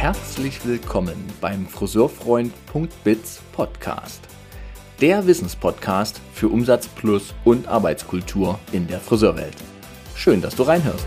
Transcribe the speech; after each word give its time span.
herzlich 0.00 0.64
willkommen 0.64 1.16
beim 1.40 1.66
Friseurfreund.biz 1.66 3.42
Podcast. 3.50 4.20
Der 5.00 5.26
Wissenspodcast 5.26 6.20
für 6.32 6.46
Umsatz 6.46 6.86
plus 6.86 7.34
und 7.44 7.66
Arbeitskultur 7.66 8.60
in 8.70 8.86
der 8.86 9.00
Friseurwelt. 9.00 9.56
Schön, 10.14 10.40
dass 10.40 10.54
du 10.54 10.62
reinhörst. 10.62 11.04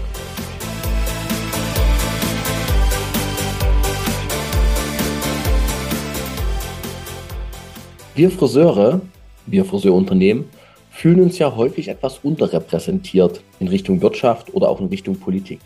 Wir 8.13 8.29
Friseure, 8.29 8.99
wir 9.45 9.63
Friseurunternehmen, 9.63 10.49
fühlen 10.89 11.21
uns 11.21 11.39
ja 11.39 11.55
häufig 11.55 11.87
etwas 11.87 12.19
unterrepräsentiert 12.23 13.41
in 13.61 13.69
Richtung 13.69 14.01
Wirtschaft 14.01 14.53
oder 14.53 14.67
auch 14.67 14.81
in 14.81 14.87
Richtung 14.87 15.17
Politik 15.17 15.61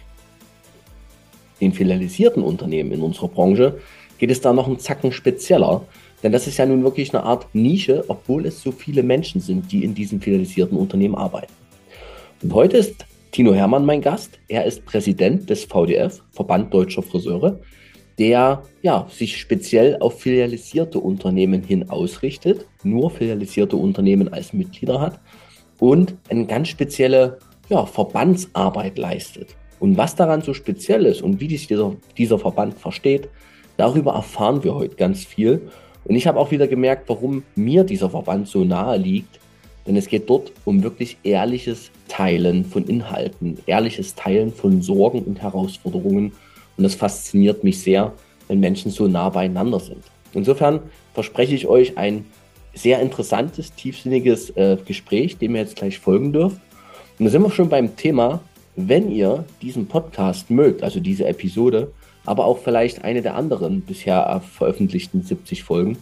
den 1.61 1.73
filialisierten 1.73 2.43
Unternehmen 2.43 2.91
in 2.91 3.01
unserer 3.01 3.27
Branche 3.27 3.79
geht 4.17 4.31
es 4.31 4.41
da 4.41 4.53
noch 4.53 4.67
einen 4.67 4.79
Zacken 4.79 5.11
spezieller. 5.11 5.85
Denn 6.23 6.31
das 6.31 6.47
ist 6.47 6.57
ja 6.57 6.65
nun 6.65 6.83
wirklich 6.83 7.13
eine 7.13 7.23
Art 7.23 7.53
Nische, 7.53 8.03
obwohl 8.07 8.45
es 8.45 8.61
so 8.61 8.71
viele 8.71 9.03
Menschen 9.03 9.41
sind, 9.41 9.71
die 9.71 9.83
in 9.83 9.93
diesen 9.93 10.21
filialisierten 10.21 10.77
Unternehmen 10.77 11.15
arbeiten. 11.15 11.53
Und 12.41 12.53
heute 12.53 12.77
ist 12.77 13.05
Tino 13.31 13.53
Hermann 13.53 13.85
mein 13.85 14.01
Gast. 14.01 14.39
Er 14.47 14.65
ist 14.65 14.85
Präsident 14.85 15.49
des 15.49 15.65
VDF, 15.65 16.21
Verband 16.31 16.73
Deutscher 16.73 17.03
Friseure, 17.03 17.59
der 18.17 18.63
ja, 18.81 19.07
sich 19.11 19.37
speziell 19.37 19.97
auf 19.99 20.21
filialisierte 20.21 20.99
Unternehmen 20.99 21.61
hin 21.61 21.89
ausrichtet, 21.89 22.65
nur 22.83 23.11
filialisierte 23.11 23.75
Unternehmen 23.75 24.31
als 24.31 24.53
Mitglieder 24.53 25.01
hat 25.01 25.19
und 25.79 26.15
eine 26.29 26.45
ganz 26.45 26.69
spezielle 26.69 27.39
ja, 27.69 27.85
Verbandsarbeit 27.85 28.97
leistet. 28.97 29.55
Und 29.79 29.97
was 29.97 30.15
daran 30.15 30.41
so 30.41 30.53
speziell 30.53 31.05
ist 31.05 31.21
und 31.21 31.39
wie 31.39 31.47
dieser, 31.47 31.95
dieser 32.17 32.39
Verband 32.39 32.79
versteht, 32.79 33.27
darüber 33.77 34.13
erfahren 34.13 34.63
wir 34.63 34.75
heute 34.75 34.95
ganz 34.95 35.25
viel. 35.25 35.69
Und 36.05 36.15
ich 36.15 36.27
habe 36.27 36.39
auch 36.39 36.51
wieder 36.51 36.67
gemerkt, 36.67 37.09
warum 37.09 37.43
mir 37.55 37.83
dieser 37.83 38.09
Verband 38.09 38.47
so 38.47 38.63
nahe 38.63 38.97
liegt. 38.97 39.39
Denn 39.85 39.95
es 39.95 40.07
geht 40.07 40.29
dort 40.29 40.51
um 40.65 40.81
wirklich 40.81 41.17
ehrliches 41.23 41.91
Teilen 42.07 42.65
von 42.65 42.85
Inhalten, 42.85 43.59
ehrliches 43.65 44.15
Teilen 44.15 44.51
von 44.53 44.81
Sorgen 44.81 45.21
und 45.21 45.41
Herausforderungen. 45.41 46.31
Und 46.77 46.83
das 46.83 46.95
fasziniert 46.95 47.63
mich 47.63 47.81
sehr, 47.81 48.13
wenn 48.47 48.59
Menschen 48.59 48.91
so 48.91 49.07
nah 49.07 49.29
beieinander 49.29 49.79
sind. 49.79 50.03
Insofern 50.33 50.79
verspreche 51.13 51.55
ich 51.55 51.67
euch 51.67 51.97
ein 51.97 52.25
sehr 52.73 52.99
interessantes, 52.99 53.73
tiefsinniges 53.73 54.49
äh, 54.51 54.77
Gespräch, 54.85 55.37
dem 55.37 55.55
ihr 55.55 55.61
jetzt 55.61 55.77
gleich 55.77 55.99
folgen 55.99 56.33
dürft. 56.33 56.59
Und 57.17 57.25
da 57.25 57.31
sind 57.31 57.41
wir 57.41 57.51
schon 57.51 57.69
beim 57.69 57.95
Thema 57.95 58.41
wenn 58.75 59.11
ihr 59.11 59.45
diesen 59.61 59.87
Podcast 59.87 60.49
mögt, 60.49 60.83
also 60.83 60.99
diese 60.99 61.25
Episode, 61.27 61.91
aber 62.25 62.45
auch 62.45 62.59
vielleicht 62.59 63.03
eine 63.03 63.21
der 63.21 63.35
anderen 63.35 63.81
bisher 63.81 64.41
veröffentlichten 64.41 65.21
70 65.21 65.63
Folgen, 65.63 65.97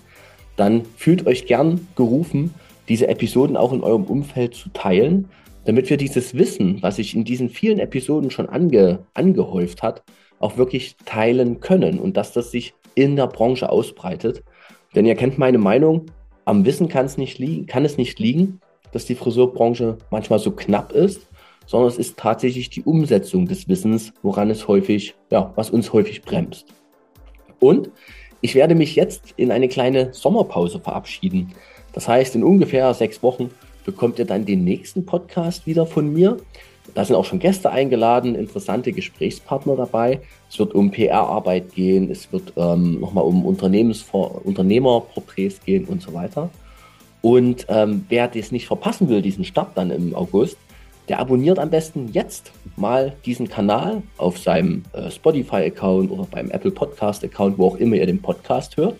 dann 0.55 0.83
fühlt 0.97 1.27
euch 1.27 1.45
gern 1.45 1.88
gerufen, 1.95 2.53
diese 2.89 3.07
Episoden 3.07 3.57
auch 3.57 3.73
in 3.73 3.81
eurem 3.81 4.03
Umfeld 4.03 4.55
zu 4.55 4.69
teilen, 4.69 5.29
damit 5.66 5.89
wir 5.89 5.97
dieses 5.97 6.33
Wissen, 6.35 6.81
was 6.81 6.97
sich 6.97 7.16
in 7.16 7.23
diesen 7.23 7.49
vielen 7.49 7.79
Episoden 7.79 8.31
schon 8.31 8.49
ange, 8.49 8.99
angehäuft 9.13 9.81
hat, 9.81 10.03
auch 10.39 10.57
wirklich 10.57 10.97
teilen 11.05 11.61
können 11.61 11.99
und 11.99 12.17
dass 12.17 12.33
das 12.33 12.51
sich 12.51 12.73
in 12.95 13.16
der 13.16 13.27
Branche 13.27 13.69
ausbreitet. 13.69 14.44
Denn 14.95 15.05
ihr 15.05 15.16
kennt 15.16 15.38
meine 15.38 15.57
Meinung, 15.57 16.07
am 16.45 16.66
Wissen 16.66 16.89
kann 16.89 17.05
es 17.05 17.17
nicht 17.17 17.39
liegen, 17.39 17.66
kann 17.66 17.85
es 17.85 17.97
nicht 17.97 18.19
liegen, 18.19 18.59
dass 18.91 19.05
die 19.05 19.16
Friseurbranche 19.16 19.97
manchmal 20.11 20.39
so 20.39 20.51
knapp 20.51 20.91
ist 20.91 21.27
sondern 21.66 21.89
es 21.89 21.97
ist 21.97 22.17
tatsächlich 22.17 22.69
die 22.69 22.84
Umsetzung 22.84 23.46
des 23.46 23.68
Wissens, 23.68 24.13
woran 24.22 24.50
es 24.50 24.68
häufig, 24.68 25.16
ja, 25.31 25.51
was 25.56 25.69
uns 25.69 25.94
häufig 25.94 26.22
bremst. 26.22 26.68
Und 27.59 27.90
ich 28.41 28.56
werde 28.56 28.75
mich 28.75 28.96
jetzt 28.96 29.34
in 29.38 29.51
eine 29.51 29.69
kleine 29.69 30.13
Sommerpause 30.13 30.79
verabschieden. 30.79 31.53
Das 31.94 32.07
heißt, 32.07 32.35
in 32.35 32.44
ungefähr 32.44 32.94
sechs 32.94 33.23
Wochen 33.23 33.50
bekommt 33.85 34.19
ihr 34.19 34.25
dann 34.25 34.46
den 34.46 34.63
nächsten 34.63 35.06
Podcast 35.06 35.66
wieder 35.66 35.85
von 35.85 36.12
mir. 36.12 36.38
Da 36.94 37.06
sind 37.06 37.16
auch 37.16 37.25
schon 37.25 37.40
Gäste 37.40 37.72
eingeladen, 37.72 38.35
interessante 38.35 38.91
Gesprächspartner 38.91 39.78
dabei. 39.78 40.19
Es 40.50 40.59
wird 40.59 40.75
um 40.75 40.91
PR-Arbeit 40.91 41.73
gehen, 41.73 42.12
es 42.12 42.31
wird 42.34 42.53
ähm, 42.57 43.00
nochmal 43.00 43.23
um 43.23 43.46
Unternehmerporträts 43.46 45.63
gehen 45.63 45.85
und 45.85 46.02
so 46.02 46.13
weiter. 46.13 46.50
Und 47.22 47.66
ähm, 47.69 48.06
wer 48.09 48.28
das 48.28 48.52
nicht 48.52 48.68
verpassen 48.68 49.07
will, 49.07 49.22
diesen 49.22 49.46
Start 49.46 49.69
dann 49.75 49.91
im 49.91 50.13
August, 50.13 50.57
der 51.09 51.19
abonniert 51.19 51.59
am 51.59 51.69
besten 51.69 52.09
jetzt 52.14 52.52
mal 52.75 53.14
diesen 53.25 53.50
Kanal 53.50 54.02
auf 54.18 54.38
seinem 54.38 54.84
äh, 54.94 55.12
Spotify-Account 55.12 56.12
oder 56.12 56.28
beim 56.30 56.50
Apple 56.50 56.72
Podcast-Account, 56.72 57.58
wo 57.58 57.68
auch 57.68 57.75
immer 57.75 57.96
ihr 57.96 58.06
den 58.06 58.22
Podcast 58.22 58.78
hört. 58.78 58.96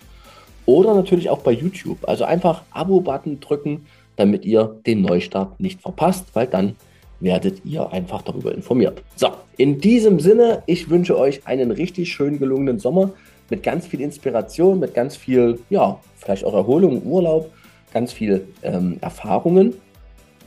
Oder 0.66 0.94
natürlich 0.94 1.28
auch 1.30 1.40
bei 1.40 1.52
YouTube. 1.52 1.98
Also 2.08 2.24
einfach 2.24 2.62
Abo-Button 2.70 3.40
drücken, 3.40 3.86
damit 4.16 4.44
ihr 4.44 4.76
den 4.86 5.02
Neustart 5.02 5.58
nicht 5.60 5.80
verpasst, 5.80 6.26
weil 6.34 6.46
dann 6.46 6.76
werdet 7.20 7.64
ihr 7.64 7.90
einfach 7.92 8.22
darüber 8.22 8.54
informiert. 8.54 9.02
So, 9.16 9.28
in 9.56 9.80
diesem 9.80 10.20
Sinne, 10.20 10.62
ich 10.66 10.90
wünsche 10.90 11.18
euch 11.18 11.46
einen 11.46 11.70
richtig 11.70 12.12
schön 12.12 12.38
gelungenen 12.38 12.78
Sommer 12.78 13.10
mit 13.50 13.62
ganz 13.62 13.86
viel 13.86 14.00
Inspiration, 14.00 14.80
mit 14.80 14.94
ganz 14.94 15.16
viel, 15.16 15.58
ja, 15.70 15.98
vielleicht 16.16 16.44
auch 16.44 16.54
Erholung, 16.54 17.02
Urlaub, 17.04 17.50
ganz 17.92 18.12
viel 18.12 18.48
ähm, 18.62 18.98
Erfahrungen 19.00 19.74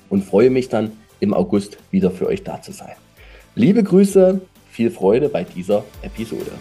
und 0.09 0.23
freue 0.23 0.49
mich 0.49 0.69
dann, 0.69 0.91
im 1.19 1.33
August 1.33 1.77
wieder 1.91 2.11
für 2.11 2.27
euch 2.27 2.43
da 2.43 2.61
zu 2.61 2.71
sein. 2.71 2.95
Liebe 3.55 3.83
Grüße, 3.83 4.41
viel 4.69 4.91
Freude 4.91 5.29
bei 5.29 5.43
dieser 5.43 5.83
Episode. 6.01 6.51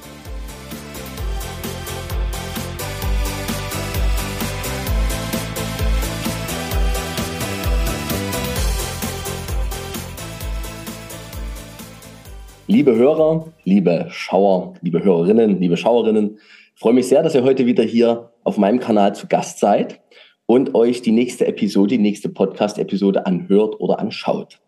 Liebe 12.69 12.97
Hörer, 12.97 13.47
liebe 13.65 14.07
Schauer, 14.11 14.75
liebe 14.81 15.05
Hörerinnen, 15.05 15.61
liebe 15.61 15.77
Schauerinnen, 15.77 16.39
freue 16.75 16.95
mich 16.95 17.07
sehr, 17.07 17.23
dass 17.23 17.35
ihr 17.35 17.45
heute 17.45 17.65
wieder 17.65 17.85
hier 17.85 18.33
auf 18.43 18.59
meinem 18.59 18.81
Kanal 18.81 19.15
zu 19.15 19.29
Gast 19.29 19.61
seid 19.61 20.01
und 20.47 20.75
euch 20.75 21.03
die 21.03 21.13
nächste 21.13 21.47
Episode, 21.47 21.97
die 21.97 22.03
nächste 22.03 22.29
Podcast-Episode 22.29 23.27
anhört 23.27 23.81
oder 23.81 23.99
anschaut. 23.99 24.61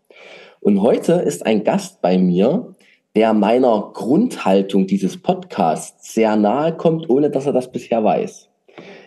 Und 0.61 0.83
heute 0.83 1.13
ist 1.13 1.47
ein 1.47 1.65
Gast 1.65 2.03
bei 2.03 2.19
mir, 2.19 2.75
der 3.15 3.33
meiner 3.33 3.91
Grundhaltung 3.95 4.87
dieses 4.87 5.17
Podcasts 5.17 6.13
sehr 6.13 6.37
nahe 6.37 6.77
kommt, 6.77 7.09
ohne 7.09 7.31
dass 7.31 7.47
er 7.47 7.53
das 7.53 7.71
bisher 7.71 8.03
weiß. 8.03 8.49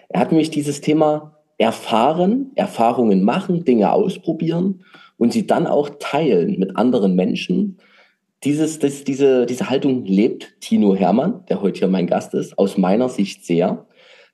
Er 0.10 0.20
hat 0.20 0.32
nämlich 0.32 0.50
dieses 0.50 0.82
Thema 0.82 1.38
erfahren, 1.58 2.52
Erfahrungen 2.56 3.24
machen, 3.24 3.64
Dinge 3.66 3.92
ausprobieren 3.92 4.84
und 5.18 5.32
sie 5.32 5.46
dann 5.46 5.68
auch 5.68 5.90
teilen 6.00 6.58
mit 6.58 6.76
anderen 6.76 7.16
Menschen. 7.16 7.78
Dieses, 8.44 8.80
das, 8.80 9.04
diese, 9.04 9.46
diese 9.46 9.70
Haltung 9.70 10.04
lebt 10.06 10.60
Tino 10.62 10.96
Hermann, 10.96 11.46
der 11.48 11.62
heute 11.62 11.80
hier 11.80 11.88
mein 11.88 12.08
Gast 12.08 12.34
ist, 12.34 12.58
aus 12.58 12.78
meiner 12.78 13.10
Sicht 13.10 13.46
sehr 13.46 13.86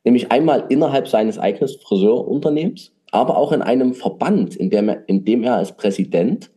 nämlich 0.07 0.31
einmal 0.31 0.63
innerhalb 0.69 1.09
seines 1.09 1.37
eigenen 1.37 1.67
Friseurunternehmens, 1.67 2.93
aber 3.11 3.35
auch 3.35 3.51
in 3.51 3.61
einem 3.61 3.93
Verband, 3.93 4.55
in 4.55 4.69
dem 4.69 4.87
er, 4.87 5.03
in 5.09 5.25
dem 5.25 5.43
er 5.43 5.57
als 5.57 5.75
Präsident 5.75 6.49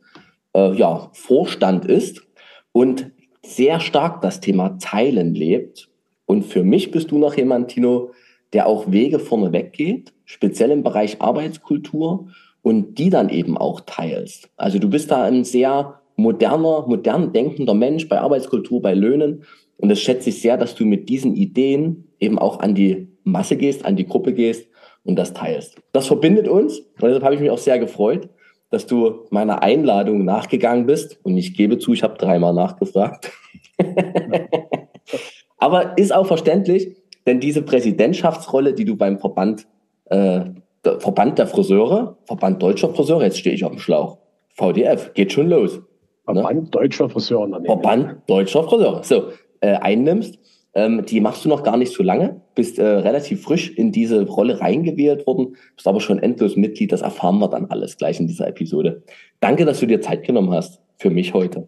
äh, 0.54 0.72
ja, 0.76 1.10
Vorstand 1.12 1.84
ist 1.84 2.22
und 2.70 3.10
sehr 3.44 3.80
stark 3.80 4.22
das 4.22 4.38
Thema 4.38 4.78
Teilen 4.78 5.34
lebt. 5.34 5.88
Und 6.26 6.44
für 6.44 6.62
mich 6.62 6.92
bist 6.92 7.10
du 7.10 7.18
noch 7.18 7.36
jemand, 7.36 7.72
Tino, 7.72 8.12
der 8.52 8.68
auch 8.68 8.92
Wege 8.92 9.18
vorne 9.18 9.52
weggeht, 9.52 10.12
speziell 10.26 10.70
im 10.70 10.84
Bereich 10.84 11.20
Arbeitskultur 11.20 12.28
und 12.62 13.00
die 13.00 13.10
dann 13.10 13.30
eben 13.30 13.58
auch 13.58 13.80
teilst. 13.80 14.48
Also 14.56 14.78
du 14.78 14.88
bist 14.88 15.10
da 15.10 15.24
ein 15.24 15.42
sehr 15.42 16.00
moderner, 16.14 16.86
modern 16.86 17.32
denkender 17.32 17.74
Mensch 17.74 18.08
bei 18.08 18.20
Arbeitskultur, 18.20 18.80
bei 18.80 18.94
Löhnen. 18.94 19.42
Und 19.76 19.88
das 19.88 19.98
schätze 19.98 20.28
ich 20.28 20.40
sehr, 20.40 20.56
dass 20.56 20.76
du 20.76 20.84
mit 20.84 21.08
diesen 21.08 21.34
Ideen 21.34 22.04
eben 22.20 22.38
auch 22.38 22.60
an 22.60 22.76
die 22.76 23.09
Masse 23.24 23.56
gehst, 23.56 23.84
an 23.84 23.96
die 23.96 24.06
Gruppe 24.06 24.32
gehst 24.32 24.68
und 25.04 25.16
das 25.16 25.32
teilst. 25.32 25.76
Das 25.92 26.06
verbindet 26.06 26.48
uns 26.48 26.78
und 26.78 27.02
deshalb 27.02 27.22
habe 27.22 27.34
ich 27.34 27.40
mich 27.40 27.50
auch 27.50 27.58
sehr 27.58 27.78
gefreut, 27.78 28.28
dass 28.70 28.86
du 28.86 29.26
meiner 29.30 29.62
Einladung 29.62 30.24
nachgegangen 30.24 30.86
bist. 30.86 31.18
Und 31.22 31.36
ich 31.36 31.54
gebe 31.54 31.78
zu, 31.78 31.92
ich 31.92 32.02
habe 32.02 32.16
dreimal 32.16 32.54
nachgefragt. 32.54 33.32
Aber 35.58 35.98
ist 35.98 36.14
auch 36.14 36.26
verständlich, 36.26 36.96
denn 37.26 37.40
diese 37.40 37.62
Präsidentschaftsrolle, 37.62 38.72
die 38.72 38.84
du 38.84 38.96
beim 38.96 39.18
Verband, 39.18 39.66
äh, 40.06 40.44
der 40.84 41.00
Verband 41.00 41.38
der 41.38 41.46
Friseure, 41.46 42.16
Verband 42.24 42.62
deutscher 42.62 42.88
Friseure, 42.88 43.24
jetzt 43.24 43.38
stehe 43.38 43.54
ich 43.54 43.64
auf 43.64 43.72
dem 43.72 43.80
Schlauch, 43.80 44.18
VDF, 44.54 45.12
geht 45.14 45.32
schon 45.32 45.50
los. 45.50 45.76
Ne? 45.76 45.82
Verband 46.24 46.62
ne? 46.62 46.68
deutscher 46.70 47.10
Friseure. 47.10 47.62
Verband 47.64 48.16
deutscher 48.28 48.62
Friseure. 48.62 49.02
So, 49.02 49.24
äh, 49.60 49.74
einnimmst 49.74 50.38
ähm, 50.74 51.04
die 51.04 51.20
machst 51.20 51.44
du 51.44 51.48
noch 51.48 51.62
gar 51.62 51.76
nicht 51.76 51.92
so 51.92 52.02
lange, 52.02 52.40
bist 52.54 52.78
äh, 52.78 52.84
relativ 52.84 53.42
frisch 53.42 53.70
in 53.70 53.92
diese 53.92 54.26
Rolle 54.26 54.60
reingewählt 54.60 55.26
worden, 55.26 55.56
bist 55.74 55.88
aber 55.88 56.00
schon 56.00 56.18
endlos 56.18 56.56
Mitglied. 56.56 56.92
Das 56.92 57.02
erfahren 57.02 57.38
wir 57.38 57.48
dann 57.48 57.66
alles 57.66 57.96
gleich 57.96 58.20
in 58.20 58.26
dieser 58.26 58.46
Episode. 58.48 59.02
Danke, 59.40 59.64
dass 59.64 59.80
du 59.80 59.86
dir 59.86 60.00
Zeit 60.00 60.24
genommen 60.24 60.52
hast 60.52 60.80
für 60.96 61.10
mich 61.10 61.34
heute. 61.34 61.66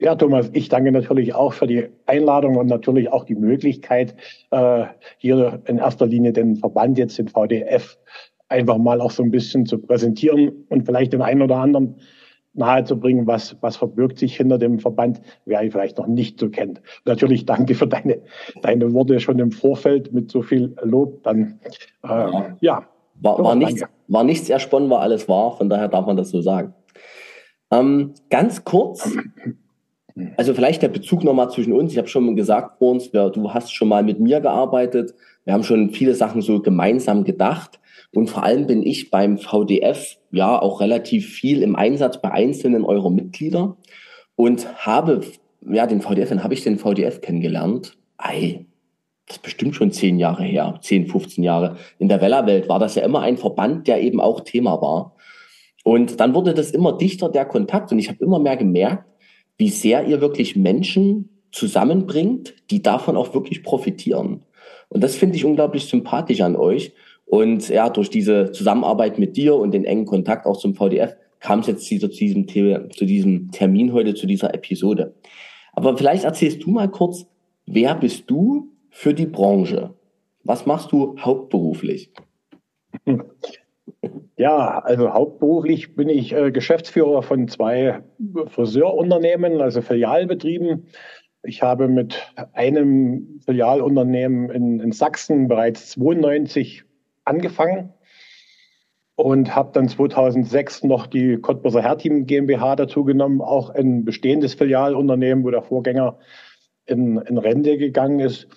Ja, 0.00 0.16
Thomas, 0.16 0.50
ich 0.52 0.68
danke 0.68 0.90
natürlich 0.90 1.32
auch 1.32 1.52
für 1.52 1.68
die 1.68 1.86
Einladung 2.06 2.56
und 2.56 2.66
natürlich 2.66 3.12
auch 3.12 3.24
die 3.24 3.36
Möglichkeit, 3.36 4.16
äh, 4.50 4.86
hier 5.18 5.62
in 5.66 5.78
erster 5.78 6.06
Linie 6.06 6.32
den 6.32 6.56
Verband 6.56 6.98
jetzt, 6.98 7.18
den 7.18 7.28
VDF, 7.28 7.96
einfach 8.48 8.78
mal 8.78 9.00
auch 9.00 9.12
so 9.12 9.22
ein 9.22 9.30
bisschen 9.30 9.64
zu 9.64 9.78
präsentieren 9.78 10.66
und 10.70 10.86
vielleicht 10.86 11.12
den 11.12 11.22
einen 11.22 11.40
oder 11.40 11.58
anderen 11.58 12.00
nahezubringen, 12.54 13.26
was, 13.26 13.56
was 13.60 13.76
verbirgt 13.76 14.18
sich 14.18 14.36
hinter 14.36 14.58
dem 14.58 14.78
Verband, 14.78 15.20
wer 15.46 15.62
ihn 15.62 15.70
vielleicht 15.70 15.98
noch 15.98 16.06
nicht 16.06 16.38
so 16.38 16.50
kennt. 16.50 16.82
natürlich 17.04 17.46
danke 17.46 17.74
für 17.74 17.86
deine, 17.86 18.20
deine 18.62 18.92
Worte 18.92 19.20
schon 19.20 19.38
im 19.38 19.52
Vorfeld 19.52 20.12
mit 20.12 20.30
so 20.30 20.42
viel 20.42 20.74
Lob. 20.82 21.22
Dann, 21.22 21.60
äh, 22.04 22.08
ja. 22.08 22.56
ja. 22.60 22.86
War, 23.20 23.38
war, 23.38 23.54
nichts, 23.54 23.82
war 24.08 24.24
nichts 24.24 24.50
ersponnen, 24.50 24.90
war 24.90 25.00
alles 25.00 25.28
wahr, 25.28 25.56
von 25.56 25.68
daher 25.68 25.88
darf 25.88 26.06
man 26.06 26.16
das 26.16 26.30
so 26.30 26.40
sagen. 26.40 26.74
Ähm, 27.70 28.14
ganz 28.30 28.64
kurz, 28.64 29.16
also 30.36 30.54
vielleicht 30.54 30.82
der 30.82 30.88
Bezug 30.88 31.24
nochmal 31.24 31.50
zwischen 31.50 31.72
uns. 31.72 31.92
Ich 31.92 31.98
habe 31.98 32.08
schon 32.08 32.36
gesagt 32.36 32.78
vor 32.78 32.92
uns, 32.92 33.10
du 33.10 33.54
hast 33.54 33.74
schon 33.74 33.88
mal 33.88 34.02
mit 34.02 34.20
mir 34.20 34.40
gearbeitet. 34.40 35.14
Wir 35.44 35.54
haben 35.54 35.62
schon 35.62 35.90
viele 35.90 36.14
Sachen 36.14 36.42
so 36.42 36.60
gemeinsam 36.60 37.24
gedacht. 37.24 37.80
Und 38.14 38.28
vor 38.28 38.42
allem 38.42 38.66
bin 38.66 38.82
ich 38.82 39.10
beim 39.10 39.38
VDF 39.38 40.18
ja 40.32 40.60
auch 40.60 40.80
relativ 40.80 41.28
viel 41.28 41.62
im 41.62 41.76
Einsatz 41.76 42.20
bei 42.20 42.30
einzelnen 42.30 42.84
eurer 42.84 43.10
Mitglieder 43.10 43.76
und 44.34 44.66
habe, 44.84 45.20
ja, 45.70 45.86
den 45.86 46.00
VDF, 46.00 46.30
dann 46.30 46.42
habe 46.42 46.54
ich 46.54 46.64
den 46.64 46.78
VDF 46.78 47.20
kennengelernt. 47.20 47.96
Ei, 48.16 48.64
das 49.26 49.36
ist 49.36 49.42
bestimmt 49.42 49.76
schon 49.76 49.92
zehn 49.92 50.18
Jahre 50.18 50.42
her, 50.42 50.78
zehn, 50.82 51.06
15 51.06 51.44
Jahre. 51.44 51.76
In 51.98 52.08
der 52.08 52.20
Wellerwelt 52.20 52.68
war 52.68 52.78
das 52.78 52.96
ja 52.96 53.04
immer 53.04 53.20
ein 53.20 53.36
Verband, 53.36 53.86
der 53.86 54.02
eben 54.02 54.20
auch 54.20 54.40
Thema 54.40 54.80
war. 54.82 55.14
Und 55.84 56.20
dann 56.20 56.34
wurde 56.34 56.54
das 56.54 56.70
immer 56.70 56.96
dichter, 56.96 57.28
der 57.28 57.44
Kontakt. 57.44 57.92
Und 57.92 57.98
ich 57.98 58.08
habe 58.08 58.24
immer 58.24 58.38
mehr 58.38 58.56
gemerkt, 58.56 59.04
wie 59.58 59.68
sehr 59.68 60.06
ihr 60.06 60.20
wirklich 60.20 60.56
Menschen 60.56 61.28
zusammenbringt, 61.52 62.54
die 62.70 62.82
davon 62.82 63.16
auch 63.16 63.34
wirklich 63.34 63.62
profitieren. 63.62 64.42
Und 64.88 65.02
das 65.02 65.14
finde 65.14 65.36
ich 65.36 65.44
unglaublich 65.44 65.84
sympathisch 65.86 66.40
an 66.40 66.56
euch. 66.56 66.92
Und 67.32 67.70
ja, 67.70 67.88
durch 67.88 68.10
diese 68.10 68.52
Zusammenarbeit 68.52 69.18
mit 69.18 69.38
dir 69.38 69.54
und 69.54 69.72
den 69.72 69.86
engen 69.86 70.04
Kontakt 70.04 70.44
auch 70.44 70.58
zum 70.58 70.74
VDF 70.74 71.16
kam 71.40 71.60
es 71.60 71.66
jetzt 71.66 71.86
zu 71.86 72.06
diesem, 72.06 72.46
zu 72.46 73.06
diesem 73.06 73.50
Termin 73.50 73.94
heute, 73.94 74.12
zu 74.12 74.26
dieser 74.26 74.52
Episode. 74.52 75.14
Aber 75.72 75.96
vielleicht 75.96 76.24
erzählst 76.24 76.62
du 76.62 76.70
mal 76.70 76.90
kurz, 76.90 77.24
wer 77.64 77.94
bist 77.94 78.30
du 78.30 78.68
für 78.90 79.14
die 79.14 79.24
Branche? 79.24 79.94
Was 80.44 80.66
machst 80.66 80.92
du 80.92 81.16
hauptberuflich? 81.18 82.12
Ja, 84.36 84.80
also 84.80 85.14
hauptberuflich 85.14 85.96
bin 85.96 86.10
ich 86.10 86.34
äh, 86.34 86.52
Geschäftsführer 86.52 87.22
von 87.22 87.48
zwei 87.48 88.02
Friseurunternehmen, 88.48 89.62
also 89.62 89.80
Filialbetrieben. 89.80 90.86
Ich 91.44 91.62
habe 91.62 91.88
mit 91.88 92.30
einem 92.52 93.40
Filialunternehmen 93.46 94.50
in, 94.50 94.80
in 94.80 94.92
Sachsen 94.92 95.48
bereits 95.48 95.92
92 95.92 96.84
angefangen 97.24 97.92
und 99.14 99.54
habe 99.54 99.70
dann 99.72 99.88
2006 99.88 100.84
noch 100.84 101.06
die 101.06 101.36
Cottbusser 101.36 101.82
Herteam 101.82 102.26
GmbH 102.26 102.76
dazu 102.76 103.04
genommen, 103.04 103.40
auch 103.40 103.70
ein 103.70 104.04
bestehendes 104.04 104.54
Filialunternehmen, 104.54 105.44
wo 105.44 105.50
der 105.50 105.62
Vorgänger 105.62 106.18
in, 106.86 107.18
in 107.18 107.38
Rente 107.38 107.78
gegangen 107.78 108.20
ist 108.20 108.48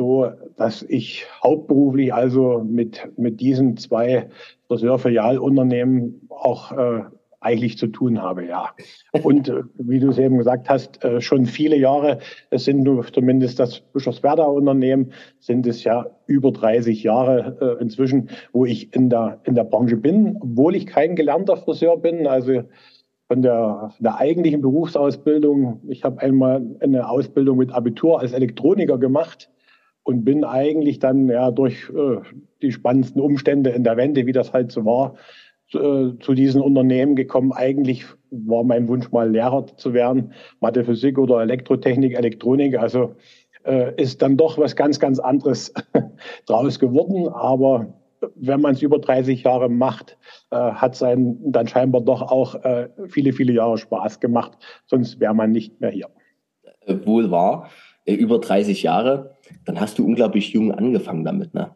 so, 0.00 0.30
dass 0.56 0.82
ich 0.82 1.26
hauptberuflich 1.42 2.14
also 2.14 2.62
mit, 2.64 3.10
mit 3.18 3.40
diesen 3.40 3.76
zwei 3.76 4.30
Friseurfilialunternehmen 4.68 6.28
auch 6.30 6.72
äh, 6.72 7.02
eigentlich 7.40 7.78
zu 7.78 7.86
tun 7.86 8.20
habe, 8.20 8.46
ja. 8.46 8.70
Und 9.22 9.48
äh, 9.48 9.62
wie 9.78 9.98
du 9.98 10.10
es 10.10 10.18
eben 10.18 10.38
gesagt 10.38 10.68
hast, 10.68 11.02
äh, 11.02 11.20
schon 11.20 11.46
viele 11.46 11.76
Jahre, 11.76 12.18
es 12.50 12.64
sind 12.64 12.82
nur 12.82 13.04
zumindest 13.06 13.58
das 13.58 13.80
Bischofswerda 13.80 14.44
Unternehmen, 14.44 15.12
sind 15.38 15.66
es 15.66 15.82
ja 15.82 16.06
über 16.26 16.52
30 16.52 17.02
Jahre 17.02 17.78
äh, 17.78 17.82
inzwischen, 17.82 18.28
wo 18.52 18.66
ich 18.66 18.94
in 18.94 19.08
der, 19.08 19.40
in 19.44 19.54
der 19.54 19.64
Branche 19.64 19.96
bin, 19.96 20.36
obwohl 20.40 20.76
ich 20.76 20.86
kein 20.86 21.16
gelernter 21.16 21.56
Friseur 21.56 21.96
bin, 21.96 22.26
also 22.26 22.62
von 23.26 23.42
der, 23.42 23.94
der 24.00 24.18
eigentlichen 24.18 24.60
Berufsausbildung. 24.60 25.80
Ich 25.88 26.04
habe 26.04 26.20
einmal 26.20 26.66
eine 26.80 27.08
Ausbildung 27.08 27.58
mit 27.58 27.72
Abitur 27.72 28.20
als 28.20 28.32
Elektroniker 28.32 28.98
gemacht 28.98 29.50
und 30.02 30.24
bin 30.24 30.44
eigentlich 30.44 30.98
dann 30.98 31.28
ja 31.28 31.50
durch 31.50 31.88
äh, 31.90 32.16
die 32.60 32.72
spannendsten 32.72 33.22
Umstände 33.22 33.70
in 33.70 33.84
der 33.84 33.96
Wende, 33.96 34.26
wie 34.26 34.32
das 34.32 34.52
halt 34.52 34.72
so 34.72 34.84
war, 34.84 35.14
äh, 35.74 36.18
zu 36.20 36.34
diesen 36.34 36.60
Unternehmen 36.60 37.16
gekommen. 37.16 37.52
Eigentlich 37.52 38.04
war 38.30 38.64
mein 38.64 38.88
Wunsch 38.88 39.10
mal 39.12 39.30
Lehrer 39.30 39.66
zu 39.76 39.92
werden, 39.92 40.32
Mathe, 40.60 40.84
Physik 40.84 41.18
oder 41.18 41.40
Elektrotechnik, 41.40 42.16
Elektronik. 42.16 42.78
Also 42.78 43.14
äh, 43.64 43.94
ist 44.00 44.22
dann 44.22 44.36
doch 44.36 44.58
was 44.58 44.76
ganz, 44.76 44.98
ganz 44.98 45.18
anderes 45.18 45.72
draus 46.46 46.78
geworden. 46.78 47.28
Aber 47.28 47.94
wenn 48.36 48.60
man 48.60 48.74
es 48.74 48.82
über 48.82 48.98
30 48.98 49.42
Jahre 49.42 49.68
macht, 49.68 50.18
äh, 50.50 50.56
hat 50.56 50.94
es 50.94 51.00
dann 51.00 51.68
scheinbar 51.68 52.00
doch 52.00 52.22
auch 52.22 52.54
äh, 52.64 52.88
viele, 53.08 53.32
viele 53.32 53.52
Jahre 53.52 53.78
Spaß 53.78 54.20
gemacht. 54.20 54.52
Sonst 54.86 55.20
wäre 55.20 55.34
man 55.34 55.52
nicht 55.52 55.80
mehr 55.80 55.90
hier. 55.90 56.08
Äh, 56.86 56.96
wohl 57.04 57.30
wahr. 57.30 57.70
Äh, 58.04 58.14
über 58.14 58.38
30 58.38 58.82
Jahre, 58.82 59.36
dann 59.64 59.80
hast 59.80 59.98
du 59.98 60.04
unglaublich 60.04 60.52
jung 60.52 60.72
angefangen 60.72 61.24
damit, 61.24 61.54
ne? 61.54 61.74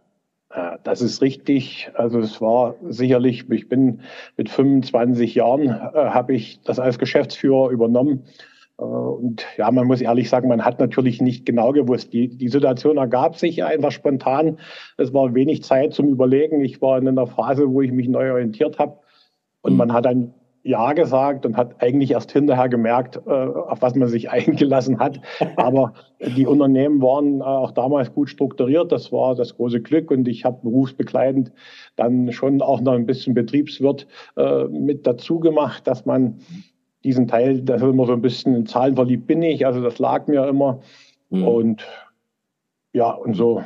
Das 0.85 1.01
ist 1.01 1.21
richtig. 1.21 1.91
Also 1.95 2.21
es 2.21 2.41
war 2.41 2.77
sicherlich, 2.89 3.51
ich 3.51 3.69
bin 3.69 4.01
mit 4.37 4.49
25 4.49 5.35
Jahren, 5.35 5.69
äh, 5.69 5.71
habe 5.71 6.35
ich 6.35 6.61
das 6.63 6.79
als 6.79 6.99
Geschäftsführer 6.99 7.71
übernommen. 7.71 8.25
Äh, 8.79 8.83
und 8.83 9.45
ja, 9.57 9.71
man 9.71 9.87
muss 9.87 10.01
ehrlich 10.01 10.29
sagen, 10.29 10.49
man 10.49 10.65
hat 10.65 10.79
natürlich 10.79 11.21
nicht 11.21 11.45
genau 11.47 11.73
gewusst. 11.73 12.13
Die, 12.13 12.29
die 12.29 12.49
Situation 12.49 12.99
ergab 12.99 13.37
sich 13.37 13.65
einfach 13.65 13.91
spontan. 13.91 14.59
Es 14.97 15.13
war 15.13 15.35
wenig 15.35 15.65
Zeit 15.65 15.93
zum 15.93 16.09
Überlegen. 16.09 16.61
Ich 16.65 16.81
war 16.81 16.99
in 16.99 17.09
einer 17.09 17.27
Phase, 17.27 17.69
wo 17.69 17.81
ich 17.81 17.91
mich 17.91 18.09
neu 18.09 18.31
orientiert 18.31 18.79
habe. 18.79 18.99
Und 19.63 19.73
mhm. 19.73 19.79
man 19.79 19.93
hat 19.93 20.05
dann 20.05 20.35
ja 20.65 20.95
gesagt 20.95 21.45
und 21.45 21.57
hat 21.59 21.81
eigentlich 21.83 22.11
erst 22.11 22.33
hinterher 22.33 22.71
gemerkt, 22.71 23.21
äh, 23.27 23.31
auf 23.31 23.83
was 23.83 23.95
man 23.95 24.09
sich 24.09 24.31
eingelassen 24.31 24.99
hat. 24.99 25.21
Aber 25.57 25.93
die 26.21 26.47
Unternehmen 26.47 27.01
waren 27.03 27.41
äh, 27.41 27.45
auch 27.45 27.71
damals 27.71 28.13
gut 28.13 28.31
strukturiert. 28.31 28.91
Das 28.91 29.13
war 29.13 29.35
das 29.35 29.57
große 29.57 29.81
Glück. 29.81 30.11
Und 30.11 30.27
ich 30.27 30.45
habe 30.45 30.59
berufsbegleitend 30.63 31.53
dann 31.97 32.33
schon 32.33 32.63
auch 32.63 32.81
noch 32.81 32.95
ein 32.95 33.07
bisschen 33.07 33.35
Betriebswirt 33.35 34.07
äh, 34.37 34.65
mit 34.65 35.07
dazu 35.07 35.39
gemacht, 35.39 35.87
dass 35.87 36.07
man 36.07 36.41
diesen 37.05 37.29
Teil, 37.29 37.61
das 37.61 37.83
ist 37.83 37.89
immer 37.89 38.07
so 38.07 38.15
ein 38.15 38.23
bisschen 38.23 38.55
in 38.55 38.67
Zahlen 38.67 38.97
verliebt 38.97 39.27
bin 39.27 39.43
ich. 39.43 39.67
Also 39.67 39.83
das 39.83 39.99
lag 39.99 40.27
mir 40.27 40.49
immer. 40.49 40.81
Mhm. 41.29 41.47
Und 41.47 41.87
ja, 42.95 43.11
und 43.11 43.35
so, 43.35 43.63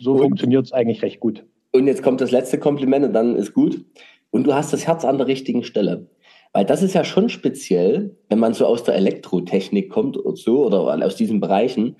so 0.00 0.18
funktioniert 0.18 0.64
es 0.64 0.72
eigentlich 0.72 1.02
recht 1.02 1.20
gut. 1.20 1.44
Und 1.70 1.86
jetzt 1.86 2.02
kommt 2.02 2.20
das 2.20 2.32
letzte 2.32 2.58
Kompliment 2.58 3.04
und 3.04 3.12
dann 3.12 3.36
ist 3.36 3.52
gut. 3.52 3.84
Und 4.30 4.44
du 4.44 4.54
hast 4.54 4.72
das 4.72 4.86
Herz 4.86 5.04
an 5.04 5.18
der 5.18 5.28
richtigen 5.28 5.62
Stelle. 5.62 6.08
Weil 6.56 6.64
das 6.64 6.82
ist 6.82 6.94
ja 6.94 7.04
schon 7.04 7.28
speziell, 7.28 8.16
wenn 8.30 8.38
man 8.38 8.54
so 8.54 8.64
aus 8.64 8.82
der 8.82 8.94
Elektrotechnik 8.94 9.90
kommt 9.90 10.16
oder 10.16 10.36
so 10.36 10.64
oder 10.64 11.04
aus 11.04 11.14
diesen 11.14 11.38
Bereichen, 11.38 11.96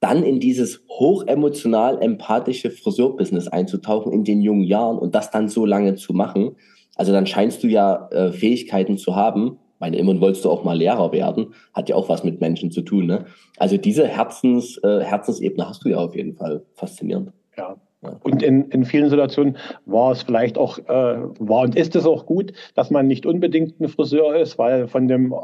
dann 0.00 0.22
in 0.22 0.40
dieses 0.40 0.82
hochemotional 0.88 2.00
empathische 2.00 2.70
Friseurbusiness 2.70 3.48
einzutauchen 3.48 4.10
in 4.10 4.24
den 4.24 4.40
jungen 4.40 4.64
Jahren 4.64 4.98
und 4.98 5.14
das 5.14 5.30
dann 5.30 5.50
so 5.50 5.66
lange 5.66 5.96
zu 5.96 6.14
machen. 6.14 6.56
Also 6.96 7.12
dann 7.12 7.26
scheinst 7.26 7.62
du 7.62 7.66
ja 7.66 8.08
äh, 8.08 8.32
Fähigkeiten 8.32 8.96
zu 8.96 9.16
haben. 9.16 9.58
Meine, 9.80 9.98
immerhin 9.98 10.22
wolltest 10.22 10.46
du 10.46 10.50
auch 10.50 10.64
mal 10.64 10.78
Lehrer 10.78 11.12
werden. 11.12 11.52
Hat 11.74 11.90
ja 11.90 11.94
auch 11.94 12.08
was 12.08 12.24
mit 12.24 12.40
Menschen 12.40 12.70
zu 12.70 12.80
tun. 12.80 13.04
Ne? 13.04 13.26
Also 13.58 13.76
diese 13.76 14.06
Herzens, 14.06 14.78
äh, 14.78 15.00
Herzensebene 15.00 15.68
hast 15.68 15.84
du 15.84 15.90
ja 15.90 15.98
auf 15.98 16.16
jeden 16.16 16.36
Fall 16.36 16.64
faszinierend. 16.72 17.34
Ja, 17.54 17.76
und 18.00 18.42
in, 18.42 18.70
in 18.70 18.84
vielen 18.84 19.10
Situationen 19.10 19.58
war 19.84 20.12
es 20.12 20.22
vielleicht 20.22 20.56
auch, 20.56 20.78
äh, 20.78 20.82
war 20.88 21.62
und 21.62 21.76
ist 21.76 21.94
es 21.94 22.06
auch 22.06 22.24
gut, 22.24 22.52
dass 22.74 22.90
man 22.90 23.06
nicht 23.06 23.26
unbedingt 23.26 23.78
ein 23.78 23.88
Friseur 23.88 24.36
ist, 24.36 24.58
weil 24.58 24.88
von 24.88 25.06
den 25.06 25.32
äh, 25.32 25.36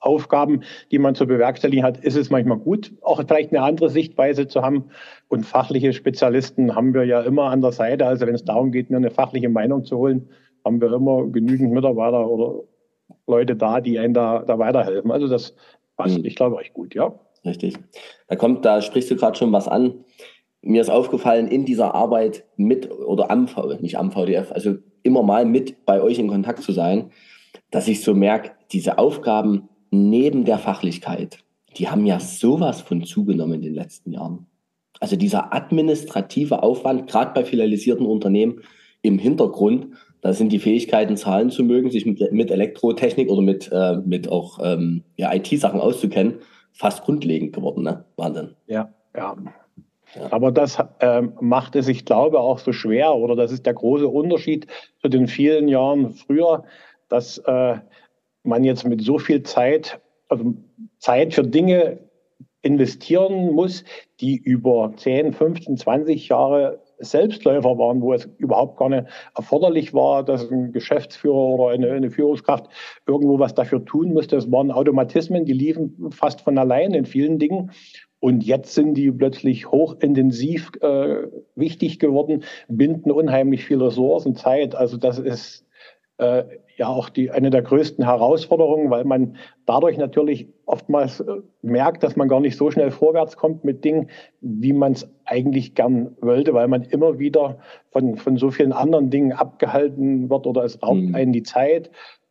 Aufgaben, 0.00 0.62
die 0.90 0.98
man 0.98 1.14
zu 1.14 1.26
bewerkstelligen 1.26 1.84
hat, 1.84 1.98
ist 1.98 2.16
es 2.16 2.30
manchmal 2.30 2.56
gut, 2.56 2.92
auch 3.02 3.22
vielleicht 3.26 3.52
eine 3.52 3.62
andere 3.62 3.90
Sichtweise 3.90 4.48
zu 4.48 4.62
haben. 4.62 4.84
Und 5.28 5.44
fachliche 5.44 5.92
Spezialisten 5.92 6.74
haben 6.74 6.94
wir 6.94 7.04
ja 7.04 7.20
immer 7.20 7.50
an 7.50 7.60
der 7.60 7.72
Seite. 7.72 8.06
Also 8.06 8.26
wenn 8.26 8.34
es 8.34 8.44
darum 8.44 8.72
geht, 8.72 8.88
mir 8.88 8.96
eine 8.96 9.10
fachliche 9.10 9.50
Meinung 9.50 9.84
zu 9.84 9.98
holen, 9.98 10.30
haben 10.64 10.80
wir 10.80 10.90
immer 10.92 11.26
genügend 11.26 11.72
Mitarbeiter 11.72 12.26
oder 12.26 12.62
Leute 13.26 13.56
da, 13.56 13.82
die 13.82 13.98
einen 13.98 14.14
da, 14.14 14.38
da 14.38 14.58
weiterhelfen. 14.58 15.10
Also 15.10 15.28
das 15.28 15.54
passt, 15.98 16.18
mhm. 16.18 16.24
ich 16.24 16.34
glaube, 16.34 16.56
euch 16.56 16.72
gut, 16.72 16.94
ja. 16.94 17.12
Richtig. 17.44 17.74
Da 18.28 18.36
kommt, 18.36 18.64
da 18.64 18.80
sprichst 18.80 19.10
du 19.10 19.16
gerade 19.16 19.38
schon 19.38 19.52
was 19.52 19.68
an 19.68 20.04
mir 20.62 20.80
ist 20.80 20.90
aufgefallen, 20.90 21.48
in 21.48 21.64
dieser 21.64 21.94
Arbeit 21.94 22.44
mit 22.56 22.90
oder 22.90 23.30
am, 23.30 23.48
nicht 23.80 23.98
am 23.98 24.10
VDF, 24.10 24.52
also 24.52 24.76
immer 25.02 25.22
mal 25.22 25.44
mit 25.44 25.86
bei 25.86 26.02
euch 26.02 26.18
in 26.18 26.28
Kontakt 26.28 26.62
zu 26.62 26.72
sein, 26.72 27.10
dass 27.70 27.88
ich 27.88 28.02
so 28.02 28.14
merke, 28.14 28.52
diese 28.72 28.98
Aufgaben 28.98 29.68
neben 29.90 30.44
der 30.44 30.58
Fachlichkeit, 30.58 31.38
die 31.76 31.88
haben 31.88 32.04
ja 32.06 32.20
sowas 32.20 32.80
von 32.80 33.04
zugenommen 33.04 33.54
in 33.54 33.62
den 33.62 33.74
letzten 33.74 34.12
Jahren. 34.12 34.46
Also 34.98 35.16
dieser 35.16 35.54
administrative 35.54 36.62
Aufwand, 36.62 37.08
gerade 37.08 37.32
bei 37.32 37.44
filialisierten 37.44 38.06
Unternehmen 38.06 38.60
im 39.02 39.18
Hintergrund, 39.18 39.88
Da 40.22 40.34
sind 40.34 40.52
die 40.52 40.58
Fähigkeiten, 40.58 41.16
Zahlen 41.16 41.48
zu 41.48 41.64
mögen, 41.64 41.90
sich 41.90 42.04
mit, 42.04 42.32
mit 42.32 42.50
Elektrotechnik 42.50 43.30
oder 43.30 43.40
mit, 43.40 43.70
äh, 43.72 43.96
mit 44.04 44.28
auch 44.28 44.58
ähm, 44.62 45.02
ja, 45.16 45.32
IT-Sachen 45.32 45.80
auszukennen, 45.80 46.40
fast 46.72 47.04
grundlegend 47.04 47.54
geworden. 47.54 47.84
Ne? 47.84 48.04
Wahnsinn. 48.16 48.50
Ja, 48.66 48.92
ja. 49.16 49.34
Aber 50.30 50.50
das 50.52 50.78
ähm, 51.00 51.34
macht 51.40 51.76
es, 51.76 51.88
ich 51.88 52.04
glaube, 52.04 52.40
auch 52.40 52.58
so 52.58 52.72
schwer, 52.72 53.14
oder 53.14 53.36
das 53.36 53.52
ist 53.52 53.66
der 53.66 53.74
große 53.74 54.08
Unterschied 54.08 54.66
zu 55.00 55.08
den 55.08 55.28
vielen 55.28 55.68
Jahren 55.68 56.10
früher, 56.10 56.64
dass 57.08 57.38
äh, 57.38 57.76
man 58.42 58.64
jetzt 58.64 58.86
mit 58.86 59.02
so 59.02 59.18
viel 59.18 59.42
Zeit, 59.42 60.00
also 60.28 60.54
Zeit 60.98 61.34
für 61.34 61.44
Dinge 61.44 61.98
investieren 62.62 63.52
muss, 63.52 63.84
die 64.20 64.36
über 64.36 64.92
10, 64.96 65.32
15, 65.32 65.76
20 65.76 66.28
Jahre 66.28 66.80
Selbstläufer 66.98 67.78
waren, 67.78 68.02
wo 68.02 68.12
es 68.12 68.28
überhaupt 68.36 68.78
gar 68.78 68.90
nicht 68.90 69.06
erforderlich 69.34 69.94
war, 69.94 70.22
dass 70.22 70.50
ein 70.50 70.72
Geschäftsführer 70.72 71.34
oder 71.34 71.72
eine, 71.72 71.90
eine 71.90 72.10
Führungskraft 72.10 72.68
irgendwo 73.06 73.38
was 73.38 73.54
dafür 73.54 73.84
tun 73.84 74.12
musste. 74.12 74.36
Es 74.36 74.52
waren 74.52 74.70
Automatismen, 74.70 75.46
die 75.46 75.54
liefen 75.54 76.10
fast 76.10 76.42
von 76.42 76.58
allein 76.58 76.92
in 76.92 77.06
vielen 77.06 77.38
Dingen. 77.38 77.70
Und 78.20 78.44
jetzt 78.44 78.74
sind 78.74 78.94
die 78.94 79.10
plötzlich 79.10 79.70
hochintensiv 79.70 80.72
äh, 80.82 81.26
wichtig 81.56 81.98
geworden, 81.98 82.44
binden 82.68 83.10
unheimlich 83.10 83.64
viel 83.64 83.82
Ressourcen, 83.82 84.36
Zeit. 84.36 84.74
Also 84.74 84.98
das 84.98 85.18
ist 85.18 85.66
äh, 86.18 86.44
ja 86.76 86.88
auch 86.88 87.08
die, 87.08 87.30
eine 87.30 87.48
der 87.48 87.62
größten 87.62 88.04
Herausforderungen, 88.04 88.90
weil 88.90 89.04
man 89.04 89.36
dadurch 89.64 89.96
natürlich 89.96 90.48
oftmals 90.66 91.20
äh, 91.20 91.36
merkt, 91.62 92.02
dass 92.02 92.14
man 92.14 92.28
gar 92.28 92.40
nicht 92.40 92.58
so 92.58 92.70
schnell 92.70 92.90
vorwärts 92.90 93.38
kommt 93.38 93.64
mit 93.64 93.84
Dingen, 93.84 94.10
wie 94.42 94.74
man 94.74 94.92
es 94.92 95.10
eigentlich 95.24 95.74
gern 95.74 96.14
wollte, 96.20 96.52
weil 96.52 96.68
man 96.68 96.82
immer 96.82 97.18
wieder 97.18 97.58
von, 97.90 98.16
von 98.16 98.36
so 98.36 98.50
vielen 98.50 98.72
anderen 98.72 99.08
Dingen 99.08 99.32
abgehalten 99.32 100.28
wird 100.28 100.46
oder 100.46 100.64
es 100.64 100.82
raubt 100.82 101.00
mhm. 101.00 101.14
einen 101.14 101.32
die 101.32 101.42
Zeit 101.42 101.90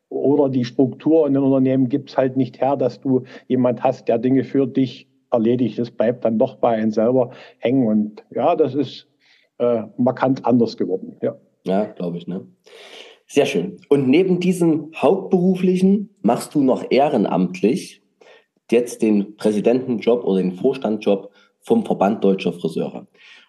oder 0.10 0.50
die 0.50 0.66
Struktur 0.66 1.26
in 1.28 1.34
den 1.34 1.44
Unternehmen 1.44 1.90
gibt 1.90 2.12
es 2.12 2.18
halt 2.18 2.38
nicht 2.38 2.62
her, 2.62 2.76
dass 2.76 3.02
du 3.02 3.24
jemand 3.48 3.84
hast, 3.84 4.08
der 4.08 4.20
Dinge 4.20 4.44
für 4.44 4.68
dich 4.68 5.08
erledigt. 5.32 5.80
Das 5.80 5.92
bleibt 5.92 6.26
dann 6.26 6.40
doch 6.40 6.56
bei 6.56 6.70
einem 6.76 6.92
selber 6.92 7.32
hängen 7.60 7.88
und 7.88 8.24
ja, 8.32 8.56
das 8.56 8.76
ist 8.76 9.08
äh, 9.58 9.84
markant 9.98 10.46
anders 10.46 10.78
geworden. 10.78 11.18
Ja, 11.22 11.38
ja 11.66 11.86
glaube 11.86 12.18
ich. 12.18 12.28
Ne? 12.28 12.48
Sehr 13.28 13.46
schön. 13.46 13.78
Und 13.90 14.08
neben 14.08 14.40
diesem 14.40 14.92
hauptberuflichen 14.96 16.10
machst 16.22 16.56
du 16.56 16.64
noch 16.64 16.86
ehrenamtlich 16.90 18.02
jetzt 18.72 19.02
den 19.02 19.36
Präsidentenjob 19.36 20.24
oder 20.24 20.42
den 20.42 20.54
Vorstandjob 20.54 21.32
vom 21.60 21.86
Verband 21.86 22.24
Deutscher 22.24 22.54
Friseure. 22.54 23.08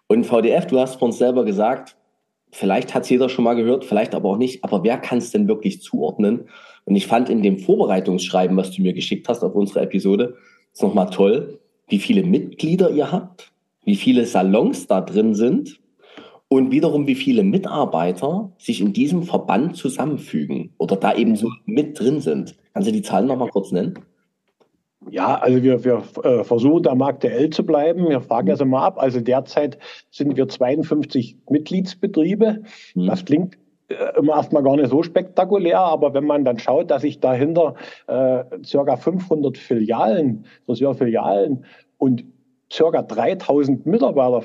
Und 0.08 0.24
VDF, 0.24 0.66
du 0.66 0.78
hast 0.80 0.96
von 0.96 1.08
uns 1.08 1.18
selber 1.18 1.44
gesagt, 1.44 1.96
vielleicht 2.50 2.94
hat 2.94 3.04
es 3.04 3.10
jeder 3.10 3.28
schon 3.28 3.44
mal 3.44 3.54
gehört, 3.54 3.84
vielleicht 3.84 4.14
aber 4.14 4.30
auch 4.30 4.36
nicht, 4.36 4.64
aber 4.64 4.82
wer 4.82 4.98
kann 4.98 5.18
es 5.18 5.30
denn 5.30 5.48
wirklich 5.48 5.82
zuordnen? 5.82 6.48
Und 6.84 6.96
ich 6.96 7.06
fand 7.06 7.30
in 7.30 7.42
dem 7.42 7.58
Vorbereitungsschreiben, 7.58 8.56
was 8.56 8.72
du 8.72 8.82
mir 8.82 8.92
geschickt 8.92 9.28
hast 9.28 9.42
auf 9.42 9.54
unsere 9.54 9.80
Episode, 9.80 10.36
ist 10.72 10.82
nochmal 10.82 11.10
toll, 11.10 11.59
wie 11.90 11.98
viele 11.98 12.22
Mitglieder 12.22 12.90
ihr 12.90 13.12
habt, 13.12 13.52
wie 13.84 13.96
viele 13.96 14.24
Salons 14.24 14.86
da 14.86 15.00
drin 15.00 15.34
sind 15.34 15.80
und 16.48 16.70
wiederum, 16.70 17.06
wie 17.06 17.14
viele 17.14 17.42
Mitarbeiter 17.42 18.52
sich 18.58 18.80
in 18.80 18.92
diesem 18.92 19.22
Verband 19.22 19.76
zusammenfügen 19.76 20.72
oder 20.78 20.96
da 20.96 21.14
eben 21.14 21.36
so 21.36 21.50
mit 21.66 21.98
drin 21.98 22.20
sind. 22.20 22.56
Kannst 22.72 22.88
du 22.88 22.92
die 22.92 23.02
Zahlen 23.02 23.26
noch 23.26 23.36
mal 23.36 23.50
kurz 23.50 23.72
nennen? 23.72 23.98
Ja, 25.08 25.36
also 25.36 25.62
wir, 25.62 25.82
wir 25.84 26.02
äh, 26.24 26.44
versuchen 26.44 26.82
da 26.82 26.94
Markt 26.94 27.22
der 27.22 27.32
L 27.32 27.50
zu 27.50 27.64
bleiben. 27.64 28.08
Wir 28.08 28.20
fragen 28.20 28.46
mhm. 28.46 28.50
also 28.52 28.64
mal 28.66 28.84
ab. 28.84 28.98
Also 28.98 29.20
derzeit 29.20 29.78
sind 30.10 30.36
wir 30.36 30.48
52 30.48 31.36
Mitgliedsbetriebe. 31.48 32.62
Mhm. 32.94 33.06
Das 33.06 33.24
klingt 33.24 33.56
erstmal 33.90 34.62
gar 34.62 34.76
nicht 34.76 34.90
so 34.90 35.02
spektakulär, 35.02 35.78
aber 35.78 36.14
wenn 36.14 36.24
man 36.24 36.44
dann 36.44 36.58
schaut, 36.58 36.90
dass 36.90 37.02
sich 37.02 37.20
dahinter 37.20 37.74
äh, 38.06 38.44
circa 38.64 38.96
500 38.96 39.58
Filialen, 39.58 40.44
Friseurfilialen 40.66 41.64
und 41.98 42.24
circa 42.72 43.02
3000 43.02 43.86
Mitarbeiter 43.86 44.40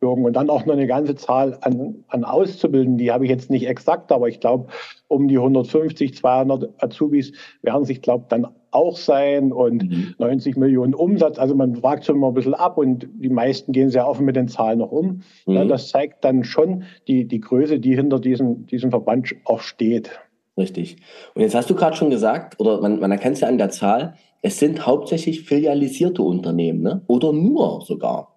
Bürgen 0.00 0.24
und 0.24 0.32
dann 0.32 0.50
auch 0.50 0.64
noch 0.64 0.72
eine 0.72 0.86
ganze 0.86 1.14
Zahl 1.14 1.58
an, 1.60 2.04
an 2.08 2.24
Auszubildenden, 2.24 2.98
die 2.98 3.12
habe 3.12 3.24
ich 3.24 3.30
jetzt 3.30 3.50
nicht 3.50 3.68
exakt, 3.68 4.10
aber 4.10 4.28
ich 4.28 4.40
glaube, 4.40 4.68
um 5.08 5.28
die 5.28 5.36
150, 5.36 6.16
200 6.16 6.82
Azubis 6.82 7.32
werden 7.62 7.84
sich, 7.84 8.00
glaube 8.00 8.24
dann 8.28 8.48
auch 8.72 8.96
sein 8.96 9.52
und 9.52 9.90
mhm. 9.90 10.14
90 10.18 10.56
Millionen 10.56 10.94
Umsatz. 10.94 11.38
Also 11.38 11.54
man 11.54 11.76
fragt 11.76 12.04
schon 12.04 12.16
immer 12.16 12.28
ein 12.28 12.34
bisschen 12.34 12.54
ab 12.54 12.78
und 12.78 13.08
die 13.12 13.28
meisten 13.28 13.72
gehen 13.72 13.90
sehr 13.90 14.08
offen 14.08 14.24
mit 14.24 14.36
den 14.36 14.48
Zahlen 14.48 14.78
noch 14.78 14.92
um. 14.92 15.22
Mhm. 15.46 15.54
Ja, 15.54 15.64
das 15.64 15.88
zeigt 15.88 16.24
dann 16.24 16.44
schon 16.44 16.84
die, 17.08 17.26
die 17.26 17.40
Größe, 17.40 17.78
die 17.78 17.94
hinter 17.94 18.18
diesem, 18.18 18.66
diesem 18.66 18.90
Verband 18.90 19.34
auch 19.44 19.60
steht. 19.60 20.10
Richtig. 20.56 20.96
Und 21.34 21.42
jetzt 21.42 21.54
hast 21.54 21.70
du 21.70 21.74
gerade 21.74 21.96
schon 21.96 22.10
gesagt, 22.10 22.60
oder 22.60 22.80
man, 22.80 23.00
man 23.00 23.10
erkennt 23.10 23.36
es 23.36 23.40
ja 23.40 23.48
an 23.48 23.58
der 23.58 23.70
Zahl, 23.70 24.14
es 24.42 24.58
sind 24.58 24.86
hauptsächlich 24.86 25.42
filialisierte 25.42 26.22
Unternehmen, 26.22 26.82
ne? 26.82 27.02
oder 27.06 27.32
nur 27.32 27.82
sogar. 27.82 28.30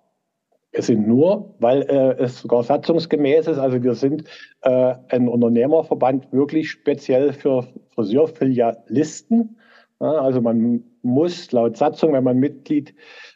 Es 0.75 0.87
sind 0.87 1.07
nur, 1.07 1.53
weil 1.59 1.83
äh, 1.83 2.23
es 2.23 2.39
sogar 2.39 2.63
satzungsgemäß 2.63 3.47
ist. 3.47 3.59
Also 3.59 3.83
wir 3.83 3.93
sind 3.93 4.23
äh, 4.61 4.95
ein 5.09 5.27
Unternehmerverband 5.27 6.33
wirklich 6.33 6.71
speziell 6.71 7.31
für 7.31 7.67
Friseurfilialisten. 7.93 9.57
Also 10.03 10.41
man 10.41 10.83
muss 11.01 11.51
laut 11.51 11.77
Satzung, 11.77 12.13
wenn 12.13 12.24
man 12.24 12.38
Mitglied 12.38 12.93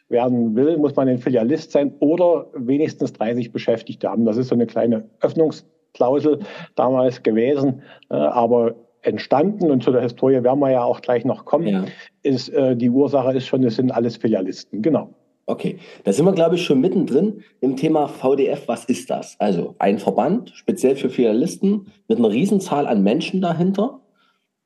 werden 0.08 0.54
will, 0.54 0.76
muss 0.78 0.96
man 0.96 1.08
ein 1.08 1.18
Filialist 1.18 1.72
sein 1.72 1.92
oder 2.00 2.46
wenigstens 2.54 3.12
30 3.14 3.52
Beschäftigte 3.52 4.08
haben. 4.08 4.24
Das 4.24 4.36
ist 4.36 4.48
so 4.48 4.54
eine 4.54 4.66
kleine 4.66 5.08
Öffnungsklausel 5.20 6.40
damals 6.76 7.22
gewesen. 7.22 7.82
Aber 8.08 8.74
entstanden 9.02 9.70
und 9.70 9.82
zu 9.82 9.92
der 9.92 10.02
Historie 10.02 10.42
werden 10.42 10.60
wir 10.60 10.70
ja 10.70 10.84
auch 10.84 11.00
gleich 11.00 11.24
noch 11.24 11.44
kommen, 11.44 11.68
ja. 11.68 11.84
ist 12.22 12.48
äh, 12.50 12.76
die 12.76 12.90
Ursache 12.90 13.36
ist 13.36 13.46
schon, 13.46 13.64
es 13.64 13.76
sind 13.76 13.90
alles 13.90 14.16
Filialisten. 14.16 14.82
Genau. 14.82 15.14
Okay, 15.46 15.78
da 16.04 16.12
sind 16.12 16.26
wir, 16.26 16.32
glaube 16.32 16.56
ich, 16.56 16.62
schon 16.62 16.80
mittendrin 16.80 17.42
im 17.60 17.76
Thema 17.76 18.06
VDF. 18.06 18.68
Was 18.68 18.84
ist 18.84 19.08
das? 19.08 19.34
Also 19.38 19.76
ein 19.78 19.98
Verband, 19.98 20.50
speziell 20.54 20.94
für 20.94 21.08
Filialisten, 21.08 21.86
mit 22.06 22.18
einer 22.18 22.30
Riesenzahl 22.30 22.86
an 22.86 23.02
Menschen 23.02 23.40
dahinter. 23.40 24.00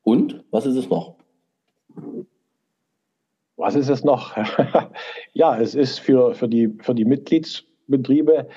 Und 0.02 0.42
was 0.50 0.66
ist 0.66 0.74
es 0.74 0.90
noch? 0.90 1.14
Was 3.62 3.76
ist 3.76 3.88
es 3.88 4.02
noch? 4.02 4.36
ja, 5.34 5.56
es 5.56 5.76
ist 5.76 6.00
für, 6.00 6.34
für, 6.34 6.48
die, 6.48 6.76
für 6.80 6.96
die 6.96 7.04
Mitgliedsbetriebe, 7.04 8.48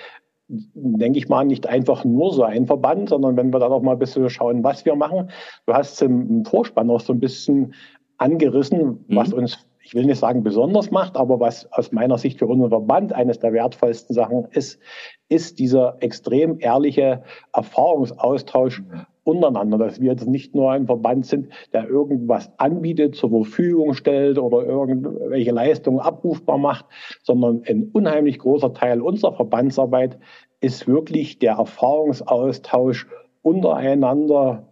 denke 0.48 1.20
ich 1.20 1.30
mal, 1.30 1.46
nicht 1.46 1.68
einfach 1.68 2.04
nur 2.06 2.34
so 2.34 2.42
ein 2.42 2.66
Verband, 2.66 3.10
sondern 3.10 3.38
wenn 3.38 3.54
wir 3.54 3.60
da 3.60 3.70
noch 3.70 3.84
mal 3.84 3.92
ein 3.92 4.00
bisschen 4.00 4.28
schauen, 4.32 4.64
was 4.64 4.84
wir 4.84 4.96
machen. 4.96 5.30
Du 5.68 5.74
hast 5.74 6.02
im 6.02 6.44
Vorspann 6.44 6.90
auch 6.90 7.02
so 7.02 7.14
ein 7.14 7.20
bisschen 7.20 7.76
angerissen, 8.18 9.06
was 9.08 9.30
mhm. 9.30 9.40
uns 9.40 9.68
ich 9.84 9.94
will 9.94 10.06
nicht 10.06 10.18
sagen 10.18 10.42
besonders 10.42 10.90
macht, 10.90 11.16
aber 11.16 11.40
was 11.40 11.72
aus 11.72 11.92
meiner 11.92 12.18
Sicht 12.18 12.40
für 12.40 12.48
unseren 12.48 12.72
Verband 12.72 13.14
eines 13.14 13.38
der 13.38 13.54
wertvollsten 13.54 14.16
Sachen 14.16 14.46
ist, 14.50 14.80
ist 15.30 15.60
dieser 15.60 15.98
extrem 16.00 16.60
ehrliche 16.60 17.22
Erfahrungsaustausch 17.54 18.82
untereinander, 19.26 19.78
dass 19.78 20.00
wir 20.00 20.12
jetzt 20.12 20.28
nicht 20.28 20.56
nur 20.56 20.72
ein 20.72 20.86
Verband 20.86 21.26
sind, 21.26 21.50
der 21.74 21.90
irgendwas 21.90 22.52
anbietet, 22.58 23.16
zur 23.16 23.32
Verfügung 23.32 23.94
stellt 23.94 24.38
oder 24.38 24.64
irgendwelche 24.64 25.52
Leistungen 25.52 26.00
abrufbar 26.00 26.58
macht, 26.58 26.86
sondern 27.24 27.64
ein 27.68 27.90
unheimlich 27.92 28.40
großer 28.40 28.74
Teil 28.74 29.02
unserer 29.02 29.34
Verbandsarbeit 29.34 30.18
ist 30.62 30.88
wirklich 30.88 31.40
der 31.40 31.54
Erfahrungsaustausch 31.54 33.08
untereinander, 33.42 34.68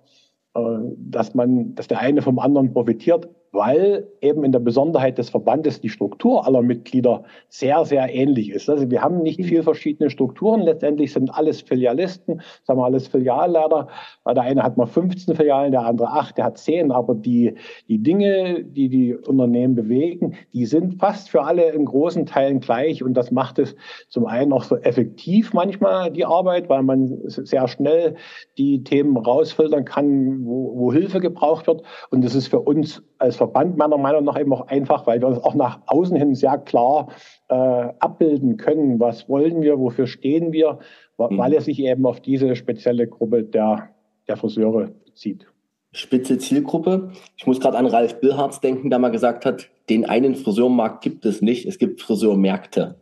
äh, 0.55 0.59
dass 0.97 1.33
man, 1.33 1.75
dass 1.75 1.87
der 1.87 1.99
eine 1.99 2.21
vom 2.21 2.39
anderen 2.39 2.73
profitiert, 2.73 3.29
weil 3.53 4.07
eben 4.19 4.43
in 4.43 4.51
der 4.51 4.59
Besonderheit 4.59 5.19
des 5.19 5.29
Verbandes 5.29 5.79
die 5.79 5.89
Struktur 5.89 6.45
aller 6.45 6.63
Mitglieder 6.63 7.23
sehr, 7.49 7.85
sehr 7.85 8.13
ähnlich 8.13 8.49
ist. 8.49 8.67
Also 8.67 8.89
wir 8.89 9.01
haben 9.03 9.21
nicht 9.21 9.39
mhm. 9.39 9.43
viel 9.43 9.63
verschiedene 9.63 10.09
Strukturen. 10.09 10.61
Letztendlich 10.61 11.13
sind 11.13 11.29
alles 11.33 11.61
Filialisten, 11.61 12.41
sagen 12.63 12.79
wir 12.79 12.85
alles 12.85 13.07
Filialleiter. 13.07 13.87
Der 14.27 14.41
eine 14.41 14.63
hat 14.63 14.75
mal 14.75 14.87
15 14.87 15.35
Filialen, 15.35 15.71
der 15.71 15.85
andere 15.85 16.07
8, 16.07 16.37
der 16.39 16.45
hat 16.45 16.57
10. 16.57 16.91
Aber 16.91 17.13
die, 17.13 17.53
die 17.87 17.99
Dinge, 17.99 18.63
die 18.63 18.89
die 18.89 19.13
Unternehmen 19.15 19.75
bewegen, 19.75 20.33
die 20.51 20.65
sind 20.65 20.99
fast 20.99 21.29
für 21.29 21.43
alle 21.43 21.69
in 21.69 21.85
großen 21.85 22.25
Teilen 22.25 22.59
gleich. 22.59 23.03
Und 23.03 23.13
das 23.13 23.29
macht 23.29 23.59
es 23.59 23.75
zum 24.09 24.25
einen 24.25 24.51
auch 24.51 24.63
so 24.63 24.77
effektiv 24.77 25.53
manchmal 25.53 26.11
die 26.11 26.25
Arbeit, 26.25 26.69
weil 26.69 26.81
man 26.81 27.21
sehr 27.27 27.67
schnell 27.67 28.15
die 28.57 28.83
Themen 28.83 29.15
rausfiltern 29.15 29.85
kann, 29.85 30.43
wo, 30.43 30.73
wo 30.75 30.91
Hilfe 30.91 31.19
gebraucht 31.19 31.67
wird. 31.67 31.83
Und 32.09 32.25
das 32.25 32.33
ist 32.33 32.47
für 32.47 32.59
uns 32.59 33.03
als 33.19 33.42
Verband 33.43 33.75
meiner 33.77 33.97
Meinung 33.97 34.23
nach 34.23 34.39
eben 34.39 34.53
auch 34.53 34.67
einfach, 34.67 35.05
weil 35.05 35.19
wir 35.19 35.27
uns 35.27 35.39
auch 35.39 35.53
nach 35.53 35.81
außen 35.87 36.15
hin 36.15 36.33
sehr 36.33 36.57
klar 36.57 37.09
äh, 37.49 37.55
abbilden 37.55 38.55
können. 38.55 39.01
Was 39.01 39.27
wollen 39.27 39.61
wir, 39.61 39.79
wofür 39.79 40.07
stehen 40.07 40.53
wir, 40.53 40.79
mhm. 41.17 41.37
weil 41.37 41.53
es 41.53 41.65
sich 41.65 41.79
eben 41.79 42.05
auf 42.05 42.21
diese 42.21 42.55
spezielle 42.55 43.05
Gruppe 43.05 43.43
der, 43.43 43.89
der 44.29 44.37
Friseure 44.37 44.91
zieht. 45.13 45.45
Spitze 45.91 46.37
Zielgruppe. 46.37 47.11
Ich 47.35 47.45
muss 47.45 47.59
gerade 47.59 47.77
an 47.77 47.85
Ralf 47.85 48.21
Billharz 48.21 48.61
denken, 48.61 48.89
der 48.89 48.99
mal 48.99 49.09
gesagt 49.09 49.45
hat, 49.45 49.69
den 49.89 50.05
einen 50.05 50.35
Friseurmarkt 50.35 51.03
gibt 51.03 51.25
es 51.25 51.41
nicht, 51.41 51.65
es 51.65 51.77
gibt 51.77 52.01
Friseurmärkte. 52.01 52.95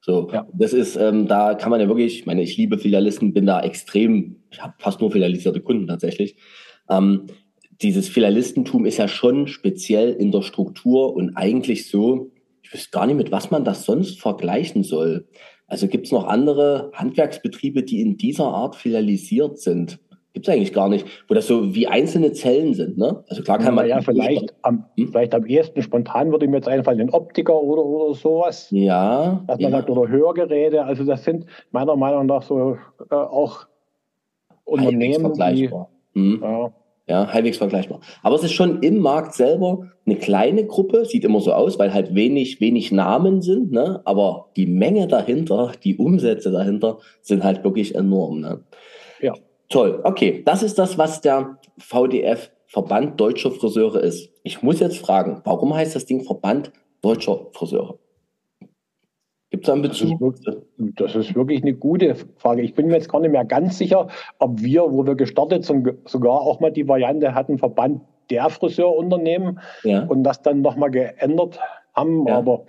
So, 0.00 0.28
ja. 0.32 0.46
das 0.52 0.72
ist, 0.72 0.96
ähm, 0.96 1.26
da 1.26 1.54
kann 1.54 1.70
man 1.70 1.80
ja 1.80 1.88
wirklich, 1.88 2.20
ich 2.20 2.26
meine, 2.26 2.42
ich 2.42 2.56
liebe 2.56 2.78
Filialisten, 2.78 3.32
bin 3.32 3.46
da 3.46 3.60
extrem, 3.60 4.36
ich 4.50 4.62
habe 4.62 4.74
fast 4.78 5.00
nur 5.00 5.10
filialisierte 5.10 5.60
Kunden 5.60 5.88
tatsächlich. 5.88 6.36
Ähm, 6.88 7.26
dieses 7.82 8.08
Filialistentum 8.08 8.86
ist 8.86 8.98
ja 8.98 9.08
schon 9.08 9.46
speziell 9.46 10.12
in 10.12 10.30
der 10.32 10.42
Struktur 10.42 11.14
und 11.14 11.36
eigentlich 11.36 11.88
so, 11.88 12.30
ich 12.62 12.72
wüsste 12.72 12.90
gar 12.90 13.06
nicht, 13.06 13.16
mit 13.16 13.32
was 13.32 13.50
man 13.50 13.64
das 13.64 13.84
sonst 13.84 14.20
vergleichen 14.20 14.82
soll. 14.82 15.26
Also 15.66 15.88
gibt 15.88 16.06
es 16.06 16.12
noch 16.12 16.26
andere 16.26 16.90
Handwerksbetriebe, 16.94 17.82
die 17.82 18.00
in 18.00 18.16
dieser 18.16 18.46
Art 18.46 18.76
filialisiert 18.76 19.58
sind? 19.58 19.98
Gibt 20.34 20.48
es 20.48 20.54
eigentlich 20.54 20.72
gar 20.72 20.88
nicht, 20.88 21.06
wo 21.28 21.34
das 21.34 21.46
so 21.46 21.74
wie 21.74 21.86
einzelne 21.86 22.32
Zellen 22.32 22.72
sind, 22.72 22.96
ne? 22.96 23.22
Also 23.28 23.42
klar 23.42 23.58
kann 23.58 23.74
man. 23.74 23.86
Ja, 23.86 24.00
vielleicht 24.00 24.54
am, 24.62 24.86
hm? 24.96 25.08
vielleicht 25.08 25.34
am 25.34 25.44
ehesten 25.44 25.82
spontan 25.82 26.30
würde 26.30 26.48
mir 26.48 26.56
jetzt 26.56 26.68
einfallen, 26.68 26.98
den 26.98 27.10
Optiker 27.10 27.60
oder, 27.60 27.84
oder 27.84 28.14
sowas. 28.14 28.68
Ja. 28.70 29.44
Dass 29.46 29.60
man 29.60 29.72
ja. 29.72 29.78
sagt, 29.78 29.90
oder 29.90 30.08
Hörgeräte. 30.08 30.84
Also 30.84 31.04
das 31.04 31.24
sind 31.24 31.44
meiner 31.70 31.96
Meinung 31.96 32.26
nach 32.26 32.42
so 32.42 32.78
äh, 33.10 33.14
auch 33.14 33.66
Unternehmen, 34.64 35.34
die. 35.34 35.70
Hm. 36.14 36.40
Ja. 36.42 36.72
Ja, 37.08 37.32
halbwegs 37.32 37.58
vergleichbar. 37.58 38.00
Aber 38.22 38.36
es 38.36 38.44
ist 38.44 38.52
schon 38.52 38.80
im 38.82 38.98
Markt 38.98 39.34
selber 39.34 39.90
eine 40.06 40.16
kleine 40.16 40.66
Gruppe, 40.66 41.04
sieht 41.04 41.24
immer 41.24 41.40
so 41.40 41.52
aus, 41.52 41.78
weil 41.78 41.92
halt 41.92 42.14
wenig, 42.14 42.60
wenig 42.60 42.92
Namen 42.92 43.42
sind, 43.42 43.72
ne? 43.72 44.00
Aber 44.04 44.50
die 44.56 44.66
Menge 44.66 45.08
dahinter, 45.08 45.72
die 45.82 45.96
Umsätze 45.96 46.52
dahinter 46.52 46.98
sind 47.20 47.42
halt 47.42 47.64
wirklich 47.64 47.94
enorm, 47.96 48.40
ne? 48.40 48.64
Ja. 49.20 49.34
Toll. 49.68 50.00
Okay. 50.04 50.42
Das 50.44 50.62
ist 50.62 50.78
das, 50.78 50.96
was 50.96 51.20
der 51.20 51.58
VDF 51.78 52.50
Verband 52.66 53.20
Deutscher 53.20 53.50
Friseure 53.50 54.00
ist. 54.00 54.30
Ich 54.44 54.62
muss 54.62 54.80
jetzt 54.80 54.98
fragen, 54.98 55.40
warum 55.44 55.74
heißt 55.74 55.96
das 55.96 56.06
Ding 56.06 56.24
Verband 56.24 56.72
Deutscher 57.02 57.48
Friseure? 57.52 57.98
Gibt 59.52 59.68
es 59.68 59.70
einen 59.70 59.82
Bezug? 59.82 60.18
Das 60.18 60.38
ist, 60.38 60.46
wirklich, 60.78 60.94
das 60.96 61.14
ist, 61.14 61.34
wirklich 61.34 61.62
eine 61.62 61.74
gute 61.74 62.14
Frage. 62.38 62.62
Ich 62.62 62.74
bin 62.74 62.86
mir 62.86 62.94
jetzt 62.94 63.10
gar 63.10 63.20
nicht 63.20 63.32
mehr 63.32 63.44
ganz 63.44 63.76
sicher, 63.76 64.08
ob 64.38 64.62
wir, 64.62 64.90
wo 64.90 65.06
wir 65.06 65.14
gestartet 65.14 65.66
sind, 65.66 65.92
sogar 66.06 66.40
auch 66.40 66.58
mal 66.60 66.72
die 66.72 66.88
Variante 66.88 67.34
hatten, 67.34 67.58
Verband 67.58 68.00
der 68.30 68.48
Friseurunternehmen 68.48 69.60
ja. 69.84 70.04
und 70.04 70.24
das 70.24 70.40
dann 70.40 70.62
nochmal 70.62 70.90
geändert 70.90 71.60
haben. 71.94 72.26
Ja. 72.26 72.38
Aber 72.38 72.64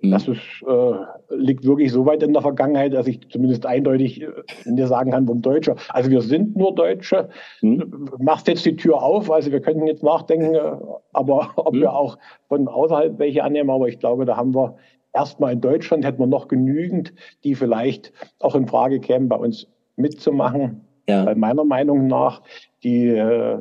mhm. 0.00 0.12
das 0.12 0.28
ist, 0.28 0.38
äh, 0.64 0.92
liegt 1.30 1.64
wirklich 1.64 1.90
so 1.90 2.06
weit 2.06 2.22
in 2.22 2.32
der 2.32 2.42
Vergangenheit, 2.42 2.94
dass 2.94 3.08
ich 3.08 3.28
zumindest 3.28 3.66
eindeutig 3.66 4.22
äh, 4.22 4.28
dir 4.64 4.86
sagen 4.86 5.10
kann, 5.10 5.26
vom 5.26 5.42
Deutscher. 5.42 5.74
Also 5.88 6.08
wir 6.08 6.22
sind 6.22 6.54
nur 6.56 6.72
Deutsche. 6.72 7.30
Mhm. 7.62 8.10
Machst 8.20 8.46
jetzt 8.46 8.64
die 8.64 8.76
Tür 8.76 9.02
auf, 9.02 9.28
also 9.28 9.50
wir 9.50 9.60
könnten 9.60 9.88
jetzt 9.88 10.04
nachdenken, 10.04 10.54
äh, 10.54 10.76
aber 11.12 11.50
ob 11.56 11.74
mhm. 11.74 11.80
wir 11.80 11.92
auch 11.94 12.16
von 12.46 12.68
außerhalb 12.68 13.18
welche 13.18 13.42
annehmen. 13.42 13.70
Aber 13.70 13.88
ich 13.88 13.98
glaube, 13.98 14.24
da 14.24 14.36
haben 14.36 14.54
wir 14.54 14.76
erstmal 15.12 15.52
in 15.52 15.60
Deutschland 15.60 16.04
hätten 16.04 16.20
wir 16.20 16.26
noch 16.26 16.48
genügend, 16.48 17.12
die 17.44 17.54
vielleicht 17.54 18.12
auch 18.40 18.54
in 18.54 18.66
Frage 18.66 19.00
kämen, 19.00 19.28
bei 19.28 19.36
uns 19.36 19.66
mitzumachen. 19.96 20.82
Ja. 21.08 21.24
Bei 21.24 21.34
meiner 21.34 21.64
Meinung 21.64 22.06
nach, 22.06 22.42
die 22.82 23.08
äh, 23.08 23.58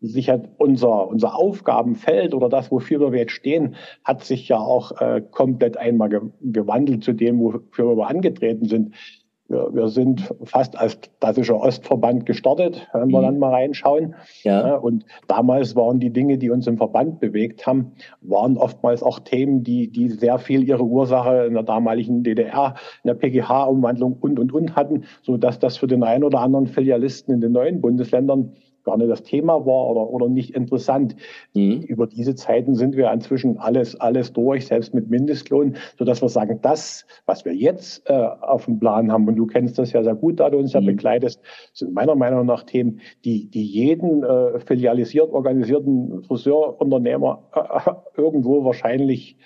sich 0.00 0.30
hat 0.30 0.48
unser, 0.58 1.08
unser 1.08 1.36
Aufgabenfeld 1.36 2.34
oder 2.34 2.48
das, 2.48 2.70
wofür 2.70 3.12
wir 3.12 3.18
jetzt 3.18 3.32
stehen, 3.32 3.74
hat 4.04 4.24
sich 4.24 4.48
ja 4.48 4.58
auch 4.58 5.00
äh, 5.00 5.22
komplett 5.30 5.76
einmal 5.76 6.08
ge 6.08 6.20
gewandelt 6.40 7.04
zu 7.04 7.12
dem, 7.12 7.40
wofür 7.40 7.96
wir 7.96 8.08
angetreten 8.08 8.66
sind. 8.66 8.94
Wir, 9.52 9.68
wir 9.72 9.88
sind 9.88 10.34
fast 10.44 10.78
als 10.78 10.98
klassischer 11.20 11.60
Ostverband 11.60 12.24
gestartet, 12.24 12.88
wenn 12.94 13.10
wir 13.10 13.18
mhm. 13.18 13.24
dann 13.24 13.38
mal 13.38 13.50
reinschauen. 13.50 14.14
Ja. 14.42 14.76
Und 14.76 15.04
damals 15.28 15.76
waren 15.76 16.00
die 16.00 16.10
Dinge, 16.10 16.38
die 16.38 16.48
uns 16.48 16.66
im 16.66 16.78
Verband 16.78 17.20
bewegt 17.20 17.66
haben, 17.66 17.92
waren 18.22 18.56
oftmals 18.56 19.02
auch 19.02 19.18
Themen, 19.18 19.62
die, 19.62 19.88
die 19.88 20.08
sehr 20.08 20.38
viel 20.38 20.66
ihre 20.66 20.84
Ursache 20.84 21.44
in 21.44 21.52
der 21.52 21.62
damaligen 21.62 22.24
DDR, 22.24 22.74
in 23.04 23.08
der 23.08 23.14
PGH-Umwandlung 23.14 24.16
und, 24.20 24.38
und, 24.38 24.52
und 24.54 24.74
hatten, 24.74 25.04
so 25.20 25.36
dass 25.36 25.58
das 25.58 25.76
für 25.76 25.86
den 25.86 26.02
einen 26.02 26.24
oder 26.24 26.40
anderen 26.40 26.66
Filialisten 26.66 27.34
in 27.34 27.42
den 27.42 27.52
neuen 27.52 27.82
Bundesländern 27.82 28.54
gar 28.84 28.96
nicht 28.96 29.10
das 29.10 29.22
Thema 29.22 29.66
war 29.66 29.90
oder, 29.90 30.08
oder 30.10 30.28
nicht 30.28 30.54
interessant. 30.54 31.16
Mhm. 31.54 31.82
Über 31.82 32.06
diese 32.06 32.34
Zeiten 32.34 32.74
sind 32.74 32.96
wir 32.96 33.10
inzwischen 33.12 33.58
alles, 33.58 33.98
alles 34.00 34.32
durch, 34.32 34.66
selbst 34.66 34.94
mit 34.94 35.10
Mindestlohn, 35.10 35.76
sodass 35.98 36.22
wir 36.22 36.28
sagen, 36.28 36.58
das, 36.62 37.06
was 37.26 37.44
wir 37.44 37.54
jetzt 37.54 38.08
äh, 38.08 38.12
auf 38.12 38.66
dem 38.66 38.78
Plan 38.78 39.10
haben, 39.12 39.28
und 39.28 39.36
du 39.36 39.46
kennst 39.46 39.78
das 39.78 39.92
ja 39.92 40.02
sehr 40.02 40.14
gut, 40.14 40.40
da 40.40 40.50
du 40.50 40.58
uns 40.58 40.72
ja 40.72 40.80
mhm. 40.80 40.86
begleitest, 40.86 41.40
sind 41.72 41.92
meiner 41.92 42.14
Meinung 42.14 42.46
nach 42.46 42.64
Themen, 42.64 43.00
die, 43.24 43.48
die 43.48 43.64
jeden 43.64 44.22
äh, 44.22 44.58
filialisiert 44.60 45.32
organisierten 45.32 46.22
Friseurunternehmer 46.24 47.42
äh, 47.54 48.20
irgendwo 48.20 48.64
wahrscheinlich 48.64 49.36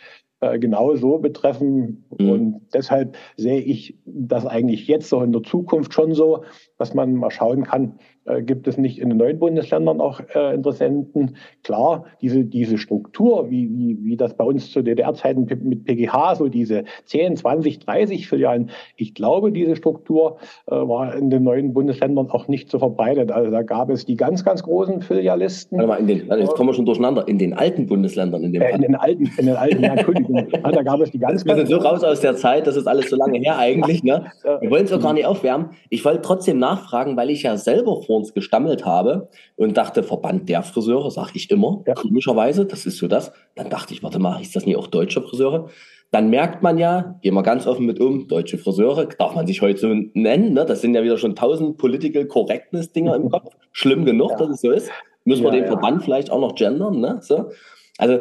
äh, 0.40 0.58
genau 0.58 0.94
so 0.96 1.18
betreffen. 1.18 2.04
Mhm. 2.18 2.30
Und 2.30 2.60
deshalb 2.74 3.16
sehe 3.36 3.60
ich 3.60 3.98
das 4.04 4.44
eigentlich 4.44 4.86
jetzt 4.86 5.08
so 5.08 5.22
in 5.22 5.32
der 5.32 5.42
Zukunft 5.42 5.94
schon 5.94 6.12
so, 6.12 6.44
dass 6.78 6.92
man 6.92 7.14
mal 7.14 7.30
schauen 7.30 7.64
kann, 7.64 7.94
äh, 7.94 8.15
gibt 8.42 8.66
es 8.66 8.76
nicht 8.76 8.98
in 8.98 9.08
den 9.08 9.18
neuen 9.18 9.38
Bundesländern 9.38 10.00
auch 10.00 10.20
äh, 10.34 10.54
Interessenten. 10.54 11.36
Klar, 11.62 12.06
diese, 12.20 12.44
diese 12.44 12.78
Struktur, 12.78 13.50
wie, 13.50 13.70
wie, 13.70 13.98
wie 14.02 14.16
das 14.16 14.34
bei 14.34 14.44
uns 14.44 14.72
zu 14.72 14.82
DDR-Zeiten 14.82 15.46
mit 15.62 15.84
PGH, 15.84 16.36
so 16.36 16.48
diese 16.48 16.84
10, 17.04 17.36
20, 17.36 17.78
30 17.80 18.28
Filialen, 18.28 18.70
ich 18.96 19.14
glaube, 19.14 19.52
diese 19.52 19.76
Struktur 19.76 20.38
äh, 20.66 20.74
war 20.74 21.14
in 21.14 21.30
den 21.30 21.44
neuen 21.44 21.72
Bundesländern 21.72 22.30
auch 22.30 22.48
nicht 22.48 22.70
so 22.70 22.78
verbreitet. 22.78 23.30
Also 23.30 23.50
da 23.50 23.62
gab 23.62 23.90
es 23.90 24.04
die 24.04 24.16
ganz, 24.16 24.44
ganz 24.44 24.62
großen 24.62 25.02
Filialisten. 25.02 25.78
Warte 25.78 25.88
mal, 25.88 26.00
in 26.00 26.06
den, 26.06 26.26
jetzt 26.40 26.54
kommen 26.54 26.70
wir 26.70 26.74
schon 26.74 26.84
durchsetzen, 26.84 26.96
in 27.26 27.38
den 27.38 27.54
alten 27.54 27.86
Bundesländern. 27.86 28.42
In, 28.42 28.52
dem 28.52 28.62
äh, 28.62 28.74
in 28.74 28.82
den 28.82 28.94
alten, 28.94 29.30
in 29.36 29.46
den 29.46 29.56
alten, 29.56 29.82
ja, 29.82 29.92
Entschuldigung. 29.92 30.46
da 30.62 30.82
gab 30.82 31.00
es 31.00 31.10
die 31.10 31.18
ganz, 31.18 31.44
Wir 31.44 31.56
sind 31.56 31.68
so 31.68 31.76
raus 31.76 32.02
aus 32.02 32.20
der 32.20 32.36
Zeit, 32.36 32.66
das 32.66 32.76
ist 32.76 32.86
alles 32.86 33.10
so 33.10 33.16
lange 33.16 33.38
her 33.38 33.58
eigentlich. 33.58 34.02
Ne? 34.02 34.26
Wir 34.60 34.70
wollen 34.70 34.84
es 34.84 34.92
auch 34.92 35.00
gar 35.00 35.12
nicht 35.12 35.26
aufwärmen. 35.26 35.70
Ich 35.90 36.04
wollte 36.04 36.22
trotzdem 36.22 36.58
nachfragen, 36.58 37.16
weil 37.16 37.30
ich 37.30 37.42
ja 37.42 37.56
selber 37.56 38.02
vor 38.02 38.15
uns 38.16 38.34
gestammelt 38.34 38.84
habe 38.84 39.28
und 39.56 39.76
dachte, 39.76 40.02
Verband 40.02 40.48
der 40.48 40.62
Friseure, 40.62 41.10
sage 41.10 41.32
ich 41.34 41.50
immer, 41.50 41.82
ja. 41.86 41.94
komischerweise, 41.94 42.66
das 42.66 42.86
ist 42.86 42.98
so 42.98 43.06
das. 43.06 43.32
Dann 43.54 43.70
dachte 43.70 43.94
ich, 43.94 44.02
warte 44.02 44.18
mal, 44.18 44.40
ist 44.40 44.56
das 44.56 44.66
nicht 44.66 44.76
auch 44.76 44.86
deutsche 44.86 45.22
Friseure? 45.22 45.68
Dann 46.10 46.30
merkt 46.30 46.62
man 46.62 46.78
ja, 46.78 47.18
gehen 47.22 47.34
wir 47.34 47.42
ganz 47.42 47.66
offen 47.66 47.86
mit 47.86 48.00
um, 48.00 48.28
deutsche 48.28 48.58
Friseure, 48.58 49.06
darf 49.06 49.34
man 49.34 49.46
sich 49.46 49.60
heute 49.60 49.80
so 49.80 49.88
nennen, 50.14 50.52
ne? 50.52 50.64
das 50.64 50.80
sind 50.80 50.94
ja 50.94 51.02
wieder 51.02 51.18
schon 51.18 51.34
tausend 51.34 51.78
Political 51.78 52.26
Correctness-Dinger 52.26 53.14
im 53.16 53.30
Kopf. 53.30 53.54
Schlimm 53.72 54.04
genug, 54.04 54.30
ja. 54.30 54.36
dass 54.36 54.50
es 54.50 54.60
so 54.60 54.70
ist. 54.70 54.90
Müssen 55.24 55.42
wir 55.42 55.50
den 55.50 55.64
ja. 55.64 55.68
Verband 55.68 56.04
vielleicht 56.04 56.30
auch 56.30 56.40
noch 56.40 56.54
gendern. 56.54 57.00
Ne? 57.00 57.18
So. 57.20 57.50
Also 57.98 58.20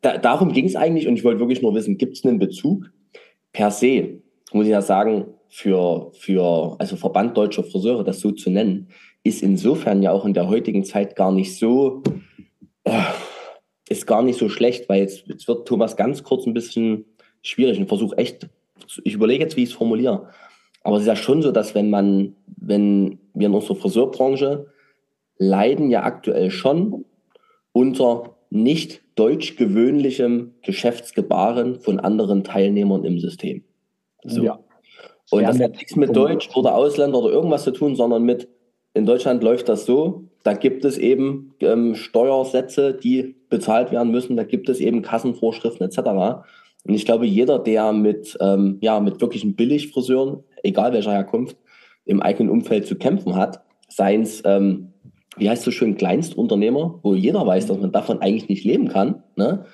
da, 0.00 0.16
darum 0.16 0.52
ging 0.52 0.64
es 0.64 0.76
eigentlich 0.76 1.06
und 1.06 1.14
ich 1.14 1.24
wollte 1.24 1.40
wirklich 1.40 1.62
nur 1.62 1.74
wissen, 1.74 1.98
gibt 1.98 2.16
es 2.16 2.24
einen 2.24 2.38
Bezug? 2.38 2.90
Per 3.52 3.70
se, 3.70 4.20
muss 4.52 4.64
ich 4.64 4.72
ja 4.72 4.82
sagen, 4.82 5.34
für, 5.48 6.12
für 6.14 6.76
also 6.78 6.96
Verband 6.96 7.36
deutscher 7.36 7.64
Friseure, 7.64 8.04
das 8.04 8.20
so 8.20 8.32
zu 8.32 8.50
nennen, 8.50 8.88
ist 9.22 9.42
insofern 9.42 10.02
ja 10.02 10.12
auch 10.12 10.24
in 10.24 10.34
der 10.34 10.48
heutigen 10.48 10.84
Zeit 10.84 11.16
gar 11.16 11.32
nicht 11.32 11.56
so, 11.56 12.02
äh, 12.84 13.02
ist 13.88 14.06
gar 14.06 14.22
nicht 14.22 14.38
so 14.38 14.48
schlecht, 14.48 14.88
weil 14.88 15.00
jetzt, 15.00 15.26
jetzt 15.26 15.48
wird 15.48 15.66
Thomas 15.66 15.96
ganz 15.96 16.22
kurz 16.22 16.46
ein 16.46 16.54
bisschen 16.54 17.04
schwierig 17.42 17.78
und 17.78 17.88
versuche 17.88 18.16
echt, 18.16 18.48
ich 19.04 19.14
überlege 19.14 19.44
jetzt, 19.44 19.56
wie 19.56 19.62
ich 19.62 19.70
es 19.70 19.74
formuliere. 19.74 20.30
Aber 20.82 20.96
es 20.96 21.02
ist 21.02 21.08
ja 21.08 21.16
schon 21.16 21.42
so, 21.42 21.52
dass 21.52 21.74
wenn 21.74 21.90
man, 21.90 22.36
wenn 22.56 23.18
wir 23.34 23.48
in 23.48 23.54
unserer 23.54 23.76
Friseurbranche 23.76 24.66
leiden 25.36 25.90
ja 25.90 26.02
aktuell 26.04 26.50
schon 26.50 27.04
unter 27.72 28.36
nicht 28.50 29.02
deutsch 29.14 29.56
gewöhnlichem 29.56 30.54
Geschäftsgebaren 30.62 31.80
von 31.80 32.00
anderen 32.00 32.44
Teilnehmern 32.44 33.04
im 33.04 33.18
System. 33.18 33.64
So. 34.24 34.42
Ja. 34.42 34.60
Und 35.30 35.42
das 35.42 35.60
hat 35.60 35.72
nichts 35.72 35.96
mit 35.96 36.16
Deutsch 36.16 36.48
oder 36.56 36.74
Ausländer 36.74 37.18
oder 37.18 37.30
irgendwas 37.30 37.64
zu 37.64 37.70
tun, 37.70 37.96
sondern 37.96 38.22
mit, 38.22 38.48
in 38.98 39.06
Deutschland 39.06 39.42
läuft 39.42 39.68
das 39.68 39.86
so, 39.86 40.24
da 40.42 40.54
gibt 40.54 40.84
es 40.84 40.98
eben 40.98 41.54
ähm, 41.60 41.94
Steuersätze, 41.94 42.94
die 42.94 43.36
bezahlt 43.48 43.92
werden 43.92 44.10
müssen, 44.10 44.36
da 44.36 44.44
gibt 44.44 44.68
es 44.68 44.80
eben 44.80 45.02
Kassenvorschriften 45.02 45.86
etc. 45.86 45.98
Und 46.84 46.94
ich 46.94 47.04
glaube, 47.04 47.26
jeder, 47.26 47.58
der 47.58 47.92
mit, 47.92 48.36
ähm, 48.40 48.78
ja, 48.80 49.00
mit 49.00 49.20
wirklichen 49.20 49.54
Billigfriseuren, 49.54 50.42
egal 50.62 50.92
welcher 50.92 51.12
Herkunft, 51.12 51.56
im 52.04 52.20
eigenen 52.20 52.50
Umfeld 52.50 52.86
zu 52.86 52.96
kämpfen 52.96 53.36
hat, 53.36 53.62
seien 53.88 54.22
es, 54.22 54.42
ähm, 54.44 54.92
wie 55.36 55.48
heißt 55.48 55.62
so 55.62 55.70
schön, 55.70 55.96
Kleinstunternehmer, 55.96 56.98
wo 57.02 57.14
jeder 57.14 57.46
weiß, 57.46 57.66
dass 57.66 57.78
man 57.78 57.92
davon 57.92 58.20
eigentlich 58.20 58.48
nicht 58.48 58.64
leben 58.64 58.88
kann, 58.88 59.22
ne? 59.36 59.64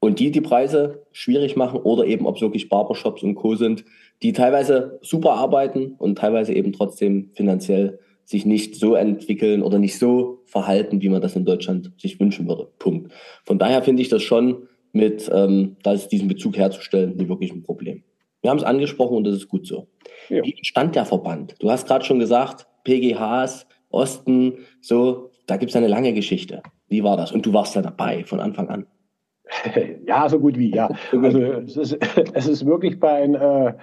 und 0.00 0.18
die 0.18 0.32
die 0.32 0.40
Preise 0.40 1.06
schwierig 1.12 1.54
machen 1.54 1.78
oder 1.78 2.04
eben, 2.06 2.26
ob 2.26 2.36
es 2.36 2.42
wirklich 2.42 2.68
Barbershops 2.68 3.22
und 3.22 3.36
Co. 3.36 3.54
sind, 3.54 3.84
die 4.22 4.32
teilweise 4.32 4.98
super 5.02 5.34
arbeiten 5.34 5.94
und 5.98 6.18
teilweise 6.18 6.52
eben 6.54 6.72
trotzdem 6.72 7.30
finanziell 7.34 8.00
sich 8.24 8.46
nicht 8.46 8.76
so 8.76 8.94
entwickeln 8.94 9.62
oder 9.62 9.78
nicht 9.78 9.98
so 9.98 10.42
verhalten, 10.46 11.02
wie 11.02 11.08
man 11.08 11.20
das 11.20 11.36
in 11.36 11.44
Deutschland 11.44 11.92
sich 11.98 12.18
wünschen 12.20 12.48
würde. 12.48 12.68
Punkt. 12.78 13.12
Von 13.44 13.58
daher 13.58 13.82
finde 13.82 14.02
ich 14.02 14.08
das 14.08 14.22
schon 14.22 14.68
mit, 14.92 15.30
ähm, 15.32 15.76
da 15.82 15.92
ist 15.92 16.08
diesen 16.08 16.28
Bezug 16.28 16.56
herzustellen, 16.56 17.16
nicht 17.16 17.28
wirklich 17.28 17.52
ein 17.52 17.62
Problem. 17.62 18.02
Wir 18.42 18.50
haben 18.50 18.58
es 18.58 18.64
angesprochen 18.64 19.16
und 19.16 19.24
das 19.24 19.36
ist 19.36 19.48
gut 19.48 19.66
so. 19.66 19.88
Ja. 20.28 20.44
Wie 20.44 20.56
stand 20.62 20.96
der 20.96 21.04
Verband? 21.04 21.54
Du 21.60 21.70
hast 21.70 21.86
gerade 21.86 22.04
schon 22.04 22.18
gesagt, 22.18 22.66
PGHs, 22.84 23.66
Osten, 23.90 24.58
so, 24.80 25.30
da 25.46 25.56
gibt 25.56 25.70
es 25.70 25.76
eine 25.76 25.88
lange 25.88 26.12
Geschichte. 26.12 26.62
Wie 26.88 27.04
war 27.04 27.16
das? 27.16 27.32
Und 27.32 27.46
du 27.46 27.52
warst 27.52 27.74
ja 27.74 27.82
dabei 27.82 28.24
von 28.24 28.40
Anfang 28.40 28.68
an. 28.68 28.86
ja, 30.06 30.28
so 30.28 30.38
gut 30.38 30.58
wie, 30.58 30.74
ja. 30.74 30.90
Also 31.12 31.40
es 31.40 31.76
ist, 31.76 31.98
es 32.34 32.48
ist 32.48 32.66
wirklich 32.66 32.98
bei 32.98 33.22
einem 33.22 33.34
äh, 33.34 33.74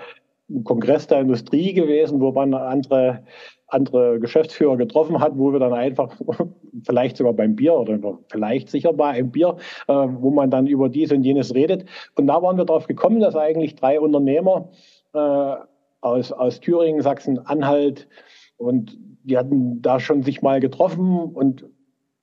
Kongress 0.63 1.07
der 1.07 1.21
Industrie 1.21 1.73
gewesen, 1.73 2.21
wo 2.21 2.31
man 2.31 2.53
andere, 2.53 3.23
andere 3.67 4.19
Geschäftsführer 4.19 4.77
getroffen 4.77 5.19
hat, 5.19 5.37
wo 5.37 5.51
wir 5.51 5.59
dann 5.59 5.73
einfach, 5.73 6.15
vielleicht 6.85 7.17
sogar 7.17 7.33
beim 7.33 7.55
Bier 7.55 7.73
oder 7.73 8.17
vielleicht 8.29 8.69
sicher 8.69 8.93
bei 8.93 9.09
einem 9.09 9.31
Bier, 9.31 9.57
äh, 9.87 9.93
wo 9.93 10.31
man 10.31 10.49
dann 10.49 10.67
über 10.67 10.89
dies 10.89 11.11
und 11.11 11.23
jenes 11.23 11.53
redet. 11.53 11.85
Und 12.15 12.27
da 12.27 12.41
waren 12.41 12.57
wir 12.57 12.65
darauf 12.65 12.87
gekommen, 12.87 13.19
dass 13.19 13.35
eigentlich 13.35 13.75
drei 13.75 13.99
Unternehmer 13.99 14.69
äh, 15.13 15.55
aus, 16.01 16.31
aus 16.31 16.59
Thüringen, 16.59 17.01
Sachsen, 17.01 17.39
Anhalt 17.39 18.07
und 18.57 18.97
die 19.23 19.37
hatten 19.37 19.81
da 19.81 19.99
schon 19.99 20.23
sich 20.23 20.41
mal 20.41 20.59
getroffen 20.59 21.17
und 21.17 21.65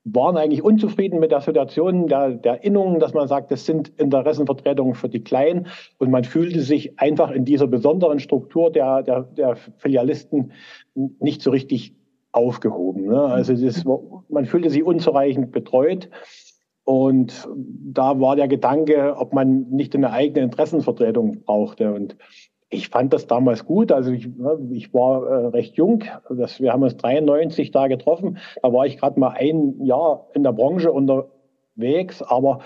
waren 0.09 0.37
eigentlich 0.37 0.63
unzufrieden 0.63 1.19
mit 1.19 1.33
der 1.33 1.41
Situation 1.41 2.07
der, 2.07 2.31
der 2.31 2.63
Innungen, 2.63 3.01
dass 3.01 3.13
man 3.13 3.27
sagt, 3.27 3.51
das 3.51 3.67
sind 3.67 3.89
Interessenvertretungen 3.99 4.95
für 4.95 5.09
die 5.09 5.25
Kleinen 5.25 5.67
und 5.99 6.11
man 6.11 6.23
fühlte 6.23 6.61
sich 6.61 6.99
einfach 7.01 7.33
in 7.33 7.45
dieser 7.45 7.67
besonderen 7.67 8.21
Struktur 8.21 8.71
der, 8.71 9.03
der, 9.03 9.23
der 9.23 9.57
Filialisten 9.79 10.53
nicht 10.95 11.43
so 11.43 11.51
richtig 11.51 11.93
aufgehoben. 12.31 13.07
Ne? 13.07 13.21
Also 13.21 13.55
das, 13.55 13.85
man 14.29 14.45
fühlte 14.45 14.71
sich 14.71 14.85
unzureichend 14.85 15.51
betreut. 15.51 16.09
Und 16.85 17.49
da 17.57 18.21
war 18.21 18.37
der 18.37 18.47
Gedanke, 18.47 19.17
ob 19.17 19.33
man 19.33 19.71
nicht 19.71 19.97
eine 19.97 20.13
eigene 20.13 20.45
Interessenvertretung 20.45 21.43
brauchte. 21.43 21.93
Und 21.93 22.17
ich 22.69 22.89
fand 22.89 23.13
das 23.13 23.27
damals 23.27 23.65
gut. 23.65 23.93
Also 23.93 24.11
ich, 24.11 24.27
ne, 24.27 24.59
ich 24.73 24.93
war 24.93 25.27
äh, 25.27 25.47
recht 25.49 25.77
jung. 25.77 26.05
Das, 26.29 26.61
wir 26.61 26.73
haben 26.73 26.83
uns 26.83 26.97
93 26.97 27.71
da 27.71 27.87
getroffen. 27.87 28.39
Da 28.63 28.73
war 28.73 28.87
ich 28.87 28.99
gerade 28.99 29.21
mal 29.21 29.31
ein 29.31 29.85
Jahr 29.85 30.29
in 30.35 30.43
der 30.43 30.53
Branche 30.53 30.91
unterwegs, 30.91 32.23
aber 32.23 32.61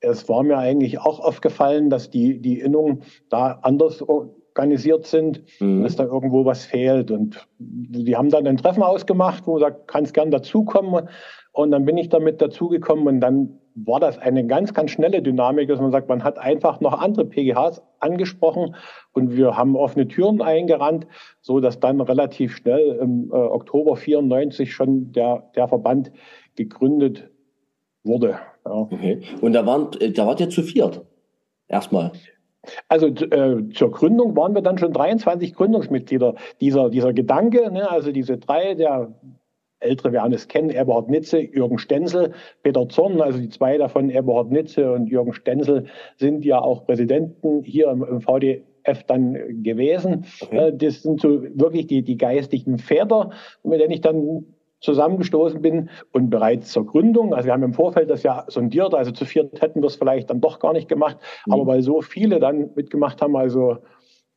es 0.00 0.28
war 0.28 0.42
mir 0.42 0.58
eigentlich 0.58 1.00
auch 1.00 1.20
aufgefallen, 1.20 1.90
dass 1.90 2.10
die, 2.10 2.40
die 2.40 2.60
Innungen 2.60 3.02
da 3.30 3.58
anders 3.62 4.02
organisiert 4.02 5.06
sind, 5.06 5.42
mhm. 5.60 5.82
dass 5.82 5.96
da 5.96 6.04
irgendwo 6.04 6.44
was 6.44 6.64
fehlt. 6.64 7.10
Und 7.10 7.48
die 7.58 8.16
haben 8.16 8.30
dann 8.30 8.46
ein 8.46 8.58
Treffen 8.58 8.82
ausgemacht, 8.82 9.46
wo 9.46 9.52
man 9.52 9.60
sagt, 9.60 9.88
kannst 9.88 10.14
gern 10.14 10.30
dazukommen. 10.30 11.08
Und 11.52 11.70
dann 11.70 11.84
bin 11.84 11.96
ich 11.96 12.08
damit 12.08 12.40
dazugekommen 12.40 13.06
und 13.08 13.20
dann 13.20 13.58
war 13.74 14.00
das 14.00 14.18
eine 14.18 14.46
ganz, 14.46 14.72
ganz 14.72 14.92
schnelle 14.92 15.20
Dynamik, 15.20 15.68
dass 15.68 15.80
man 15.80 15.90
sagt, 15.90 16.08
man 16.08 16.22
hat 16.22 16.38
einfach 16.38 16.80
noch 16.80 17.00
andere 17.00 17.24
PGHs 17.24 17.82
angesprochen 17.98 18.76
und 19.12 19.36
wir 19.36 19.56
haben 19.56 19.76
offene 19.76 20.06
Türen 20.06 20.40
eingerannt, 20.42 21.06
so 21.40 21.60
dass 21.60 21.80
dann 21.80 22.00
relativ 22.00 22.56
schnell 22.56 22.98
im 23.00 23.30
äh, 23.30 23.34
Oktober 23.34 23.96
94 23.96 24.72
schon 24.72 25.12
der, 25.12 25.50
der 25.56 25.68
Verband 25.68 26.12
gegründet 26.56 27.30
wurde. 28.04 28.38
Ja. 28.64 28.72
Okay. 28.72 29.22
Und 29.40 29.52
da 29.54 29.66
waren, 29.66 29.88
äh, 30.00 30.10
da 30.12 30.26
wart 30.26 30.40
ihr 30.40 30.50
zu 30.50 30.62
viert. 30.62 31.04
Erstmal. 31.66 32.12
Also 32.88 33.08
äh, 33.08 33.68
zur 33.70 33.90
Gründung 33.90 34.36
waren 34.36 34.54
wir 34.54 34.62
dann 34.62 34.78
schon 34.78 34.92
23 34.92 35.54
Gründungsmitglieder. 35.54 36.34
Dieser, 36.60 36.90
dieser 36.90 37.12
Gedanke, 37.12 37.70
ne, 37.70 37.90
also 37.90 38.12
diese 38.12 38.38
drei, 38.38 38.74
der 38.74 39.14
Ältere 39.84 40.12
werden 40.12 40.32
es 40.32 40.48
kennen, 40.48 40.70
Eberhard 40.70 41.08
Nitze, 41.08 41.38
Jürgen 41.38 41.78
Stenzel, 41.78 42.32
Peter 42.62 42.88
Zorn, 42.88 43.20
also 43.20 43.38
die 43.38 43.48
zwei 43.48 43.78
davon, 43.78 44.10
Eberhard 44.10 44.50
Nitze 44.50 44.92
und 44.92 45.08
Jürgen 45.08 45.32
Stenzel, 45.32 45.86
sind 46.16 46.44
ja 46.44 46.60
auch 46.60 46.86
Präsidenten 46.86 47.62
hier 47.62 47.90
im, 47.90 48.02
im 48.02 48.20
VDF 48.20 49.04
dann 49.06 49.62
gewesen. 49.62 50.26
Okay. 50.40 50.68
Äh, 50.68 50.76
das 50.76 51.02
sind 51.02 51.20
so 51.20 51.42
wirklich 51.42 51.86
die, 51.86 52.02
die 52.02 52.16
geistigen 52.16 52.78
Väter, 52.78 53.30
mit 53.62 53.80
denen 53.80 53.92
ich 53.92 54.00
dann 54.00 54.46
zusammengestoßen 54.84 55.62
bin 55.62 55.88
und 56.12 56.28
bereits 56.28 56.70
zur 56.70 56.86
Gründung, 56.86 57.32
also 57.32 57.46
wir 57.46 57.54
haben 57.54 57.62
im 57.62 57.72
Vorfeld 57.72 58.10
das 58.10 58.22
ja 58.22 58.44
sondiert, 58.48 58.94
also 58.94 59.12
zu 59.12 59.24
viert 59.24 59.62
hätten 59.62 59.80
wir 59.82 59.86
es 59.86 59.96
vielleicht 59.96 60.28
dann 60.28 60.42
doch 60.42 60.58
gar 60.58 60.74
nicht 60.74 60.88
gemacht, 60.88 61.16
mhm. 61.46 61.54
aber 61.54 61.66
weil 61.66 61.82
so 61.82 62.02
viele 62.02 62.38
dann 62.38 62.70
mitgemacht 62.74 63.22
haben, 63.22 63.34
also 63.34 63.78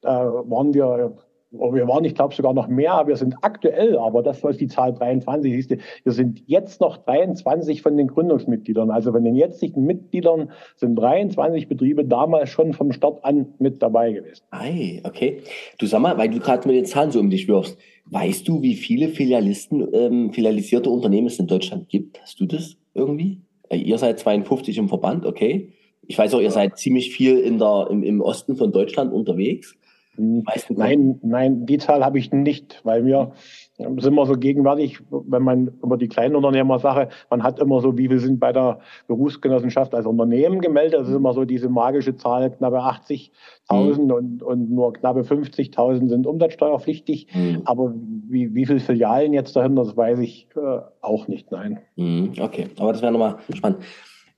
da 0.01 0.31
waren 0.45 0.73
wir 0.73 1.17
wir 1.51 1.87
waren, 1.87 2.03
ich 2.03 2.15
glaube, 2.15 2.35
sogar 2.35 2.53
noch 2.53 2.67
mehr. 2.67 3.03
Wir 3.05 3.15
sind 3.15 3.35
aktuell, 3.41 3.97
aber 3.97 4.21
das 4.21 4.43
was 4.43 4.57
die 4.57 4.67
Zahl 4.67 4.93
23 4.93 5.53
ist, 5.53 5.69
wir 6.03 6.11
sind 6.11 6.43
jetzt 6.45 6.81
noch 6.81 6.97
23 6.97 7.81
von 7.81 7.95
den 7.95 8.07
Gründungsmitgliedern. 8.07 8.91
Also 8.91 9.11
von 9.11 9.23
den 9.23 9.35
jetzigen 9.35 9.85
Mitgliedern 9.85 10.51
sind 10.75 10.95
23 10.95 11.69
Betriebe 11.69 12.03
damals 12.03 12.49
schon 12.49 12.73
vom 12.73 12.91
Start 12.91 13.23
an 13.23 13.53
mit 13.59 13.81
dabei 13.81 14.11
gewesen. 14.11 14.43
Ei, 14.51 15.01
okay. 15.05 15.41
Du 15.79 15.85
sag 15.85 16.01
mal, 16.01 16.17
weil 16.17 16.29
du 16.29 16.39
gerade 16.39 16.67
mit 16.67 16.75
den 16.75 16.85
Zahlen 16.85 17.11
so 17.11 17.19
um 17.19 17.29
dich 17.29 17.47
wirfst, 17.47 17.77
weißt 18.05 18.47
du, 18.47 18.61
wie 18.61 18.75
viele 18.75 19.09
Filialisten, 19.09 19.87
ähm, 19.93 20.33
filialisierte 20.33 20.89
Unternehmen 20.89 21.27
es 21.27 21.39
in 21.39 21.47
Deutschland 21.47 21.87
gibt? 21.89 22.21
Hast 22.21 22.39
du 22.39 22.45
das 22.45 22.75
irgendwie? 22.93 23.39
Äh, 23.69 23.77
ihr 23.77 23.97
seid 23.97 24.19
52 24.19 24.77
im 24.77 24.89
Verband, 24.89 25.25
okay. 25.25 25.69
Ich 26.09 26.17
weiß 26.17 26.33
auch, 26.33 26.41
ihr 26.41 26.51
seid 26.51 26.77
ziemlich 26.77 27.11
viel 27.11 27.39
in 27.39 27.57
der, 27.57 27.87
im, 27.89 28.03
im 28.03 28.21
Osten 28.21 28.55
von 28.55 28.71
Deutschland 28.71 29.13
unterwegs. 29.13 29.75
Nein, 30.17 31.19
nein, 31.21 31.65
die 31.65 31.77
Zahl 31.77 32.03
habe 32.03 32.17
ich 32.17 32.31
nicht, 32.31 32.81
weil 32.83 33.05
wir 33.05 33.33
sind 33.77 34.05
immer 34.05 34.25
so 34.25 34.33
gegenwärtig, 34.33 34.99
wenn 35.11 35.43
man 35.43 35.67
über 35.83 35.97
die 35.97 36.07
kleinen 36.07 36.35
Unternehmer 36.35 36.79
Sache, 36.79 37.09
man 37.29 37.43
hat 37.43 37.59
immer 37.59 37.79
so, 37.81 37.97
wie 37.97 38.09
wir 38.09 38.19
sind 38.19 38.39
bei 38.39 38.51
der 38.51 38.79
Berufsgenossenschaft 39.07 39.93
als 39.93 40.07
Unternehmen 40.07 40.61
gemeldet, 40.61 40.99
das 40.99 41.09
ist 41.09 41.15
immer 41.15 41.33
so 41.33 41.45
diese 41.45 41.69
magische 41.69 42.15
Zahl, 42.15 42.49
knappe 42.49 42.77
80.000 42.77 44.01
mhm. 44.01 44.11
und, 44.11 44.43
und 44.43 44.71
nur 44.71 44.93
knappe 44.93 45.21
50.000 45.21 46.09
sind 46.09 46.25
umsatzsteuerpflichtig. 46.25 47.27
Mhm. 47.33 47.61
Aber 47.65 47.93
wie, 48.27 48.55
wie 48.55 48.65
viele 48.65 48.79
Filialen 48.79 49.33
jetzt 49.33 49.55
dahinter, 49.55 49.83
das 49.83 49.95
weiß 49.95 50.19
ich 50.19 50.47
äh, 50.55 50.79
auch 51.01 51.27
nicht, 51.27 51.51
nein. 51.51 51.79
Mhm. 51.95 52.33
Okay, 52.39 52.67
aber 52.79 52.93
das 52.93 53.01
wäre 53.03 53.11
nochmal 53.11 53.37
spannend. 53.53 53.79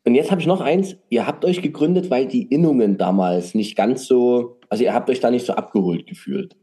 Und 0.06 0.16
jetzt 0.16 0.32
habe 0.32 0.42
ich 0.42 0.48
noch 0.48 0.62
eins. 0.62 0.98
Ihr 1.10 1.28
habt 1.28 1.46
euch 1.46 1.62
gegründet, 1.62 2.10
weil 2.10 2.26
die 2.26 2.44
Innungen 2.44 2.98
damals 2.98 3.54
nicht 3.54 3.76
ganz 3.76 4.06
so, 4.06 4.59
also 4.70 4.84
ihr 4.84 4.94
habt 4.94 5.10
euch 5.10 5.20
da 5.20 5.32
nicht 5.32 5.46
so 5.46 5.52
abgeholt 5.54 6.08
gefühlt. 6.08 6.56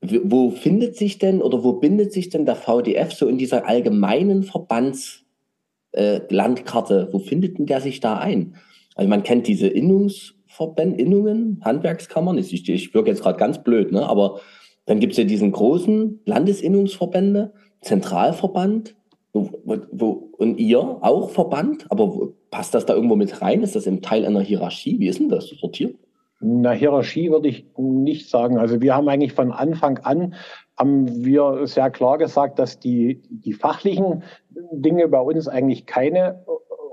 Wo 0.00 0.50
findet 0.50 0.96
sich 0.96 1.18
denn 1.18 1.40
oder 1.40 1.62
wo 1.64 1.74
bindet 1.74 2.12
sich 2.12 2.28
denn 2.28 2.44
der 2.44 2.56
VDF 2.56 3.12
so 3.12 3.28
in 3.28 3.38
dieser 3.38 3.66
allgemeinen 3.66 4.42
Verbandslandkarte? 4.42 7.08
Äh, 7.08 7.12
wo 7.12 7.20
findet 7.20 7.58
denn 7.58 7.66
der 7.66 7.80
sich 7.80 8.00
da 8.00 8.18
ein? 8.18 8.56
Also 8.96 9.08
man 9.08 9.22
kennt 9.22 9.46
diese 9.46 9.68
Innungsverbände, 9.68 10.98
Innungen, 10.98 11.60
Handwerkskammern. 11.64 12.36
Ich, 12.38 12.68
ich 12.68 12.94
wirke 12.94 13.10
jetzt 13.10 13.22
gerade 13.22 13.38
ganz 13.38 13.62
blöd, 13.62 13.92
ne? 13.92 14.04
aber 14.06 14.40
dann 14.86 15.00
gibt 15.00 15.12
es 15.12 15.18
ja 15.18 15.24
diesen 15.24 15.52
großen 15.52 16.20
Landesinnungsverbände, 16.26 17.52
Zentralverband, 17.80 18.96
wo, 19.32 19.50
wo, 19.90 20.30
und 20.38 20.58
ihr 20.58 20.78
auch 20.78 21.30
Verband, 21.30 21.90
aber 21.90 22.28
passt 22.50 22.74
das 22.74 22.86
da 22.86 22.94
irgendwo 22.94 23.16
mit 23.16 23.42
rein? 23.42 23.62
Ist 23.62 23.74
das 23.74 23.86
im 23.86 24.00
Teil 24.00 24.24
einer 24.24 24.42
Hierarchie? 24.42 25.00
Wie 25.00 25.08
ist 25.08 25.18
denn 25.18 25.28
das 25.28 25.48
sortiert? 25.48 25.96
Na, 26.40 26.72
Hierarchie 26.72 27.30
würde 27.30 27.48
ich 27.48 27.66
nicht 27.76 28.28
sagen. 28.28 28.58
Also 28.58 28.80
wir 28.80 28.94
haben 28.94 29.08
eigentlich 29.08 29.32
von 29.32 29.52
Anfang 29.52 29.98
an, 29.98 30.34
haben 30.76 31.24
wir 31.24 31.66
sehr 31.66 31.90
klar 31.90 32.18
gesagt, 32.18 32.58
dass 32.58 32.78
die, 32.78 33.22
die 33.30 33.52
fachlichen 33.52 34.24
Dinge 34.72 35.08
bei 35.08 35.20
uns 35.20 35.48
eigentlich 35.48 35.86
keine 35.86 36.44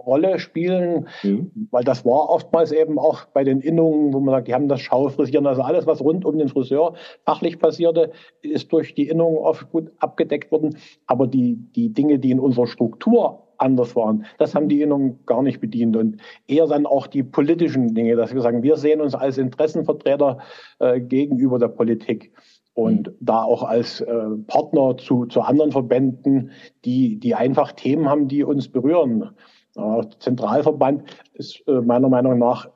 Rolle 0.01 0.39
spielen, 0.39 1.07
mhm. 1.23 1.51
weil 1.71 1.83
das 1.83 2.05
war 2.05 2.29
oftmals 2.29 2.71
eben 2.71 2.99
auch 2.99 3.25
bei 3.25 3.43
den 3.43 3.61
Innungen, 3.61 4.13
wo 4.13 4.19
man 4.19 4.35
sagt, 4.35 4.47
die 4.47 4.53
haben 4.53 4.67
das 4.67 4.81
Schaufrisieren, 4.81 5.47
also 5.47 5.61
alles, 5.61 5.85
was 5.85 6.01
rund 6.01 6.25
um 6.25 6.37
den 6.37 6.49
Friseur 6.49 6.95
fachlich 7.25 7.59
passierte, 7.59 8.11
ist 8.41 8.71
durch 8.71 8.95
die 8.95 9.07
Innungen 9.07 9.37
oft 9.37 9.71
gut 9.71 9.91
abgedeckt 9.99 10.51
worden. 10.51 10.77
Aber 11.05 11.27
die, 11.27 11.55
die 11.75 11.93
Dinge, 11.93 12.19
die 12.19 12.31
in 12.31 12.39
unserer 12.39 12.67
Struktur 12.67 13.47
anders 13.61 13.95
waren. 13.95 14.25
Das 14.37 14.55
haben 14.55 14.69
die 14.69 14.81
Innungen 14.81 15.19
gar 15.25 15.43
nicht 15.43 15.61
bedient 15.61 15.95
und 15.95 16.17
eher 16.47 16.67
dann 16.67 16.85
auch 16.85 17.07
die 17.07 17.23
politischen 17.23 17.93
Dinge, 17.93 18.15
dass 18.15 18.33
wir 18.33 18.41
sagen, 18.41 18.63
wir 18.63 18.77
sehen 18.77 19.01
uns 19.01 19.15
als 19.15 19.37
Interessenvertreter 19.37 20.39
äh, 20.79 20.99
gegenüber 20.99 21.59
der 21.59 21.69
Politik 21.69 22.33
und 22.73 23.07
mhm. 23.07 23.15
da 23.19 23.43
auch 23.43 23.63
als 23.63 24.01
äh, 24.01 24.29
Partner 24.47 24.97
zu, 24.97 25.25
zu 25.25 25.41
anderen 25.41 25.71
Verbänden, 25.71 26.51
die, 26.85 27.19
die 27.19 27.35
einfach 27.35 27.71
Themen 27.73 28.09
haben, 28.09 28.27
die 28.27 28.43
uns 28.43 28.67
berühren. 28.67 29.31
Äh, 29.75 30.03
Zentralverband 30.19 31.03
ist 31.33 31.63
äh, 31.67 31.81
meiner 31.81 32.09
Meinung 32.09 32.39
nach 32.39 32.69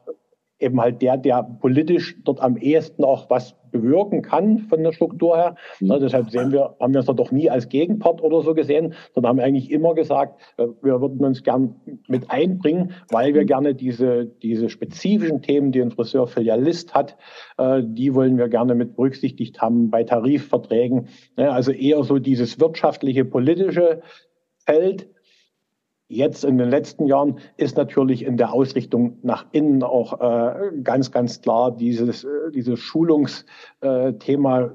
eben 0.66 0.82
halt 0.82 1.02
der, 1.02 1.18
der 1.18 1.44
politisch 1.44 2.18
dort 2.24 2.42
am 2.42 2.58
ehesten 2.58 3.04
auch 3.04 3.30
was 3.30 3.56
bewirken 3.72 4.22
kann 4.22 4.60
von 4.60 4.84
der 4.84 4.94
Struktur 4.94 5.38
her. 5.38 5.56
Mhm. 5.80 5.88
Ja, 5.88 6.00
deshalb 6.00 6.30
sehen 6.30 6.52
wir, 6.52 6.76
haben 6.80 6.94
wir 6.94 7.02
es 7.02 7.06
doch 7.06 7.32
nie 7.32 7.50
als 7.50 7.70
Gegenpart 7.70 8.22
oder 8.22 8.42
so 8.42 8.54
gesehen, 8.54 8.94
sondern 9.14 9.30
haben 9.32 9.40
eigentlich 9.40 9.70
immer 9.72 9.94
gesagt, 9.94 10.42
äh, 10.58 10.68
wir 10.82 11.02
würden 11.02 11.24
uns 11.26 11.44
gern 11.44 11.76
mit 12.08 12.32
einbringen, 12.32 12.94
weil 13.10 13.34
wir 13.34 13.44
mhm. 13.44 13.48
gerne 13.48 13.76
diese, 13.76 14.26
diese 14.26 14.70
spezifischen 14.70 15.42
Themen, 15.42 15.72
die 15.72 15.82
ein 15.82 15.92
Friseur-Filialist 15.92 16.94
hat, 16.94 17.18
die 17.58 18.14
wollen 18.14 18.38
wir 18.38 18.50
gerne 18.50 18.76
mit 18.76 18.96
berücksichtigt 18.96 19.62
haben 19.62 19.90
bei 19.90 20.04
Tarifverträgen. 20.04 21.08
Also 21.36 21.72
eher 21.72 22.04
so 22.04 22.20
dieses 22.20 22.60
wirtschaftliche, 22.60 23.26
politische 23.26 24.02
Feld, 24.66 25.08
Jetzt 26.08 26.44
in 26.44 26.58
den 26.58 26.70
letzten 26.70 27.08
Jahren 27.08 27.40
ist 27.58 27.78
natürlich 27.78 28.24
in 28.24 28.38
der 28.38 28.54
Ausrichtung 28.54 29.18
nach 29.24 29.46
innen 29.52 29.82
auch 29.82 30.22
äh, 30.22 30.72
ganz, 30.84 31.12
ganz 31.12 31.42
klar 31.42 31.76
dieses, 31.76 32.24
äh, 32.24 32.52
dieses 32.54 32.80
Schulungsthema 32.80 34.72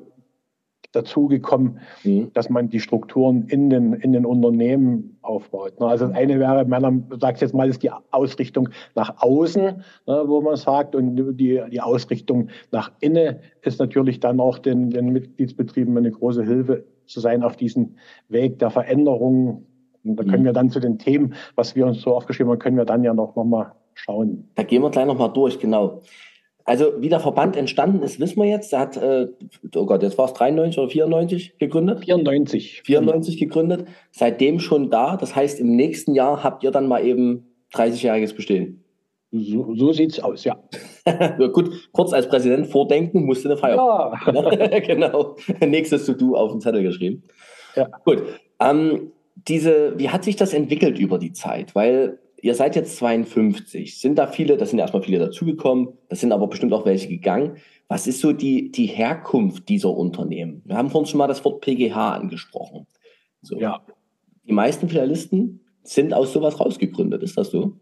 dazugekommen, 0.93 1.79
mhm. 2.03 2.33
dass 2.33 2.51
man 2.51 2.69
die 2.69 2.81
Strukturen 2.81 3.45
in 3.47 3.71
den, 3.71 3.93
in 3.93 4.13
den 4.13 4.27
Unternehmen 4.27 5.19
aufbaut. 5.23 5.79
Ne? 5.79 5.87
Also 5.87 6.07
das 6.07 6.17
eine 6.17 6.39
wäre, 6.39 6.65
meiner, 6.65 6.93
sag 7.21 7.37
ich 7.37 7.41
jetzt 7.41 7.55
mal, 7.55 7.69
ist 7.69 7.83
die 7.83 7.91
Ausrichtung 8.11 8.71
nach 8.95 9.23
außen, 9.23 9.65
ne, 10.07 10.25
wo 10.27 10.41
man 10.41 10.57
sagt, 10.57 10.95
und 10.95 11.17
die, 11.37 11.63
die 11.71 11.81
Ausrichtung 11.81 12.49
nach 12.73 12.91
innen 13.01 13.37
ist 13.63 13.79
natürlich 13.79 14.21
dann 14.21 14.41
auch 14.41 14.59
den, 14.59 14.91
den 14.91 15.13
Mitgliedsbetrieben 15.13 15.97
eine 15.97 16.11
große 16.11 16.45
Hilfe 16.45 16.85
zu 17.07 17.21
sein 17.21 17.43
auf 17.43 17.57
diesem 17.57 17.97
Weg 18.29 18.59
der 18.59 18.71
Veränderung. 18.71 19.67
Und 20.05 20.17
da 20.17 20.25
können 20.25 20.43
mhm. 20.43 20.47
wir 20.47 20.53
dann 20.53 20.71
zu 20.71 20.81
den 20.81 20.99
Themen, 20.99 21.35
was 21.55 21.75
wir 21.77 21.87
uns 21.87 22.01
so 22.01 22.15
aufgeschrieben 22.15 22.51
haben, 22.51 22.59
können 22.59 22.77
wir 22.77 22.85
dann 22.85 23.05
ja 23.05 23.15
noch, 23.15 23.37
noch 23.37 23.45
mal 23.45 23.73
schauen. 23.95 24.49
Da 24.55 24.63
gehen 24.63 24.83
wir 24.83 24.91
gleich 24.91 25.07
noch 25.07 25.19
mal 25.19 25.29
durch, 25.29 25.59
genau. 25.59 26.03
Also 26.65 26.93
wie 26.99 27.09
der 27.09 27.21
Verband 27.21 27.57
entstanden 27.57 28.03
ist, 28.03 28.21
wissen 28.21 28.41
wir 28.41 28.49
jetzt. 28.49 28.73
Er 28.73 28.81
hat, 28.81 28.97
äh, 28.97 29.29
oh 29.75 29.87
Gott, 29.87 30.03
jetzt 30.03 30.19
war 30.19 30.27
es 30.27 30.35
93 30.35 30.79
oder 30.79 30.89
94 30.89 31.59
gegründet? 31.59 32.05
94. 32.05 32.83
94 32.85 33.39
gegründet. 33.39 33.87
Seitdem 34.13 34.61
schon 34.61 34.91
da. 34.91 35.17
Das 35.17 35.35
heißt, 35.35 35.59
im 35.59 35.75
nächsten 35.75 36.15
Jahr 36.15 36.45
habt 36.45 36.63
ihr 36.63 36.71
dann 36.71 36.87
mal 36.87 37.05
eben 37.05 37.47
30-jähriges 37.75 38.35
Bestehen. 38.35 38.85
So, 39.33 39.75
so 39.75 39.93
sieht's 39.93 40.21
aus, 40.21 40.45
ja. 40.45 40.59
Gut, 41.53 41.89
kurz 41.93 42.13
als 42.13 42.29
Präsident 42.29 42.67
vordenken, 42.67 43.25
musste 43.25 43.49
eine 43.49 43.57
Feier. 43.57 43.77
Ja. 43.77 44.79
genau. 44.81 45.37
Nächstes 45.61 46.05
To-Do 46.07 46.35
auf 46.35 46.51
den 46.51 46.61
Zettel 46.61 46.83
geschrieben. 46.83 47.23
Ja. 47.77 47.89
Gut. 48.05 48.23
Ähm, 48.59 49.13
diese, 49.49 49.99
wie 49.99 50.11
hat 50.11 50.25
sich 50.25 50.37
das 50.37 50.53
entwickelt 50.53 50.99
über 50.99 51.19
die 51.19 51.33
Zeit? 51.33 51.75
Weil 51.75 52.19
ihr 52.43 52.55
seid 52.55 52.77
jetzt 52.77 52.97
52. 52.97 53.99
Sind 53.99 54.19
da 54.19 54.27
viele, 54.27 54.57
da 54.57 54.67
sind 54.67 54.79
erstmal 54.79 55.03
viele 55.03 55.19
dazugekommen, 55.19 55.89
das 56.09 56.21
sind 56.21 56.33
aber 56.33 56.47
bestimmt 56.47 56.73
auch 56.73 56.87
welche 56.87 57.09
gegangen. 57.09 57.57
Was 57.89 58.07
ist 58.07 58.21
so 58.21 58.33
die, 58.33 58.71
die 58.71 58.87
Herkunft 58.87 59.69
dieser 59.69 59.91
Unternehmen? 59.91 60.63
Wir 60.65 60.77
haben 60.77 60.91
vorhin 60.91 61.07
schon 61.07 61.19
mal 61.19 61.27
das 61.27 61.45
Wort 61.45 61.61
PGH 61.61 62.15
angesprochen. 62.15 62.87
So. 63.43 63.59
Ja. 63.59 63.83
Die 64.47 64.53
meisten 64.53 64.89
Filialisten 64.89 65.61
sind 65.83 66.13
aus 66.15 66.33
sowas 66.33 66.61
rausgegründet, 66.61 67.23
ist 67.23 67.37
das 67.37 67.51
so? 67.51 67.77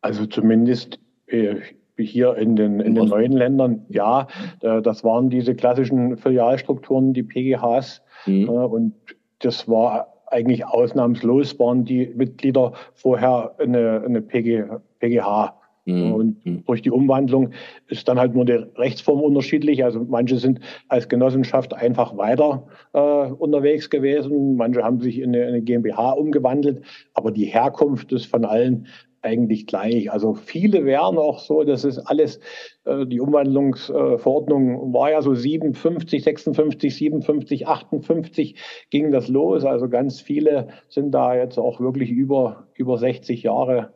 Also 0.00 0.26
zumindest 0.26 1.00
äh, 1.26 1.56
hier 1.98 2.36
in 2.36 2.56
den, 2.56 2.80
in 2.80 2.94
den 2.94 3.08
neuen 3.08 3.32
Ländern, 3.32 3.84
ja, 3.88 4.28
äh, 4.60 4.80
das 4.80 5.02
waren 5.04 5.28
diese 5.28 5.54
klassischen 5.54 6.16
Filialstrukturen, 6.16 7.12
die 7.12 7.24
PGHs. 7.24 8.02
Mhm. 8.26 8.48
Äh, 8.48 8.50
und 8.50 8.94
das 9.40 9.68
war 9.68 10.17
eigentlich 10.30 10.66
ausnahmslos 10.66 11.58
waren 11.58 11.84
die 11.84 12.12
Mitglieder 12.14 12.72
vorher 12.94 13.54
eine, 13.58 14.02
eine 14.04 14.22
PG, 14.22 14.64
PGH. 14.98 15.54
Mhm. 15.88 16.12
Und 16.12 16.46
mhm. 16.46 16.64
durch 16.66 16.82
die 16.82 16.90
Umwandlung 16.90 17.50
ist 17.88 18.06
dann 18.08 18.18
halt 18.18 18.34
nur 18.34 18.44
die 18.44 18.52
Rechtsform 18.52 19.20
unterschiedlich. 19.20 19.82
Also 19.84 20.04
manche 20.06 20.36
sind 20.36 20.60
als 20.88 21.08
Genossenschaft 21.08 21.72
einfach 21.72 22.16
weiter 22.16 22.66
äh, 22.92 22.98
unterwegs 22.98 23.88
gewesen, 23.88 24.56
manche 24.56 24.82
haben 24.82 25.00
sich 25.00 25.18
in 25.18 25.34
eine, 25.34 25.46
eine 25.46 25.62
GmbH 25.62 26.10
umgewandelt, 26.12 26.82
aber 27.14 27.30
die 27.30 27.46
Herkunft 27.46 28.12
ist 28.12 28.26
von 28.26 28.44
allen 28.44 28.86
eigentlich 29.22 29.66
gleich. 29.66 30.10
Also 30.10 30.34
viele 30.34 30.84
wären 30.84 31.18
auch 31.18 31.38
so, 31.40 31.64
das 31.64 31.84
ist 31.84 31.98
alles, 31.98 32.40
äh, 32.84 33.06
die 33.06 33.20
Umwandlungsverordnung 33.20 34.92
war 34.92 35.10
ja 35.10 35.22
so 35.22 35.34
57, 35.34 36.22
56, 36.22 36.96
57, 36.96 37.66
58 37.66 38.54
ging 38.90 39.10
das 39.10 39.28
los. 39.28 39.64
Also 39.64 39.88
ganz 39.88 40.20
viele 40.20 40.68
sind 40.88 41.12
da 41.12 41.34
jetzt 41.34 41.58
auch 41.58 41.80
wirklich 41.80 42.10
über, 42.10 42.68
über 42.74 42.98
60 42.98 43.42
Jahre 43.42 43.92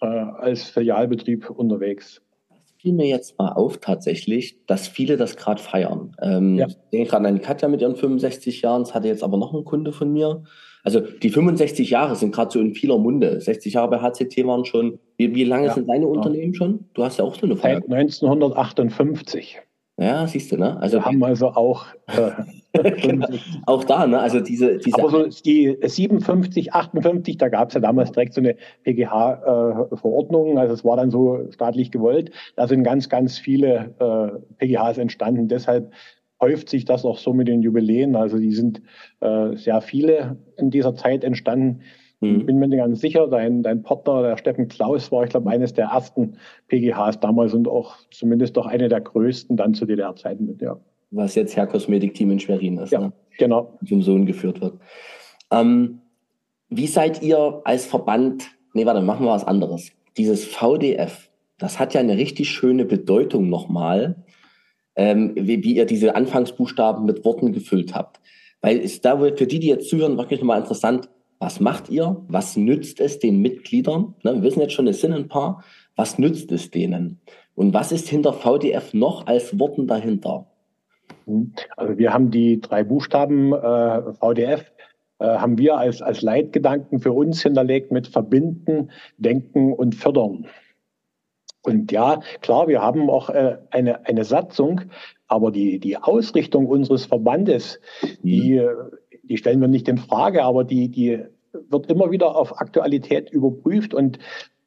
äh, 0.00 0.06
als 0.06 0.64
Filialbetrieb 0.64 1.50
unterwegs 1.50 2.20
fiel 2.84 2.92
mir 2.92 3.06
jetzt 3.06 3.38
mal 3.38 3.52
auf 3.52 3.78
tatsächlich, 3.78 4.58
dass 4.66 4.86
viele 4.86 5.16
das 5.16 5.36
gerade 5.36 5.60
feiern. 5.60 6.14
Ähm, 6.20 6.56
ja. 6.56 6.66
Ich 6.66 6.76
denke 6.92 7.08
gerade 7.08 7.28
an 7.28 7.34
die 7.34 7.40
Katja 7.40 7.66
mit 7.66 7.80
ihren 7.80 7.96
65 7.96 8.60
Jahren, 8.60 8.82
das 8.82 8.94
hatte 8.94 9.08
jetzt 9.08 9.24
aber 9.24 9.38
noch 9.38 9.54
ein 9.54 9.64
Kunde 9.64 9.90
von 9.90 10.12
mir. 10.12 10.42
Also 10.82 11.00
die 11.00 11.30
65 11.30 11.88
Jahre 11.88 12.14
sind 12.14 12.34
gerade 12.34 12.52
so 12.52 12.60
in 12.60 12.74
vieler 12.74 12.98
Munde. 12.98 13.40
60 13.40 13.72
Jahre 13.72 13.88
bei 13.88 14.00
HCT 14.00 14.46
waren 14.46 14.66
schon. 14.66 14.98
Wie, 15.16 15.34
wie 15.34 15.44
lange 15.44 15.68
ja, 15.68 15.72
sind 15.72 15.88
deine 15.88 16.04
ja. 16.04 16.10
Unternehmen 16.10 16.52
schon? 16.52 16.84
Du 16.92 17.02
hast 17.02 17.18
ja 17.18 17.24
auch 17.24 17.34
so 17.34 17.46
eine 17.46 17.56
Feier. 17.56 17.80
Seit 17.80 17.90
1958. 17.90 19.62
Ja, 19.96 20.26
siehst 20.26 20.50
du, 20.50 20.56
ne? 20.56 20.76
Also 20.80 20.98
wir 20.98 21.04
haben 21.04 21.22
also 21.22 21.48
auch 21.48 21.86
äh, 22.08 22.32
auch 23.66 23.84
da, 23.84 24.06
ne? 24.06 24.18
Also 24.18 24.40
diese, 24.40 24.78
diese 24.78 24.98
Aber 24.98 25.10
so 25.10 25.26
die 25.44 25.76
57, 25.80 26.72
58, 26.72 27.38
da 27.38 27.48
gab 27.48 27.68
es 27.68 27.74
ja 27.74 27.80
damals 27.80 28.10
direkt 28.10 28.34
so 28.34 28.40
eine 28.40 28.56
PGH-Verordnung. 28.82 30.56
Äh, 30.56 30.60
also 30.60 30.74
es 30.74 30.84
war 30.84 30.96
dann 30.96 31.10
so 31.10 31.46
staatlich 31.52 31.92
gewollt. 31.92 32.32
Da 32.56 32.66
sind 32.66 32.82
ganz, 32.82 33.08
ganz 33.08 33.38
viele 33.38 33.94
äh, 34.00 34.38
PGHs 34.58 34.98
entstanden. 34.98 35.46
Deshalb 35.46 35.92
häuft 36.40 36.68
sich 36.68 36.84
das 36.84 37.04
auch 37.04 37.18
so 37.18 37.32
mit 37.32 37.46
den 37.46 37.62
Jubiläen. 37.62 38.16
Also 38.16 38.38
die 38.38 38.52
sind 38.52 38.82
äh, 39.20 39.56
sehr 39.56 39.80
viele 39.80 40.38
in 40.56 40.70
dieser 40.70 40.96
Zeit 40.96 41.22
entstanden. 41.22 41.82
Mhm. 42.24 42.40
Ich 42.40 42.46
bin 42.46 42.58
mir 42.58 42.68
nicht 42.68 42.78
ganz 42.78 43.00
sicher, 43.00 43.28
dein, 43.28 43.62
dein 43.62 43.82
Partner, 43.82 44.22
der 44.22 44.36
Steffen 44.36 44.68
Klaus, 44.68 45.12
war, 45.12 45.24
ich 45.24 45.30
glaube, 45.30 45.50
eines 45.50 45.72
der 45.74 45.86
ersten 45.86 46.36
PGHs 46.68 47.20
damals 47.20 47.54
und 47.54 47.68
auch 47.68 47.96
zumindest 48.10 48.56
doch 48.56 48.66
eine 48.66 48.88
der 48.88 49.00
größten 49.00 49.56
dann 49.56 49.74
zu 49.74 49.86
DDR-Zeiten 49.86 50.46
mit, 50.46 50.60
ja. 50.60 50.78
Was 51.10 51.36
jetzt 51.36 51.56
Herr 51.56 51.66
Kosmetikteam 51.66 52.32
in 52.32 52.40
Schwerin 52.40 52.78
ist, 52.78 52.90
ja, 52.90 53.00
ne? 53.00 53.12
genau. 53.38 53.78
Zum 53.86 54.02
Sohn 54.02 54.26
geführt 54.26 54.60
wird. 54.60 54.74
Ähm, 55.52 56.00
wie 56.68 56.88
seid 56.88 57.22
ihr 57.22 57.60
als 57.64 57.86
Verband, 57.86 58.50
nee, 58.72 58.84
warte, 58.84 59.00
machen 59.00 59.24
wir 59.24 59.30
was 59.30 59.46
anderes. 59.46 59.92
Dieses 60.16 60.44
VDF, 60.44 61.30
das 61.58 61.78
hat 61.78 61.94
ja 61.94 62.00
eine 62.00 62.16
richtig 62.16 62.50
schöne 62.50 62.84
Bedeutung 62.84 63.48
nochmal, 63.48 64.24
ähm, 64.96 65.32
wie, 65.36 65.62
wie 65.62 65.76
ihr 65.76 65.86
diese 65.86 66.16
Anfangsbuchstaben 66.16 67.04
mit 67.04 67.24
Worten 67.24 67.52
gefüllt 67.52 67.94
habt. 67.94 68.20
Weil 68.60 68.78
ist 68.78 69.04
da 69.04 69.18
für 69.18 69.46
die, 69.46 69.60
die 69.60 69.68
jetzt 69.68 69.88
zuhören, 69.88 70.16
wirklich 70.16 70.40
nochmal 70.40 70.60
interessant, 70.60 71.08
was 71.38 71.60
macht 71.60 71.90
ihr? 71.90 72.24
Was 72.28 72.56
nützt 72.56 73.00
es 73.00 73.18
den 73.18 73.40
Mitgliedern? 73.40 74.14
Ne, 74.22 74.34
wir 74.34 74.42
wissen 74.42 74.60
jetzt 74.60 74.72
schon, 74.72 74.86
es 74.86 75.00
sind 75.00 75.12
ein 75.12 75.28
paar. 75.28 75.64
Was 75.96 76.18
nützt 76.18 76.50
es 76.52 76.70
denen? 76.70 77.20
Und 77.54 77.72
was 77.74 77.92
ist 77.92 78.08
hinter 78.08 78.32
VDF 78.32 78.94
noch 78.94 79.26
als 79.26 79.58
Worten 79.58 79.86
dahinter? 79.86 80.46
Mhm. 81.26 81.52
Also 81.76 81.98
wir 81.98 82.12
haben 82.12 82.30
die 82.30 82.60
drei 82.60 82.84
Buchstaben 82.84 83.52
äh, 83.52 84.12
VDF, 84.14 84.72
äh, 85.18 85.26
haben 85.26 85.58
wir 85.58 85.76
als, 85.76 86.02
als 86.02 86.22
Leitgedanken 86.22 87.00
für 87.00 87.12
uns 87.12 87.42
hinterlegt 87.42 87.92
mit 87.92 88.06
Verbinden, 88.06 88.90
Denken 89.18 89.72
und 89.72 89.94
Fördern. 89.94 90.46
Und 91.62 91.92
ja, 91.92 92.20
klar, 92.42 92.68
wir 92.68 92.82
haben 92.82 93.08
auch 93.08 93.30
äh, 93.30 93.56
eine, 93.70 94.04
eine 94.06 94.24
Satzung, 94.24 94.82
aber 95.28 95.50
die, 95.50 95.78
die 95.78 95.96
Ausrichtung 95.96 96.66
unseres 96.66 97.06
Verbandes, 97.06 97.80
die, 98.22 98.60
mhm. 98.60 98.90
Die 99.28 99.36
stellen 99.36 99.60
wir 99.60 99.68
nicht 99.68 99.88
in 99.88 99.98
Frage, 99.98 100.42
aber 100.44 100.64
die, 100.64 100.88
die 100.88 101.20
wird 101.70 101.90
immer 101.90 102.10
wieder 102.10 102.36
auf 102.36 102.60
Aktualität 102.60 103.30
überprüft 103.30 103.94
und 103.94 104.18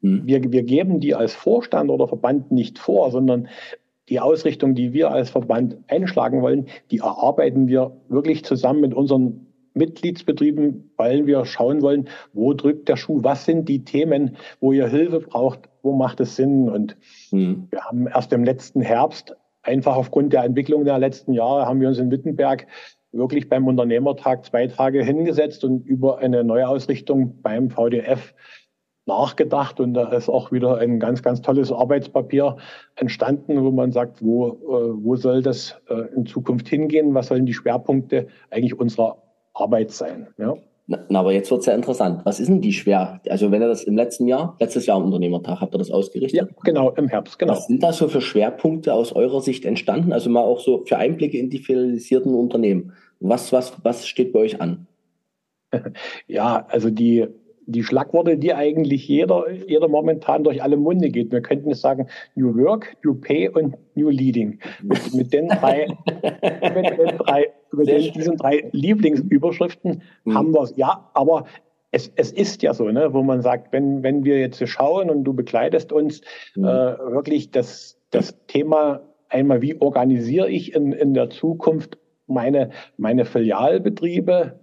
mhm. 0.01 0.25
wir, 0.25 0.51
wir 0.51 0.63
geben 0.63 0.99
die 0.99 1.15
als 1.15 1.33
Vorstand 1.33 1.89
oder 1.89 2.07
Verband 2.07 2.51
nicht 2.51 2.79
vor, 2.79 3.11
sondern 3.11 3.47
die 4.09 4.19
Ausrichtung, 4.19 4.73
die 4.73 4.93
wir 4.93 5.11
als 5.11 5.29
Verband 5.29 5.77
einschlagen 5.87 6.41
wollen, 6.41 6.67
die 6.91 6.99
erarbeiten 6.99 7.67
wir 7.67 7.97
wirklich 8.07 8.45
zusammen 8.45 8.81
mit 8.81 8.93
unseren 8.93 9.47
Mitgliedsbetrieben, 9.73 10.91
weil 10.97 11.27
wir 11.27 11.45
schauen 11.45 11.81
wollen, 11.81 12.07
wo 12.33 12.53
drückt 12.53 12.89
der 12.89 12.95
Schuh, 12.95 13.19
was 13.23 13.45
sind 13.45 13.69
die 13.69 13.83
Themen, 13.83 14.37
wo 14.59 14.71
ihr 14.71 14.87
Hilfe 14.87 15.19
braucht, 15.19 15.69
wo 15.83 15.93
macht 15.93 16.19
es 16.19 16.35
Sinn. 16.35 16.69
Und 16.69 16.97
mhm. 17.31 17.67
wir 17.69 17.81
haben 17.81 18.07
erst 18.07 18.33
im 18.33 18.43
letzten 18.43 18.81
Herbst, 18.81 19.35
einfach 19.61 19.95
aufgrund 19.95 20.33
der 20.33 20.43
Entwicklung 20.43 20.85
der 20.85 20.97
letzten 20.97 21.33
Jahre, 21.33 21.65
haben 21.65 21.81
wir 21.81 21.89
uns 21.89 21.99
in 21.99 22.09
Wittenberg 22.09 22.67
wirklich 23.17 23.49
beim 23.49 23.67
Unternehmertag 23.67 24.45
zwei 24.45 24.67
Tage 24.67 25.03
hingesetzt 25.03 25.63
und 25.63 25.85
über 25.85 26.19
eine 26.19 26.43
Neuausrichtung 26.43 27.41
beim 27.41 27.69
VDF 27.69 28.33
nachgedacht 29.07 29.79
und 29.79 29.93
da 29.93 30.09
ist 30.09 30.29
auch 30.29 30.51
wieder 30.51 30.77
ein 30.77 30.99
ganz, 30.99 31.23
ganz 31.23 31.41
tolles 31.41 31.71
Arbeitspapier 31.71 32.57
entstanden, 32.95 33.63
wo 33.63 33.71
man 33.71 33.91
sagt, 33.91 34.23
wo, 34.23 34.47
äh, 34.49 35.03
wo 35.03 35.15
soll 35.15 35.41
das 35.41 35.75
äh, 35.89 36.13
in 36.15 36.25
Zukunft 36.25 36.67
hingehen? 36.67 37.13
Was 37.13 37.27
sollen 37.27 37.45
die 37.45 37.53
Schwerpunkte 37.53 38.27
eigentlich 38.51 38.77
unserer 38.77 39.17
Arbeit 39.53 39.91
sein? 39.91 40.27
Ja? 40.37 40.55
Na, 40.87 41.19
aber 41.19 41.33
jetzt 41.33 41.51
wird 41.51 41.61
es 41.61 41.65
ja 41.65 41.73
interessant. 41.73 42.21
Was 42.23 42.39
ist 42.39 42.47
denn 42.47 42.61
die 42.61 42.71
schwer? 42.71 43.19
Also 43.29 43.51
wenn 43.51 43.61
ihr 43.61 43.67
das 43.67 43.83
im 43.83 43.97
letzten 43.97 44.25
Jahr, 44.25 44.55
letztes 44.59 44.85
Jahr 44.85 44.95
am 44.95 45.03
Unternehmertag, 45.03 45.59
habt 45.59 45.75
ihr 45.75 45.79
das 45.79 45.91
ausgerichtet? 45.91 46.39
Ja, 46.39 46.47
genau, 46.63 46.91
im 46.91 47.09
Herbst, 47.09 47.37
genau. 47.37 47.53
Was 47.53 47.67
sind 47.67 47.83
da 47.83 47.91
so 47.91 48.07
für 48.07 48.21
Schwerpunkte 48.21 48.93
aus 48.93 49.11
eurer 49.11 49.41
Sicht 49.41 49.65
entstanden? 49.65 50.13
Also 50.13 50.29
mal 50.29 50.41
auch 50.41 50.61
so 50.61 50.85
für 50.85 50.97
Einblicke 50.97 51.37
in 51.37 51.49
die 51.49 51.59
filialisierten 51.59 52.33
Unternehmen. 52.33 52.93
Was, 53.19 53.51
was, 53.51 53.73
was 53.83 54.07
steht 54.07 54.33
bei 54.33 54.39
euch 54.39 54.61
an? 54.61 54.87
Ja, 56.27 56.65
also 56.69 56.89
die, 56.89 57.27
die 57.65 57.83
Schlagworte, 57.83 58.37
die 58.37 58.53
eigentlich 58.53 59.07
jeder, 59.07 59.51
jeder 59.51 59.89
momentan 59.89 60.45
durch 60.45 60.63
alle 60.63 60.77
Munde 60.77 61.09
geht. 61.09 61.31
Wir 61.31 61.41
könnten 61.41 61.71
es 61.71 61.81
sagen 61.81 62.07
New 62.35 62.55
Work, 62.55 62.95
New 63.03 63.15
Pay 63.15 63.49
und 63.49 63.75
New 63.95 64.09
Leading. 64.09 64.59
Mit, 64.81 65.13
mit 65.13 65.33
den 65.33 65.49
drei, 65.49 65.87
mit 66.05 66.97
den 66.97 67.17
drei 67.17 67.47
mit 67.71 67.87
den, 67.87 68.13
diesen 68.13 68.37
drei 68.37 68.69
Lieblingsüberschriften 68.71 70.01
mhm. 70.23 70.33
haben 70.33 70.53
wir 70.53 70.61
es. 70.63 70.75
Ja, 70.77 71.09
aber 71.13 71.45
es, 71.91 72.11
es 72.15 72.31
ist 72.31 72.61
ja 72.63 72.73
so, 72.73 72.89
ne, 72.89 73.13
wo 73.13 73.23
man 73.23 73.41
sagt, 73.41 73.71
wenn, 73.73 74.03
wenn 74.03 74.23
wir 74.23 74.39
jetzt 74.39 74.65
schauen 74.67 75.09
und 75.09 75.23
du 75.23 75.33
begleitest 75.33 75.91
uns, 75.91 76.21
mhm. 76.55 76.65
äh, 76.65 76.67
wirklich 76.67 77.51
das, 77.51 77.97
das 78.11 78.35
Thema 78.47 79.01
einmal, 79.29 79.61
wie 79.61 79.79
organisiere 79.79 80.49
ich 80.49 80.73
in, 80.73 80.91
in 80.93 81.13
der 81.13 81.29
Zukunft 81.29 81.97
meine, 82.27 82.71
meine 82.97 83.25
Filialbetriebe, 83.25 84.59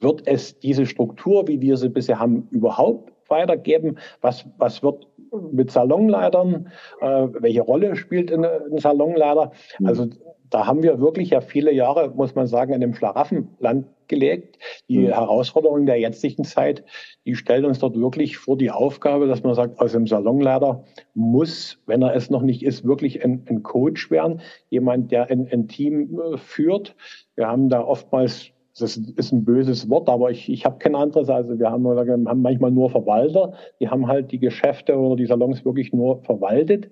wird 0.00 0.26
es 0.26 0.58
diese 0.58 0.86
Struktur, 0.86 1.46
wie 1.46 1.60
wir 1.60 1.76
sie 1.76 1.90
bisher 1.90 2.18
haben, 2.18 2.48
überhaupt 2.50 3.12
weitergeben? 3.28 3.98
Was, 4.20 4.46
was 4.58 4.82
wird 4.82 5.06
mit 5.52 5.70
Salonleitern? 5.70 6.68
Äh, 7.00 7.28
welche 7.32 7.62
Rolle 7.62 7.96
spielt 7.96 8.32
ein, 8.32 8.44
ein 8.44 8.78
Salonleiter? 8.78 9.52
Mhm. 9.78 9.86
Also 9.86 10.06
da 10.50 10.66
haben 10.66 10.82
wir 10.82 11.00
wirklich 11.00 11.30
ja 11.30 11.40
viele 11.40 11.72
Jahre, 11.72 12.10
muss 12.10 12.34
man 12.34 12.46
sagen, 12.46 12.72
in 12.72 12.80
dem 12.80 12.94
Schlaraffenland 12.94 13.86
gelebt. 14.08 14.58
Die 14.88 14.98
mhm. 14.98 15.06
Herausforderungen 15.06 15.86
der 15.86 15.98
jetzigen 15.98 16.44
Zeit, 16.44 16.84
die 17.24 17.36
stellen 17.36 17.64
uns 17.64 17.78
dort 17.78 17.96
wirklich 17.96 18.36
vor 18.36 18.58
die 18.58 18.70
Aufgabe, 18.70 19.28
dass 19.28 19.42
man 19.42 19.54
sagt, 19.54 19.78
aus 19.80 19.92
dem 19.92 20.06
Salonleiter 20.06 20.84
muss, 21.14 21.78
wenn 21.86 22.02
er 22.02 22.14
es 22.14 22.28
noch 22.28 22.42
nicht 22.42 22.64
ist, 22.64 22.84
wirklich 22.84 23.24
ein, 23.24 23.44
ein 23.48 23.62
Coach 23.62 24.10
werden, 24.10 24.40
jemand, 24.68 25.12
der 25.12 25.30
ein, 25.30 25.48
ein 25.50 25.68
Team 25.68 26.20
äh, 26.20 26.36
führt. 26.36 26.96
Wir 27.36 27.46
haben 27.46 27.68
da 27.68 27.82
oftmals 27.82 28.50
das 28.78 28.96
ist 28.96 29.32
ein 29.32 29.44
böses 29.44 29.88
Wort, 29.90 30.08
aber 30.08 30.30
ich, 30.30 30.48
ich 30.48 30.64
habe 30.64 30.78
kein 30.78 30.94
anderes. 30.94 31.28
Also 31.28 31.58
wir 31.58 31.70
haben, 31.70 31.86
haben 31.86 32.42
manchmal 32.42 32.70
nur 32.70 32.90
Verwalter, 32.90 33.54
die 33.80 33.88
haben 33.88 34.06
halt 34.06 34.30
die 34.32 34.38
Geschäfte 34.38 34.96
oder 34.96 35.16
die 35.16 35.26
Salons 35.26 35.64
wirklich 35.64 35.92
nur 35.92 36.22
verwaltet. 36.22 36.90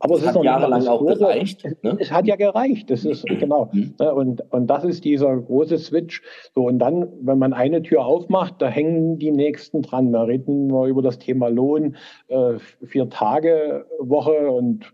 Aber 0.00 0.14
es, 0.14 0.22
es 0.22 0.28
hat 0.28 0.42
jahrelang 0.42 0.86
auch 0.86 1.04
gereicht. 1.04 1.64
Ne? 1.82 1.96
Es 2.00 2.10
hat 2.10 2.26
ja 2.26 2.36
gereicht. 2.36 2.90
Das 2.90 3.04
ist 3.04 3.26
genau. 3.26 3.68
Mhm. 3.72 3.94
Ne, 4.00 4.14
und, 4.14 4.52
und 4.52 4.66
das 4.66 4.84
ist 4.84 5.04
dieser 5.04 5.36
große 5.36 5.78
Switch. 5.78 6.22
So, 6.54 6.66
und 6.66 6.78
dann, 6.78 7.08
wenn 7.20 7.38
man 7.38 7.52
eine 7.52 7.82
Tür 7.82 8.04
aufmacht, 8.04 8.54
da 8.60 8.68
hängen 8.68 9.18
die 9.18 9.30
nächsten 9.30 9.82
dran. 9.82 10.12
Da 10.12 10.22
reden 10.22 10.68
wir 10.68 10.86
über 10.86 11.02
das 11.02 11.18
Thema 11.18 11.48
Lohn, 11.48 11.96
äh, 12.28 12.54
vier 12.82 13.10
Tage 13.10 13.86
Woche 13.98 14.50
und 14.50 14.92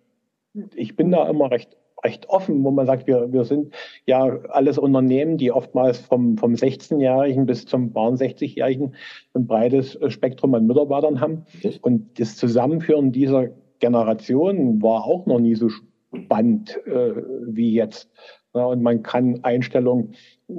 ich 0.75 0.97
bin 0.97 1.11
da 1.11 1.29
immer 1.29 1.51
recht 1.51 1.77
recht 2.05 2.29
offen, 2.29 2.63
wo 2.65 2.71
man 2.71 2.87
sagt, 2.87 3.07
wir, 3.07 3.33
wir 3.33 3.45
sind 3.45 3.75
ja 4.07 4.25
alles 4.51 4.79
Unternehmen, 4.79 5.37
die 5.37 5.51
oftmals 5.51 5.99
vom, 5.99 6.37
vom 6.37 6.55
16-Jährigen 6.55 7.47
bis 7.47 7.67
zum 7.67 7.93
60-Jährigen 7.93 8.95
ein 9.35 9.47
breites 9.47 9.99
Spektrum 10.09 10.55
an 10.55 10.67
Mitarbeitern 10.67 11.21
haben. 11.21 11.45
Und 11.83 12.19
das 12.19 12.37
Zusammenführen 12.37 13.13
dieser 13.13 13.49
Generation 13.81 14.83
war 14.83 15.05
auch 15.05 15.27
noch 15.27 15.41
nie 15.41 15.55
so 15.55 15.69
spannend 15.69 16.79
äh, 16.87 17.15
wie 17.47 17.73
jetzt. 17.73 18.11
Ja, 18.55 18.65
und 18.65 18.83
man 18.83 19.03
kann 19.03 19.45
Einstellungen 19.45 20.15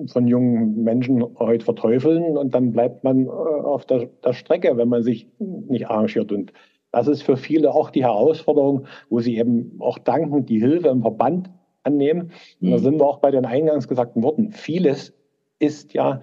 von 0.08 0.28
jungen 0.28 0.84
Menschen 0.84 1.24
heute 1.40 1.66
verteufeln 1.66 2.38
und 2.38 2.54
dann 2.54 2.72
bleibt 2.72 3.04
man 3.04 3.26
äh, 3.26 3.30
auf 3.30 3.86
der, 3.86 4.10
der 4.24 4.34
Strecke, 4.34 4.78
wenn 4.78 4.90
man 4.90 5.04
sich 5.04 5.28
nicht 5.40 5.90
arrangiert. 5.90 6.32
Und 6.32 6.54
das 6.92 7.08
ist 7.08 7.24
für 7.24 7.38
viele 7.38 7.74
auch 7.74 7.90
die 7.90 8.04
Herausforderung, 8.04 8.86
wo 9.10 9.20
sie 9.20 9.38
eben 9.38 9.78
auch 9.80 9.98
danken, 9.98 10.46
die 10.46 10.60
Hilfe 10.60 10.88
im 10.90 11.02
Verband 11.02 11.50
annehmen. 11.84 12.32
Und 12.62 12.72
da 12.72 12.78
mhm. 12.78 12.82
sind 12.82 13.00
wir 13.00 13.06
auch 13.06 13.20
bei 13.20 13.32
den 13.32 13.46
eingangs 13.46 13.88
gesagten 13.88 14.24
Worten. 14.24 14.52
Vieles 14.52 15.14
ist 15.60 15.94
ja 15.94 16.22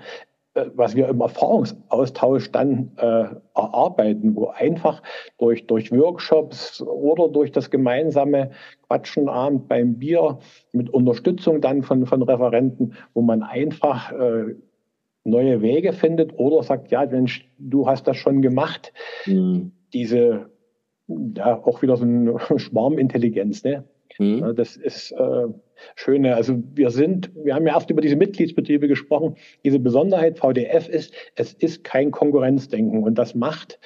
äh, 0.57 0.70
was 0.74 0.96
wir 0.96 1.09
im 1.09 1.20
Erfahrungsaustausch 1.20 2.50
dann 2.50 2.92
äh, 2.96 3.26
erarbeiten, 3.55 4.35
wo 4.35 4.46
einfach 4.48 5.02
durch, 5.38 5.66
durch 5.66 5.92
Workshops 5.92 6.81
oder 6.83 7.29
durch 7.29 7.52
das 7.52 7.70
gemeinsame 7.70 8.50
Quatschen 8.88 9.29
Abend 9.29 9.68
beim 9.68 9.98
Bier 9.98 10.38
mit 10.72 10.90
Unterstützung 10.90 11.61
dann 11.61 11.83
von, 11.83 12.07
von 12.07 12.22
Referenten, 12.22 12.94
wo 13.14 13.20
man 13.20 13.42
einfach 13.42 14.12
äh, 14.12 14.55
neue 15.24 15.61
Wege 15.61 15.92
findet 15.92 16.38
oder 16.38 16.62
sagt, 16.62 16.90
ja, 16.90 17.05
Mensch, 17.05 17.48
du 17.59 17.87
hast 17.87 18.07
das 18.07 18.16
schon 18.16 18.42
gemacht. 18.42 18.92
Mhm. 19.26 19.72
Diese, 19.92 20.50
ja, 21.09 21.62
auch 21.62 21.83
wieder 21.83 21.97
so 21.97 22.05
eine 22.05 22.38
Schwarmintelligenz, 22.59 23.64
ne? 23.64 23.85
Mhm. 24.19 24.55
Das 24.57 24.77
ist 24.77 25.12
äh, 25.12 25.47
schöne. 25.95 26.37
Also 26.37 26.62
wir 26.75 26.90
sind, 26.90 27.31
wir 27.35 27.55
haben 27.55 27.66
ja 27.66 27.75
erst 27.75 27.90
über 27.90 28.01
diese 28.01 28.16
Mitgliedsbetriebe 28.16 28.88
gesprochen. 28.88 29.37
Diese 29.64 29.79
Besonderheit 29.79 30.38
VDF 30.38 30.88
ist, 30.88 31.12
es 31.35 31.53
ist 31.53 31.85
kein 31.85 32.11
Konkurrenzdenken 32.11 33.03
und 33.03 33.16
das 33.16 33.35
macht, 33.35 33.79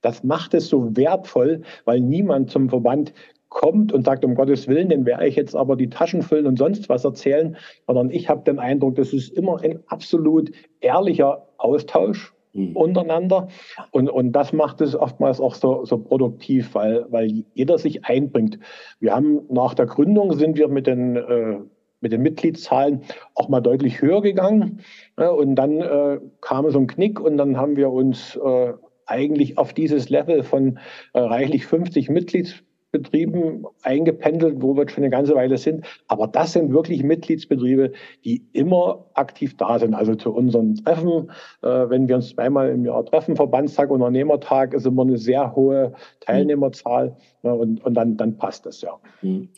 das 0.00 0.24
macht 0.24 0.54
es 0.54 0.68
so 0.68 0.96
wertvoll, 0.96 1.62
weil 1.84 2.00
niemand 2.00 2.50
zum 2.50 2.68
Verband 2.68 3.12
kommt 3.48 3.92
und 3.92 4.04
sagt, 4.04 4.24
um 4.24 4.34
Gottes 4.34 4.68
Willen, 4.68 4.88
den 4.88 5.06
werde 5.06 5.26
ich 5.26 5.36
jetzt 5.36 5.54
aber 5.54 5.76
die 5.76 5.88
Taschen 5.88 6.22
füllen 6.22 6.46
und 6.46 6.58
sonst 6.58 6.88
was 6.88 7.04
erzählen, 7.04 7.56
sondern 7.86 8.10
ich 8.10 8.28
habe 8.28 8.42
den 8.44 8.58
Eindruck, 8.58 8.96
das 8.96 9.12
ist 9.12 9.30
immer 9.30 9.62
ein 9.62 9.80
absolut 9.86 10.50
ehrlicher 10.80 11.48
Austausch. 11.56 12.34
Untereinander. 12.74 13.48
Und, 13.90 14.08
und 14.08 14.32
das 14.32 14.52
macht 14.52 14.80
es 14.80 14.94
oftmals 14.94 15.40
auch 15.40 15.54
so, 15.54 15.84
so 15.84 15.98
produktiv, 15.98 16.74
weil, 16.74 17.06
weil 17.10 17.44
jeder 17.54 17.78
sich 17.78 18.04
einbringt. 18.04 18.58
Wir 19.00 19.14
haben 19.14 19.42
nach 19.48 19.74
der 19.74 19.86
Gründung 19.86 20.32
sind 20.34 20.56
wir 20.56 20.68
mit 20.68 20.86
den 20.86 21.16
äh, 21.16 21.58
mit 22.00 22.12
den 22.12 22.22
Mitgliedszahlen 22.22 23.00
auch 23.34 23.48
mal 23.48 23.60
deutlich 23.60 24.02
höher 24.02 24.20
gegangen. 24.20 24.80
Ja, 25.18 25.30
und 25.30 25.56
dann 25.56 25.80
äh, 25.80 26.20
kam 26.42 26.70
so 26.70 26.78
ein 26.78 26.86
Knick 26.86 27.18
und 27.18 27.38
dann 27.38 27.56
haben 27.56 27.76
wir 27.76 27.90
uns 27.90 28.36
äh, 28.36 28.74
eigentlich 29.06 29.56
auf 29.56 29.72
dieses 29.72 30.10
Level 30.10 30.42
von 30.42 30.78
äh, 31.14 31.20
reichlich 31.20 31.66
50 31.66 32.10
Mitglieds 32.10 32.62
Betrieben 32.98 33.64
eingependelt, 33.82 34.62
wo 34.62 34.76
wir 34.76 34.88
schon 34.88 35.04
eine 35.04 35.10
ganze 35.10 35.34
Weile 35.34 35.58
sind. 35.58 35.84
Aber 36.08 36.26
das 36.26 36.52
sind 36.52 36.72
wirklich 36.72 37.02
Mitgliedsbetriebe, 37.02 37.92
die 38.24 38.42
immer 38.52 39.04
aktiv 39.14 39.56
da 39.56 39.78
sind. 39.78 39.94
Also 39.94 40.14
zu 40.14 40.32
unseren 40.32 40.76
Treffen, 40.76 41.30
äh, 41.62 41.68
wenn 41.68 42.08
wir 42.08 42.16
uns 42.16 42.30
zweimal 42.30 42.70
im 42.70 42.84
Jahr 42.84 43.04
treffen, 43.04 43.36
Verbandstag, 43.36 43.90
Unternehmertag, 43.90 44.74
ist 44.74 44.86
immer 44.86 45.02
eine 45.02 45.18
sehr 45.18 45.54
hohe 45.54 45.92
Teilnehmerzahl 46.20 47.16
mhm. 47.42 47.50
und, 47.50 47.84
und 47.84 47.94
dann, 47.94 48.16
dann 48.16 48.36
passt 48.36 48.66
das 48.66 48.80
ja. 48.80 48.92
Mhm. 49.22 49.48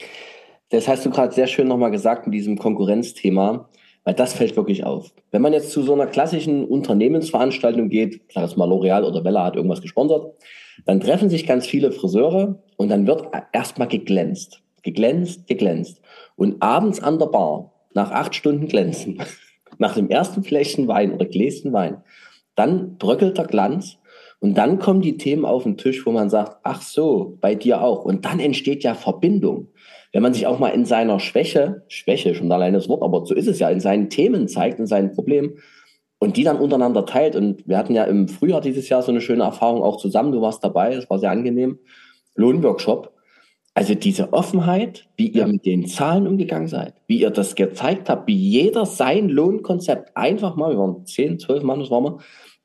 Das 0.71 0.87
hast 0.87 1.07
du 1.07 1.11
gerade 1.11 1.33
sehr 1.33 1.47
schön 1.47 1.69
nochmal 1.69 1.91
gesagt 1.91 2.27
in 2.27 2.33
diesem 2.33 2.59
Konkurrenzthema, 2.59 3.69
weil 4.09 4.15
das 4.15 4.33
fällt 4.33 4.57
wirklich 4.57 4.85
auf. 4.85 5.13
Wenn 5.33 5.43
man 5.43 5.53
jetzt 5.53 5.71
zu 5.71 5.83
so 5.83 5.93
einer 5.93 6.07
klassischen 6.07 6.65
Unternehmensveranstaltung 6.65 7.91
geht, 7.91 8.23
sag 8.33 8.45
jetzt 8.45 8.57
mal 8.57 8.67
L'Oreal 8.67 9.05
oder 9.05 9.23
Wella 9.23 9.45
hat 9.45 9.55
irgendwas 9.55 9.83
gesponsert, 9.83 10.33
dann 10.87 11.01
treffen 11.01 11.29
sich 11.29 11.47
ganz 11.47 11.67
viele 11.67 11.93
Friseure 11.93 12.59
und 12.79 12.89
dann 12.89 13.07
wird 13.07 13.25
erstmal 13.53 13.87
geglänzt. 13.87 14.63
Geglänzt, 14.83 15.47
geglänzt. 15.47 16.01
Und 16.37 16.63
abends 16.63 17.03
an 17.03 17.19
der 17.19 17.27
Bar, 17.27 17.75
nach 17.93 18.11
acht 18.11 18.35
Stunden 18.35 18.67
Glänzen, 18.67 19.19
nach 19.77 19.95
dem 19.95 20.09
ersten 20.09 20.43
Fläschchen 20.43 20.89
Wein 20.89 21.13
oder 21.13 21.27
Gläschen 21.27 21.75
Wein, 21.75 21.99
dann 22.55 22.97
bröckelt 22.97 23.37
der 23.37 23.45
Glanz 23.45 23.99
und 24.41 24.57
dann 24.57 24.79
kommen 24.79 25.01
die 25.01 25.17
Themen 25.17 25.45
auf 25.45 25.65
den 25.65 25.77
Tisch, 25.77 26.07
wo 26.07 26.13
man 26.13 26.31
sagt, 26.31 26.59
ach 26.63 26.83
so, 26.83 27.37
bei 27.41 27.55
dir 27.55 27.83
auch. 27.83 28.05
Und 28.05 28.25
dann 28.25 28.39
entsteht 28.39 28.85
ja 28.85 28.95
Verbindung. 28.95 29.69
Wenn 30.13 30.23
man 30.23 30.33
sich 30.33 30.47
auch 30.47 30.59
mal 30.59 30.69
in 30.69 30.85
seiner 30.85 31.19
Schwäche, 31.19 31.83
Schwäche 31.89 32.35
schon 32.35 32.51
alleine 32.53 32.79
das 32.79 32.89
Wort, 32.89 33.03
aber 33.03 33.27
so 33.27 33.35
ist 33.35 33.49
es 33.49 33.59
ja, 33.59 33.69
in 33.69 33.81
seinen 33.81 34.11
Themen 34.11 34.47
zeigt, 34.47 34.79
in 34.79 34.87
seinen 34.87 35.13
Problemen, 35.13 35.59
und 36.19 36.37
die 36.37 36.45
dann 36.45 36.59
untereinander 36.59 37.05
teilt. 37.05 37.37
Und 37.37 37.67
wir 37.67 37.79
hatten 37.79 37.95
ja 37.95 38.05
im 38.05 38.29
Frühjahr 38.29 38.61
dieses 38.61 38.89
Jahr 38.89 39.03
so 39.03 39.11
eine 39.11 39.21
schöne 39.21 39.45
Erfahrung 39.45 39.83
auch 39.83 39.97
zusammen. 39.97 40.33
Du 40.33 40.41
warst 40.41 40.63
dabei, 40.65 40.95
das 40.95 41.09
war 41.11 41.19
sehr 41.19 41.31
angenehm. 41.31 41.79
Lohnworkshop. 42.35 43.13
Also 43.75 43.95
diese 43.95 44.33
Offenheit, 44.33 45.09
wie 45.17 45.29
ihr 45.29 45.47
mit 45.47 45.65
den 45.65 45.87
Zahlen 45.87 46.27
umgegangen 46.27 46.67
seid, 46.67 46.95
wie 47.07 47.21
ihr 47.21 47.31
das 47.31 47.55
gezeigt 47.55 48.09
habt, 48.09 48.27
wie 48.27 48.35
jeder 48.35 48.87
sein 48.87 49.29
Lohnkonzept 49.29 50.17
einfach 50.17 50.57
mal, 50.57 50.73
wir 50.73 50.79
waren 50.79 51.07
10, 51.07 51.39
12 51.39 51.63
Mann, 51.63 51.79
das 51.79 51.91
waren 51.91 52.03
wir, 52.03 52.19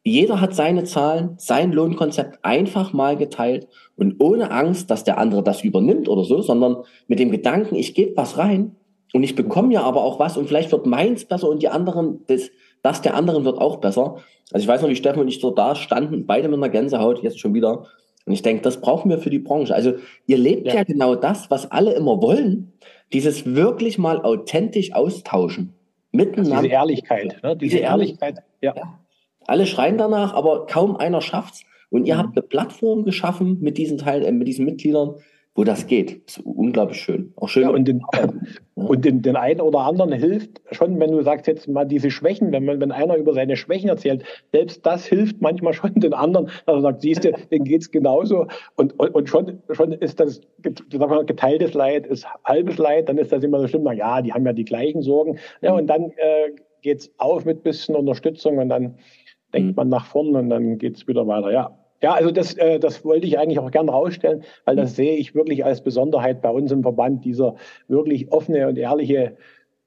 jeder 0.03 0.41
hat 0.41 0.53
seine 0.53 0.83
Zahlen, 0.83 1.35
sein 1.37 1.71
Lohnkonzept 1.71 2.39
einfach 2.43 2.91
mal 2.91 3.15
geteilt 3.15 3.67
und 3.95 4.21
ohne 4.21 4.51
Angst, 4.51 4.91
dass 4.91 5.05
der 5.05 5.17
andere 5.17 5.43
das 5.43 5.63
übernimmt 5.63 6.09
oder 6.09 6.25
so, 6.25 6.41
sondern 6.41 6.83
mit 7.07 7.19
dem 7.19 7.31
Gedanken, 7.31 7.75
ich 7.75 7.93
gebe 7.93 8.17
was 8.17 8.37
rein 8.37 8.75
und 9.13 9.23
ich 9.23 9.35
bekomme 9.35 9.73
ja 9.73 9.83
aber 9.83 10.03
auch 10.03 10.19
was 10.19 10.37
und 10.37 10.47
vielleicht 10.47 10.71
wird 10.73 10.85
meins 10.85 11.23
besser 11.25 11.47
und 11.47 11.61
die 11.61 11.69
anderen, 11.69 12.21
das, 12.27 12.49
das 12.81 13.01
der 13.01 13.15
anderen 13.15 13.45
wird 13.45 13.59
auch 13.59 13.77
besser. 13.77 14.17
Also 14.51 14.63
ich 14.63 14.67
weiß 14.67 14.81
noch, 14.81 14.89
wie 14.89 14.95
Steffen 14.95 15.21
und 15.21 15.29
ich 15.29 15.39
so 15.39 15.51
da 15.51 15.73
standen, 15.73 16.25
beide 16.25 16.49
mit 16.49 16.57
einer 16.57 16.69
Gänsehaut, 16.69 17.23
jetzt 17.23 17.39
schon 17.39 17.53
wieder. 17.53 17.85
Und 18.25 18.33
ich 18.33 18.41
denke, 18.41 18.61
das 18.61 18.81
brauchen 18.81 19.09
wir 19.09 19.19
für 19.19 19.29
die 19.29 19.39
Branche. 19.39 19.73
Also 19.73 19.93
ihr 20.27 20.37
lebt 20.37 20.67
ja. 20.67 20.75
ja 20.75 20.83
genau 20.83 21.15
das, 21.15 21.49
was 21.49 21.71
alle 21.71 21.93
immer 21.93 22.21
wollen. 22.21 22.73
Dieses 23.13 23.55
wirklich 23.55 23.97
mal 23.97 24.21
authentisch 24.21 24.93
austauschen. 24.93 25.73
Miteinander. 26.11 26.61
Diese 26.61 26.73
Ehrlichkeit. 26.73 27.39
Ne? 27.41 27.55
Diese, 27.55 27.75
Diese 27.75 27.77
Ehrlichkeit, 27.79 28.43
ja. 28.61 28.73
ja. 28.75 28.99
Alle 29.47 29.65
schreien 29.65 29.97
danach, 29.97 30.33
aber 30.33 30.65
kaum 30.65 30.95
einer 30.95 31.21
schafft's. 31.21 31.63
Und 31.89 32.05
ihr 32.05 32.15
mhm. 32.15 32.19
habt 32.19 32.37
eine 32.37 32.43
Plattform 32.43 33.05
geschaffen 33.05 33.59
mit 33.61 33.77
diesen 33.77 33.97
Teil, 33.99 34.25
äh, 34.25 34.31
mit 34.31 34.47
diesen 34.47 34.65
Mitgliedern, 34.65 35.15
wo 35.55 35.63
das 35.63 35.85
geht. 35.85 36.27
Das 36.27 36.37
ist 36.37 36.45
unglaublich 36.45 36.99
schön. 36.99 37.33
Auch 37.35 37.47
schön. 37.47 37.63
Ja, 37.63 37.69
und 37.69 37.87
den, 37.87 38.01
äh, 38.13 38.27
und 38.73 39.05
den, 39.05 39.21
den 39.21 39.35
einen 39.35 39.61
oder 39.61 39.81
anderen 39.81 40.11
hilft 40.11 40.61
schon, 40.71 40.99
wenn 40.99 41.11
du 41.11 41.21
sagst 41.21 41.45
jetzt 41.45 41.67
mal 41.67 41.85
diese 41.85 42.09
Schwächen, 42.09 42.51
wenn 42.51 42.65
man, 42.65 42.79
wenn 42.81 42.91
einer 42.91 43.15
über 43.15 43.33
seine 43.33 43.55
Schwächen 43.55 43.89
erzählt, 43.89 44.23
selbst 44.51 44.83
das 44.85 45.05
hilft 45.05 45.41
manchmal 45.41 45.73
schon 45.73 45.93
den 45.93 46.13
anderen, 46.13 46.47
dass 46.65 46.77
er 46.77 46.81
sagt, 46.81 47.01
siehst 47.01 47.25
du, 47.25 47.33
denen 47.51 47.65
geht's 47.65 47.91
genauso. 47.91 48.47
Und, 48.75 48.99
und, 48.99 49.13
und 49.13 49.29
schon, 49.29 49.61
schon 49.69 49.91
ist 49.91 50.19
das, 50.19 50.41
geteiltes 50.63 51.75
Leid 51.75 52.07
ist 52.07 52.25
halbes 52.43 52.77
Leid, 52.77 53.09
dann 53.09 53.19
ist 53.19 53.31
das 53.31 53.43
immer 53.43 53.59
so 53.59 53.67
schlimm, 53.67 53.83
na 53.83 53.93
ja, 53.93 54.21
die 54.21 54.33
haben 54.33 54.45
ja 54.45 54.53
die 54.53 54.65
gleichen 54.65 55.03
Sorgen. 55.03 55.37
Ja, 55.61 55.73
und 55.73 55.85
dann 55.87 56.09
äh, 56.11 56.53
geht's 56.81 57.11
auf 57.17 57.45
mit 57.45 57.63
bisschen 57.63 57.95
Unterstützung 57.95 58.57
und 58.57 58.69
dann 58.69 58.95
denkt 59.53 59.69
mhm. 59.69 59.75
man 59.75 59.89
nach 59.89 60.05
vorne 60.05 60.39
und 60.39 60.49
dann 60.49 60.77
geht's 60.77 61.07
wieder 61.07 61.27
weiter. 61.27 61.51
Ja, 61.51 61.77
ja, 62.01 62.13
also 62.13 62.31
das, 62.31 62.55
äh, 62.55 62.79
das 62.79 63.05
wollte 63.05 63.25
ich 63.25 63.39
eigentlich 63.39 63.59
auch 63.59 63.71
gern 63.71 63.87
rausstellen, 63.87 64.43
weil 64.65 64.75
das 64.75 64.95
sehe 64.97 65.15
ich 65.15 65.35
wirklich 65.35 65.63
als 65.63 65.81
Besonderheit 65.81 66.41
bei 66.41 66.49
uns 66.49 66.71
im 66.71 66.83
Verband, 66.83 67.23
dieser 67.23 67.55
wirklich 67.87 68.29
offene 68.31 68.67
und 68.67 68.77
ehrliche, 68.77 69.37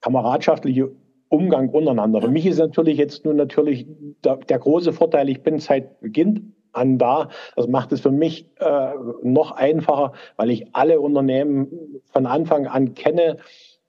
kameradschaftliche 0.01 0.89
Umgang 1.29 1.69
untereinander. 1.69 2.21
Für 2.21 2.29
mich 2.29 2.45
ist 2.45 2.57
natürlich 2.57 2.97
jetzt 2.97 3.25
nun 3.25 3.35
natürlich 3.35 3.85
der, 4.23 4.37
der 4.37 4.59
große 4.59 4.93
Vorteil, 4.93 5.29
ich 5.29 5.43
bin 5.43 5.59
seit 5.59 5.99
Beginn 5.99 6.53
an 6.71 6.97
da. 6.97 7.29
Das 7.55 7.67
macht 7.67 7.91
es 7.91 8.01
für 8.01 8.11
mich 8.11 8.47
äh, 8.59 8.93
noch 9.23 9.51
einfacher, 9.51 10.13
weil 10.37 10.49
ich 10.49 10.67
alle 10.73 10.99
Unternehmen 10.99 12.01
von 12.11 12.25
Anfang 12.25 12.67
an 12.67 12.93
kenne. 12.93 13.37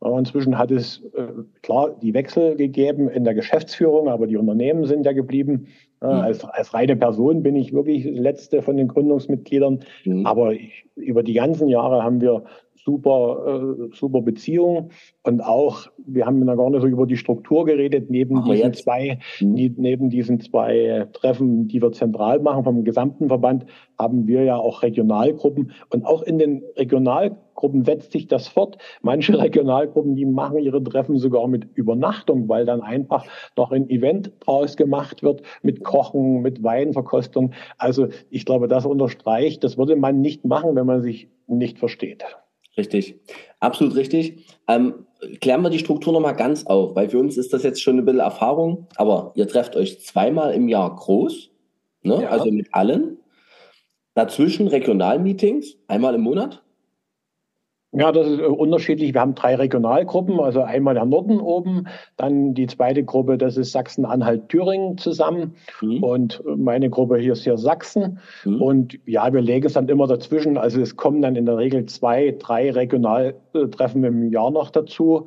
Inzwischen 0.01 0.59
hat 0.59 0.70
es 0.70 1.03
äh, 1.14 1.26
klar 1.62 1.96
die 2.01 2.14
Wechsel 2.14 2.55
gegeben 2.55 3.09
in 3.09 3.24
der 3.24 3.34
Geschäftsführung, 3.34 4.09
aber 4.09 4.28
die 4.28 4.36
Unternehmen 4.36 4.84
sind 4.86 5.05
ja 5.05 5.12
geblieben. 5.12 5.66
Mhm. 6.01 6.09
Als, 6.09 6.44
als 6.44 6.72
reine 6.72 6.94
Person 6.94 7.42
bin 7.42 7.57
ich 7.57 7.72
wirklich 7.72 8.05
letzte 8.05 8.62
von 8.62 8.76
den 8.76 8.86
Gründungsmitgliedern. 8.86 9.80
Mhm. 10.05 10.24
Aber 10.24 10.53
ich, 10.53 10.86
über 10.94 11.24
die 11.24 11.32
ganzen 11.32 11.68
Jahre 11.68 12.05
haben 12.05 12.20
wir 12.20 12.44
super, 12.85 13.76
äh, 13.91 13.95
super 13.95 14.22
Beziehung. 14.22 14.91
Und 15.22 15.41
auch, 15.41 15.89
wir 16.07 16.26
haben 16.26 16.45
da 16.47 16.55
gar 16.55 16.70
nicht 16.70 16.81
so 16.81 16.87
über 16.87 17.07
die 17.07 17.16
Struktur 17.16 17.64
geredet, 17.64 18.11
neben 18.11 18.39
Ach, 18.39 18.45
diesen 18.45 18.74
zwei, 18.74 19.18
mhm. 19.41 19.55
die, 19.57 19.74
neben 19.76 20.11
diesen 20.11 20.41
zwei 20.41 21.07
Treffen, 21.12 21.68
die 21.68 21.83
wir 21.83 21.93
zentral 21.93 22.41
machen 22.41 22.64
vom 22.64 22.85
gesamten 22.85 23.29
Verband, 23.29 23.66
haben 23.99 24.26
wir 24.26 24.45
ja 24.45 24.57
auch 24.57 24.83
Regionalgruppen. 24.83 25.72
Und 25.91 26.05
auch 26.07 26.22
in 26.22 26.39
den 26.39 26.62
Regionalgruppen 26.76 27.85
setzt 27.85 28.12
sich 28.12 28.26
das 28.26 28.49
fort. 28.49 28.79
Manche 29.03 29.39
Regionalgruppen, 29.39 30.14
die 30.14 30.24
machen 30.24 30.59
ihre 30.59 30.83
Treffen 30.83 31.18
sogar 31.18 31.47
mit 31.49 31.66
Übernachtung, 31.74 32.49
weil 32.49 32.64
dann 32.64 32.81
einfach 32.81 33.24
noch 33.57 33.72
ein 33.72 33.91
Event 33.91 34.33
draus 34.41 34.76
gemacht 34.76 35.22
wird 35.22 35.43
mit 35.62 35.85
Kochen, 35.85 36.43
mit 36.43 36.62
Weinverkostung. 36.62 37.53
Also 37.76 38.09
ich 38.31 38.45
glaube, 38.45 38.68
das 38.68 38.87
unterstreicht, 38.87 39.64
das 39.64 39.76
würde 39.76 39.97
man 39.97 40.20
nicht 40.20 40.45
machen, 40.45 40.76
wenn 40.76 40.87
man 40.87 41.03
sich 41.03 41.29
nicht 41.47 41.79
versteht. 41.79 42.24
Richtig, 42.79 43.16
absolut 43.59 43.97
richtig. 43.97 44.47
Ähm, 44.68 45.07
klären 45.41 45.62
wir 45.62 45.70
die 45.70 45.81
Struktur 45.81 46.12
nochmal 46.12 46.37
ganz 46.37 46.64
auf, 46.66 46.95
weil 46.95 47.09
für 47.09 47.18
uns 47.18 47.37
ist 47.37 47.53
das 47.53 47.64
jetzt 47.64 47.83
schon 47.83 47.99
ein 47.99 48.05
bisschen 48.05 48.20
Erfahrung, 48.20 48.87
aber 48.95 49.33
ihr 49.35 49.49
trefft 49.49 49.74
euch 49.74 50.01
zweimal 50.01 50.55
im 50.55 50.68
Jahr 50.68 50.95
groß, 50.95 51.51
ne? 52.03 52.22
Ja. 52.22 52.29
also 52.31 52.51
mit 52.53 52.72
allen. 52.72 53.18
Dazwischen 54.14 54.68
Regionalmeetings, 54.68 55.76
einmal 55.89 56.14
im 56.14 56.20
Monat. 56.22 56.62
Ja, 57.93 58.12
das 58.12 58.26
ist 58.26 58.41
äh, 58.41 58.45
unterschiedlich. 58.45 59.14
Wir 59.14 59.20
haben 59.22 59.34
drei 59.34 59.55
Regionalgruppen, 59.55 60.39
also 60.41 60.61
einmal 60.61 60.95
der 60.95 61.07
Norden 61.07 61.41
oben, 61.41 61.89
dann 62.16 62.53
die 62.53 62.66
zweite 62.66 63.03
Gruppe, 63.03 63.39
das 63.39 63.57
ist 63.57 63.72
Sachsen-Anhalt-Thüringen 63.72 64.99
zusammen 64.99 65.55
mhm. 65.80 66.03
und 66.03 66.43
meine 66.45 66.91
Gruppe 66.91 67.16
hier 67.16 67.32
ist 67.32 67.45
hier 67.45 67.57
Sachsen. 67.57 68.18
Mhm. 68.45 68.62
Und 68.62 68.99
ja, 69.07 69.32
wir 69.32 69.41
legen 69.41 69.66
es 69.66 69.72
dann 69.72 69.89
immer 69.89 70.07
dazwischen. 70.07 70.59
Also 70.59 70.82
es 70.82 70.97
kommen 70.97 71.22
dann 71.22 71.34
in 71.34 71.47
der 71.47 71.57
Regel 71.57 71.86
zwei, 71.86 72.36
drei 72.39 72.70
Regionaltreffen 72.70 74.05
im 74.05 74.32
Jahr 74.32 74.51
noch 74.51 74.70
dazu. 74.70 75.26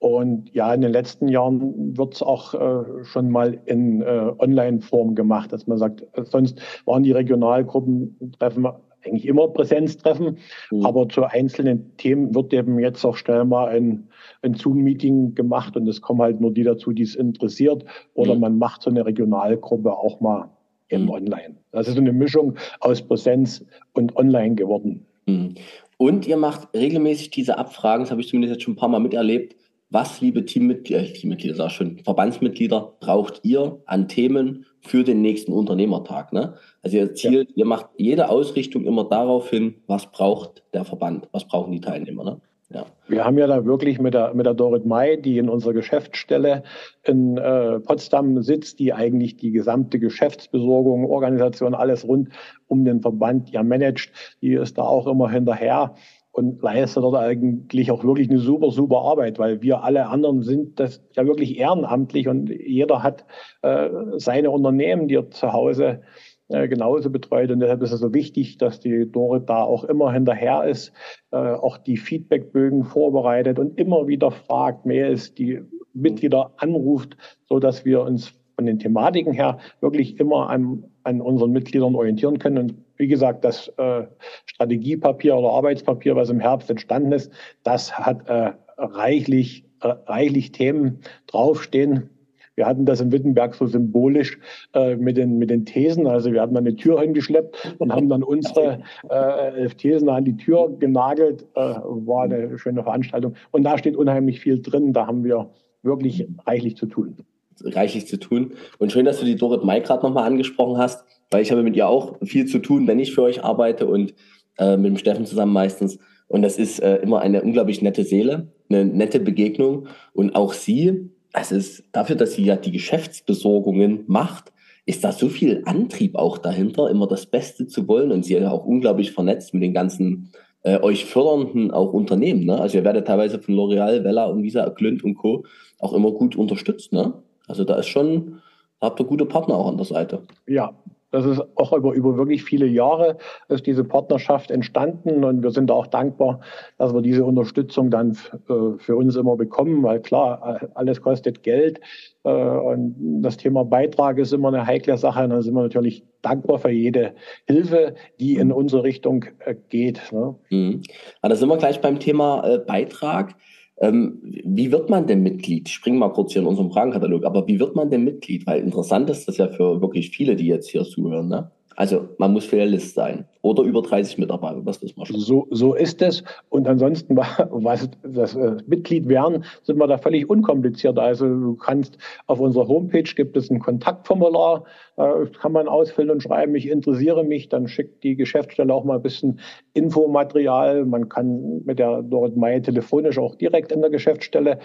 Und 0.00 0.54
ja, 0.54 0.72
in 0.72 0.80
den 0.80 0.92
letzten 0.92 1.26
Jahren 1.26 1.96
wird 1.96 2.14
es 2.14 2.22
auch 2.22 2.54
äh, 2.54 3.04
schon 3.04 3.30
mal 3.30 3.58
in 3.66 4.02
äh, 4.02 4.32
Online-Form 4.38 5.16
gemacht, 5.16 5.52
dass 5.52 5.66
man 5.66 5.78
sagt, 5.78 6.02
äh, 6.12 6.24
sonst 6.24 6.60
waren 6.84 7.02
die 7.02 7.10
Regionalgruppentreffen 7.10 8.68
eigentlich 9.04 9.26
immer 9.26 9.48
Präsenztreffen, 9.48 10.38
mhm. 10.70 10.84
aber 10.84 11.08
zu 11.08 11.24
einzelnen 11.24 11.96
Themen 11.96 12.34
wird 12.34 12.52
eben 12.52 12.78
jetzt 12.78 13.04
auch 13.04 13.16
schnell 13.16 13.44
mal 13.44 13.68
ein, 13.68 14.08
ein 14.42 14.54
Zoom-Meeting 14.54 15.34
gemacht 15.34 15.76
und 15.76 15.88
es 15.88 16.00
kommen 16.00 16.20
halt 16.20 16.40
nur 16.40 16.52
die 16.52 16.64
dazu, 16.64 16.92
die 16.92 17.02
es 17.02 17.14
interessiert. 17.14 17.84
Oder 18.14 18.34
mhm. 18.34 18.40
man 18.40 18.58
macht 18.58 18.82
so 18.82 18.90
eine 18.90 19.04
Regionalgruppe 19.06 19.92
auch 19.92 20.20
mal 20.20 20.50
im 20.88 21.02
mhm. 21.02 21.10
Online. 21.10 21.56
Das 21.72 21.88
ist 21.88 21.94
so 21.94 22.00
eine 22.00 22.12
Mischung 22.12 22.54
aus 22.80 23.02
Präsenz 23.02 23.64
und 23.92 24.16
Online 24.16 24.54
geworden. 24.54 25.06
Mhm. 25.26 25.54
Und 25.96 26.26
ihr 26.26 26.36
macht 26.36 26.68
regelmäßig 26.74 27.30
diese 27.30 27.58
Abfragen, 27.58 28.04
das 28.04 28.10
habe 28.10 28.20
ich 28.20 28.28
zumindest 28.28 28.54
jetzt 28.54 28.62
schon 28.62 28.74
ein 28.74 28.76
paar 28.76 28.88
Mal 28.88 29.00
miterlebt. 29.00 29.56
Was, 29.90 30.20
liebe 30.20 30.44
Teammitglieder, 30.44 31.00
äh, 31.00 31.12
Teammitglieder, 31.12 31.54
sag 31.54 31.70
schon, 31.70 31.98
Verbandsmitglieder, 32.00 32.96
braucht 33.00 33.40
ihr 33.42 33.80
an 33.86 34.06
Themen 34.06 34.66
für 34.80 35.02
den 35.02 35.22
nächsten 35.22 35.52
Unternehmertag? 35.52 36.32
Ne? 36.34 36.54
Also 36.82 36.98
ihr 36.98 37.14
zielt, 37.14 37.48
ja. 37.50 37.56
ihr 37.56 37.64
macht 37.64 37.86
jede 37.96 38.28
Ausrichtung 38.28 38.84
immer 38.84 39.04
darauf 39.04 39.48
hin, 39.48 39.76
was 39.86 40.10
braucht 40.10 40.62
der 40.74 40.84
Verband, 40.84 41.28
was 41.32 41.46
brauchen 41.46 41.72
die 41.72 41.80
Teilnehmer. 41.80 42.22
Ne? 42.22 42.40
Ja. 42.70 42.84
Wir 43.06 43.24
haben 43.24 43.38
ja 43.38 43.46
da 43.46 43.64
wirklich 43.64 43.98
mit 43.98 44.12
der, 44.12 44.34
mit 44.34 44.44
der 44.44 44.52
Dorit 44.52 44.84
May, 44.84 45.18
die 45.22 45.38
in 45.38 45.48
unserer 45.48 45.72
Geschäftsstelle 45.72 46.64
in 47.02 47.38
äh, 47.38 47.80
Potsdam 47.80 48.42
sitzt, 48.42 48.78
die 48.80 48.92
eigentlich 48.92 49.38
die 49.38 49.52
gesamte 49.52 49.98
Geschäftsbesorgung, 49.98 51.06
Organisation, 51.06 51.74
alles 51.74 52.06
rund 52.06 52.28
um 52.66 52.84
den 52.84 53.00
Verband 53.00 53.48
ja 53.48 53.62
managt, 53.62 54.12
die 54.42 54.52
ist 54.52 54.76
da 54.76 54.82
auch 54.82 55.06
immer 55.06 55.30
hinterher 55.30 55.94
und 56.38 56.62
leistet 56.62 57.02
dort 57.02 57.16
eigentlich 57.16 57.90
auch 57.90 58.04
wirklich 58.04 58.30
eine 58.30 58.38
super, 58.38 58.70
super 58.70 59.02
Arbeit, 59.02 59.38
weil 59.38 59.60
wir 59.60 59.82
alle 59.82 60.06
anderen 60.06 60.42
sind 60.42 60.80
das 60.80 61.02
ja 61.14 61.26
wirklich 61.26 61.58
ehrenamtlich 61.58 62.28
und 62.28 62.48
jeder 62.48 63.02
hat 63.02 63.26
äh, 63.62 63.88
seine 64.16 64.50
Unternehmen, 64.50 65.08
die 65.08 65.16
er 65.16 65.30
zu 65.30 65.52
Hause 65.52 66.00
äh, 66.48 66.68
genauso 66.68 67.10
betreut. 67.10 67.50
Und 67.50 67.60
deshalb 67.60 67.82
ist 67.82 67.92
es 67.92 68.00
so 68.00 68.14
wichtig, 68.14 68.56
dass 68.56 68.80
die 68.80 69.10
Dorit 69.10 69.50
da 69.50 69.62
auch 69.62 69.84
immer 69.84 70.12
hinterher 70.12 70.64
ist, 70.64 70.92
äh, 71.30 71.36
auch 71.36 71.76
die 71.76 71.96
Feedbackbögen 71.96 72.84
vorbereitet 72.84 73.58
und 73.58 73.78
immer 73.78 74.06
wieder 74.06 74.30
fragt, 74.30 74.86
ist, 74.86 75.38
die 75.38 75.60
Mitglieder 75.92 76.52
anruft, 76.56 77.16
so 77.48 77.58
dass 77.58 77.84
wir 77.84 78.02
uns 78.02 78.32
von 78.54 78.64
den 78.64 78.78
Thematiken 78.78 79.32
her 79.32 79.58
wirklich 79.80 80.18
immer 80.18 80.48
an, 80.48 80.84
an 81.02 81.20
unseren 81.20 81.50
Mitgliedern 81.50 81.94
orientieren 81.94 82.38
können. 82.38 82.58
Und 82.58 82.74
wie 82.98 83.08
gesagt, 83.08 83.44
das 83.44 83.68
äh, 83.78 84.04
Strategiepapier 84.44 85.36
oder 85.36 85.50
Arbeitspapier, 85.50 86.16
was 86.16 86.30
im 86.30 86.40
Herbst 86.40 86.68
entstanden 86.68 87.12
ist, 87.12 87.32
das 87.62 87.98
hat 87.98 88.28
äh, 88.28 88.52
reichlich, 88.76 89.64
äh, 89.80 89.88
reichlich 90.06 90.52
Themen 90.52 90.98
draufstehen. 91.26 92.10
Wir 92.56 92.66
hatten 92.66 92.86
das 92.86 93.00
in 93.00 93.12
Wittenberg 93.12 93.54
so 93.54 93.66
symbolisch 93.66 94.36
äh, 94.74 94.96
mit, 94.96 95.16
den, 95.16 95.38
mit 95.38 95.48
den 95.48 95.64
Thesen. 95.64 96.08
Also 96.08 96.32
wir 96.32 96.42
hatten 96.42 96.54
dann 96.54 96.66
eine 96.66 96.74
Tür 96.74 97.00
hingeschleppt 97.00 97.76
und 97.78 97.92
haben 97.92 98.08
dann 98.08 98.24
unsere 98.24 98.82
äh, 99.08 99.60
elf 99.60 99.76
Thesen 99.76 100.08
an 100.08 100.24
die 100.24 100.36
Tür 100.36 100.76
genagelt. 100.76 101.46
Äh, 101.54 101.60
war 101.60 102.24
eine 102.24 102.58
schöne 102.58 102.82
Veranstaltung. 102.82 103.36
Und 103.52 103.62
da 103.62 103.78
steht 103.78 103.96
unheimlich 103.96 104.40
viel 104.40 104.60
drin. 104.60 104.92
Da 104.92 105.06
haben 105.06 105.22
wir 105.22 105.50
wirklich 105.82 106.26
reichlich 106.46 106.76
zu 106.76 106.86
tun 106.86 107.18
reichlich 107.64 108.06
zu 108.06 108.18
tun. 108.18 108.52
Und 108.78 108.92
schön, 108.92 109.04
dass 109.04 109.18
du 109.18 109.24
die 109.24 109.36
Dorit 109.36 109.64
May 109.64 109.80
gerade 109.80 110.06
nochmal 110.06 110.24
angesprochen 110.24 110.78
hast, 110.78 111.04
weil 111.30 111.42
ich 111.42 111.50
habe 111.50 111.62
mit 111.62 111.76
ihr 111.76 111.88
auch 111.88 112.16
viel 112.22 112.46
zu 112.46 112.58
tun, 112.58 112.86
wenn 112.86 112.98
ich 112.98 113.14
für 113.14 113.22
euch 113.22 113.44
arbeite 113.44 113.86
und 113.86 114.14
äh, 114.58 114.76
mit 114.76 114.86
dem 114.86 114.96
Steffen 114.96 115.26
zusammen 115.26 115.52
meistens. 115.52 115.98
Und 116.26 116.42
das 116.42 116.58
ist 116.58 116.80
äh, 116.80 116.96
immer 116.96 117.20
eine 117.20 117.42
unglaublich 117.42 117.82
nette 117.82 118.04
Seele, 118.04 118.52
eine 118.68 118.84
nette 118.84 119.20
Begegnung. 119.20 119.88
Und 120.12 120.34
auch 120.34 120.52
sie, 120.52 121.10
es 121.32 121.52
ist 121.52 121.84
dafür, 121.92 122.16
dass 122.16 122.34
sie 122.34 122.44
ja 122.44 122.56
die 122.56 122.72
Geschäftsbesorgungen 122.72 124.04
macht, 124.06 124.52
ist 124.84 125.04
da 125.04 125.12
so 125.12 125.28
viel 125.28 125.62
Antrieb 125.66 126.16
auch 126.16 126.38
dahinter, 126.38 126.88
immer 126.88 127.06
das 127.06 127.26
Beste 127.26 127.66
zu 127.66 127.88
wollen. 127.88 128.10
Und 128.10 128.24
sie 128.24 128.34
ist 128.34 128.46
auch 128.46 128.64
unglaublich 128.64 129.12
vernetzt 129.12 129.54
mit 129.54 129.62
den 129.62 129.74
ganzen 129.74 130.32
äh, 130.62 130.80
euch 130.80 131.04
fördernden 131.04 131.70
auch 131.70 131.92
Unternehmen. 131.92 132.44
Ne? 132.44 132.60
Also 132.60 132.78
ihr 132.78 132.84
werdet 132.84 133.06
teilweise 133.06 133.38
von 133.38 133.54
L'Oreal, 133.54 134.04
Vella 134.04 134.26
und 134.26 134.42
Visa, 134.42 134.68
Glünd 134.70 135.04
und 135.04 135.14
Co. 135.14 135.44
auch 135.78 135.92
immer 135.92 136.10
gut 136.12 136.36
unterstützt. 136.36 136.92
Ne? 136.92 137.12
Also 137.46 137.64
da 137.64 137.76
ist 137.76 137.88
schon, 137.88 138.40
habt 138.80 139.00
ihr 139.00 139.06
gute 139.06 139.26
Partner 139.26 139.56
auch 139.56 139.68
an 139.68 139.76
der 139.76 139.86
Seite. 139.86 140.22
Ja, 140.46 140.74
das 141.10 141.24
ist 141.24 141.42
auch 141.56 141.72
über, 141.72 141.92
über 141.92 142.16
wirklich 142.16 142.44
viele 142.44 142.66
Jahre 142.66 143.16
ist 143.48 143.66
diese 143.66 143.84
Partnerschaft 143.84 144.50
entstanden 144.50 145.24
und 145.24 145.42
wir 145.42 145.50
sind 145.50 145.70
auch 145.70 145.86
dankbar, 145.86 146.40
dass 146.76 146.92
wir 146.92 147.02
diese 147.02 147.24
Unterstützung 147.24 147.90
dann 147.90 148.12
äh, 148.48 148.78
für 148.78 148.96
uns 148.96 149.16
immer 149.16 149.36
bekommen, 149.36 149.82
weil 149.82 150.00
klar, 150.00 150.68
alles 150.74 151.00
kostet 151.00 151.42
Geld 151.42 151.80
äh, 152.24 152.30
und 152.30 153.22
das 153.22 153.36
Thema 153.36 153.64
Beitrag 153.64 154.18
ist 154.18 154.32
immer 154.32 154.48
eine 154.48 154.66
heikle 154.66 154.96
Sache 154.98 155.24
und 155.24 155.30
dann 155.30 155.42
sind 155.42 155.54
wir 155.54 155.62
natürlich 155.62 156.04
dankbar 156.22 156.58
für 156.58 156.70
jede 156.70 157.14
Hilfe, 157.46 157.94
die 158.20 158.34
in 158.36 158.52
unsere 158.52 158.82
Richtung 158.82 159.24
äh, 159.44 159.54
geht. 159.68 160.00
Ne? 160.12 160.34
Mhm. 160.50 160.82
da 161.22 161.34
sind 161.34 161.48
wir 161.48 161.56
gleich 161.56 161.80
beim 161.80 161.98
Thema 161.98 162.58
Beitrag. 162.66 163.34
Ähm, 163.80 164.20
wie 164.22 164.72
wird 164.72 164.90
man 164.90 165.06
denn 165.06 165.22
Mitglied? 165.22 165.68
Ich 165.68 165.74
springe 165.74 165.98
mal 165.98 166.12
kurz 166.12 166.32
hier 166.32 166.42
in 166.42 166.48
unserem 166.48 166.70
Fragenkatalog, 166.70 167.24
aber 167.24 167.46
wie 167.46 167.60
wird 167.60 167.76
man 167.76 167.90
denn 167.90 168.04
Mitglied? 168.04 168.46
Weil 168.46 168.62
interessant 168.62 169.08
ist 169.10 169.28
das 169.28 169.36
ja 169.36 169.48
für 169.48 169.80
wirklich 169.80 170.10
viele, 170.10 170.36
die 170.36 170.46
jetzt 170.46 170.68
hier 170.68 170.84
zuhören. 170.84 171.28
Ne? 171.28 171.50
Also 171.76 172.08
man 172.18 172.32
muss 172.32 172.44
Filialist 172.44 172.94
sein 172.94 173.26
oder 173.48 173.62
über 173.62 173.80
30 173.80 174.18
Mitarbeiter, 174.18 174.60
das 174.62 174.82
wissen 174.82 174.98
wir 174.98 175.06
schon. 175.06 175.20
So, 175.20 175.46
so 175.50 175.74
ist 175.74 176.02
es. 176.02 176.22
Und 176.50 176.68
ansonsten, 176.68 177.16
was 177.50 177.88
das 178.02 178.36
äh, 178.36 178.56
Mitglied 178.66 179.08
werden, 179.08 179.44
sind 179.62 179.78
wir 179.78 179.86
da 179.86 179.96
völlig 179.96 180.28
unkompliziert. 180.28 180.98
Also 180.98 181.26
du 181.26 181.54
kannst 181.54 181.96
auf 182.26 182.40
unserer 182.40 182.68
Homepage 182.68 183.02
gibt 183.02 183.36
es 183.36 183.50
ein 183.50 183.58
Kontaktformular, 183.58 184.64
äh, 184.96 185.26
kann 185.40 185.52
man 185.52 185.66
ausfüllen 185.66 186.10
und 186.10 186.22
schreiben, 186.22 186.54
ich 186.54 186.68
interessiere 186.68 187.24
mich, 187.24 187.48
dann 187.48 187.68
schickt 187.68 188.04
die 188.04 188.16
Geschäftsstelle 188.16 188.72
auch 188.72 188.84
mal 188.84 188.96
ein 188.96 189.02
bisschen 189.02 189.40
Infomaterial. 189.72 190.84
Man 190.84 191.08
kann 191.08 191.62
mit 191.64 191.78
der 191.78 192.02
Dorit 192.02 192.36
May 192.36 192.60
telefonisch 192.60 193.18
auch 193.18 193.34
direkt 193.34 193.72
in 193.72 193.80
der 193.80 193.90
Geschäftsstelle 193.90 194.58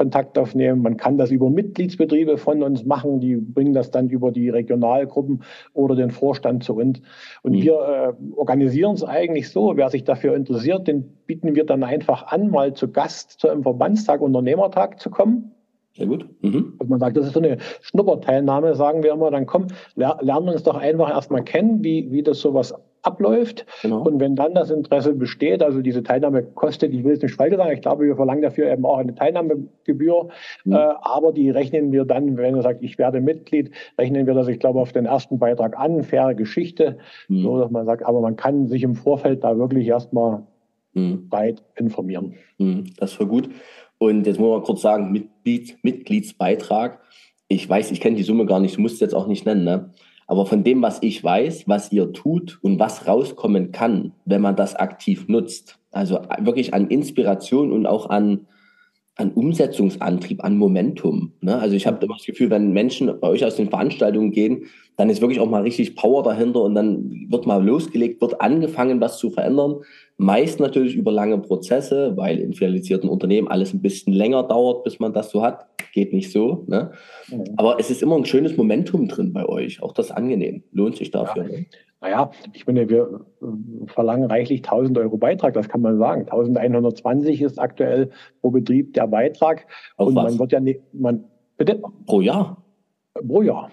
Kontakt 0.00 0.38
aufnehmen. 0.38 0.80
Man 0.80 0.96
kann 0.96 1.18
das 1.18 1.30
über 1.30 1.50
Mitgliedsbetriebe 1.50 2.38
von 2.38 2.62
uns 2.62 2.86
machen, 2.86 3.20
die 3.20 3.36
bringen 3.36 3.74
das 3.74 3.90
dann 3.90 4.08
über 4.08 4.32
die 4.32 4.48
Regionalgruppen 4.48 5.42
oder 5.74 5.94
den 5.94 6.10
Vorstand 6.10 6.64
zu 6.64 6.76
uns. 6.76 7.02
Und 7.42 7.52
mhm. 7.52 7.62
wir 7.62 7.74
äh, 7.74 8.12
organisieren 8.36 8.94
es 8.94 9.04
eigentlich 9.04 9.50
so, 9.50 9.76
wer 9.76 9.90
sich 9.90 10.04
dafür 10.04 10.34
interessiert, 10.34 10.88
den 10.88 11.16
bieten 11.26 11.54
wir 11.54 11.64
dann 11.64 11.82
einfach 11.82 12.26
an, 12.28 12.50
mal 12.50 12.74
zu 12.74 12.90
Gast 12.90 13.40
zu 13.40 13.48
einem 13.48 13.62
Verbandstag, 13.62 14.20
Unternehmertag 14.20 15.00
zu 15.00 15.10
kommen. 15.10 15.54
Sehr 16.00 16.08
gut. 16.08 16.24
Mhm. 16.40 16.76
Und 16.78 16.88
man 16.88 16.98
sagt, 16.98 17.18
das 17.18 17.26
ist 17.26 17.34
so 17.34 17.40
eine 17.40 17.58
Schnupperteilnahme, 17.82 18.74
sagen 18.74 19.02
wir 19.02 19.12
immer, 19.12 19.30
dann 19.30 19.44
komm, 19.44 19.66
lernen 19.96 20.46
wir 20.46 20.52
uns 20.54 20.62
doch 20.62 20.78
einfach 20.78 21.10
erstmal 21.10 21.44
kennen, 21.44 21.84
wie, 21.84 22.10
wie 22.10 22.22
das 22.22 22.40
sowas 22.40 22.74
abläuft. 23.02 23.66
Genau. 23.82 24.00
Und 24.00 24.18
wenn 24.18 24.34
dann 24.34 24.54
das 24.54 24.70
Interesse 24.70 25.12
besteht, 25.12 25.62
also 25.62 25.82
diese 25.82 26.02
Teilnahme 26.02 26.42
kostet, 26.42 26.94
ich 26.94 27.04
will 27.04 27.12
es 27.12 27.20
nicht 27.20 27.34
falsch 27.34 27.54
sagen, 27.54 27.70
ich 27.74 27.82
glaube, 27.82 28.06
wir 28.06 28.16
verlangen 28.16 28.40
dafür 28.40 28.72
eben 28.72 28.86
auch 28.86 28.96
eine 28.96 29.14
Teilnahmegebühr, 29.14 30.30
mhm. 30.64 30.72
äh, 30.72 30.76
aber 31.02 31.32
die 31.32 31.50
rechnen 31.50 31.92
wir 31.92 32.06
dann, 32.06 32.38
wenn 32.38 32.56
er 32.56 32.62
sagt, 32.62 32.82
ich 32.82 32.96
werde 32.96 33.20
Mitglied, 33.20 33.72
rechnen 33.98 34.26
wir 34.26 34.32
das, 34.32 34.48
ich 34.48 34.58
glaube, 34.58 34.80
auf 34.80 34.92
den 34.92 35.04
ersten 35.04 35.38
Beitrag 35.38 35.78
an, 35.78 36.02
faire 36.02 36.34
Geschichte, 36.34 36.96
mhm. 37.28 37.42
so 37.42 37.58
dass 37.58 37.70
man 37.70 37.84
sagt, 37.84 38.06
aber 38.06 38.22
man 38.22 38.36
kann 38.36 38.68
sich 38.68 38.82
im 38.84 38.94
Vorfeld 38.94 39.44
da 39.44 39.58
wirklich 39.58 39.86
erstmal 39.86 40.44
mhm. 40.94 41.28
breit 41.28 41.62
informieren. 41.76 42.36
Mhm. 42.56 42.84
Das 42.96 43.20
war 43.20 43.26
gut. 43.26 43.50
Und 44.02 44.26
jetzt 44.26 44.40
muss 44.40 44.48
man 44.48 44.62
kurz 44.62 44.80
sagen, 44.80 45.12
Mitglied, 45.12 45.76
Mitgliedsbeitrag. 45.82 47.00
Ich 47.48 47.68
weiß, 47.68 47.90
ich 47.90 48.00
kenne 48.00 48.16
die 48.16 48.22
Summe 48.22 48.46
gar 48.46 48.58
nicht, 48.58 48.78
du 48.78 48.80
musst 48.80 48.94
es 48.94 49.00
jetzt 49.00 49.14
auch 49.14 49.26
nicht 49.26 49.44
nennen, 49.44 49.64
ne? 49.64 49.90
Aber 50.26 50.46
von 50.46 50.64
dem, 50.64 50.80
was 50.80 51.02
ich 51.02 51.22
weiß, 51.22 51.64
was 51.66 51.92
ihr 51.92 52.12
tut 52.12 52.58
und 52.62 52.78
was 52.78 53.06
rauskommen 53.06 53.72
kann, 53.72 54.12
wenn 54.24 54.40
man 54.40 54.56
das 54.56 54.74
aktiv 54.74 55.28
nutzt, 55.28 55.78
also 55.90 56.20
wirklich 56.38 56.72
an 56.72 56.88
Inspiration 56.88 57.72
und 57.72 57.84
auch 57.84 58.08
an, 58.08 58.46
an 59.20 59.32
Umsetzungsantrieb, 59.32 60.42
an 60.42 60.56
Momentum. 60.56 61.32
Ne? 61.40 61.58
Also 61.58 61.76
ich 61.76 61.86
habe 61.86 62.04
immer 62.04 62.16
das 62.16 62.26
Gefühl, 62.26 62.50
wenn 62.50 62.72
Menschen 62.72 63.12
bei 63.20 63.28
euch 63.28 63.44
aus 63.44 63.56
den 63.56 63.68
Veranstaltungen 63.68 64.32
gehen, 64.32 64.64
dann 64.96 65.10
ist 65.10 65.20
wirklich 65.20 65.40
auch 65.40 65.48
mal 65.48 65.62
richtig 65.62 65.94
Power 65.94 66.22
dahinter 66.22 66.62
und 66.62 66.74
dann 66.74 67.26
wird 67.28 67.46
mal 67.46 67.64
losgelegt, 67.64 68.20
wird 68.20 68.40
angefangen, 68.40 69.00
was 69.00 69.18
zu 69.18 69.30
verändern. 69.30 69.76
Meist 70.16 70.58
natürlich 70.58 70.96
über 70.96 71.12
lange 71.12 71.38
Prozesse, 71.38 72.16
weil 72.16 72.38
in 72.38 72.54
filialisierten 72.54 73.08
Unternehmen 73.08 73.48
alles 73.48 73.72
ein 73.72 73.82
bisschen 73.82 74.12
länger 74.12 74.42
dauert, 74.42 74.84
bis 74.84 74.98
man 74.98 75.12
das 75.12 75.30
so 75.30 75.42
hat. 75.42 75.66
Geht 75.92 76.12
nicht 76.12 76.32
so. 76.32 76.64
Ne? 76.66 76.92
Mhm. 77.28 77.44
Aber 77.56 77.78
es 77.78 77.90
ist 77.90 78.02
immer 78.02 78.16
ein 78.16 78.24
schönes 78.24 78.56
Momentum 78.56 79.08
drin 79.08 79.32
bei 79.32 79.46
euch. 79.46 79.82
Auch 79.82 79.92
das 79.92 80.10
angenehm. 80.10 80.62
Lohnt 80.72 80.96
sich 80.96 81.10
dafür. 81.10 81.50
Ja. 81.50 81.58
Ne? 82.00 82.08
Naja, 82.08 82.30
ich 82.52 82.66
meine, 82.66 82.88
wir 82.88 83.20
verlangen 83.86 84.30
reichlich 84.30 84.60
1000 84.60 84.98
Euro 84.98 85.16
Beitrag, 85.16 85.54
das 85.54 85.68
kann 85.68 85.80
man 85.80 85.98
sagen. 85.98 86.22
1120 86.22 87.42
ist 87.42 87.58
aktuell 87.58 88.10
pro 88.40 88.50
Betrieb 88.50 88.94
der 88.94 89.06
Beitrag. 89.06 89.66
Auf 89.96 90.08
und 90.08 90.16
was? 90.16 90.32
man 90.32 90.38
wird 90.38 90.52
ja 90.52 90.60
nicht, 90.60 90.80
man, 90.92 91.24
bitte? 91.56 91.82
Pro 92.06 92.20
Jahr? 92.20 92.62
Pro 93.14 93.42
Jahr. 93.42 93.70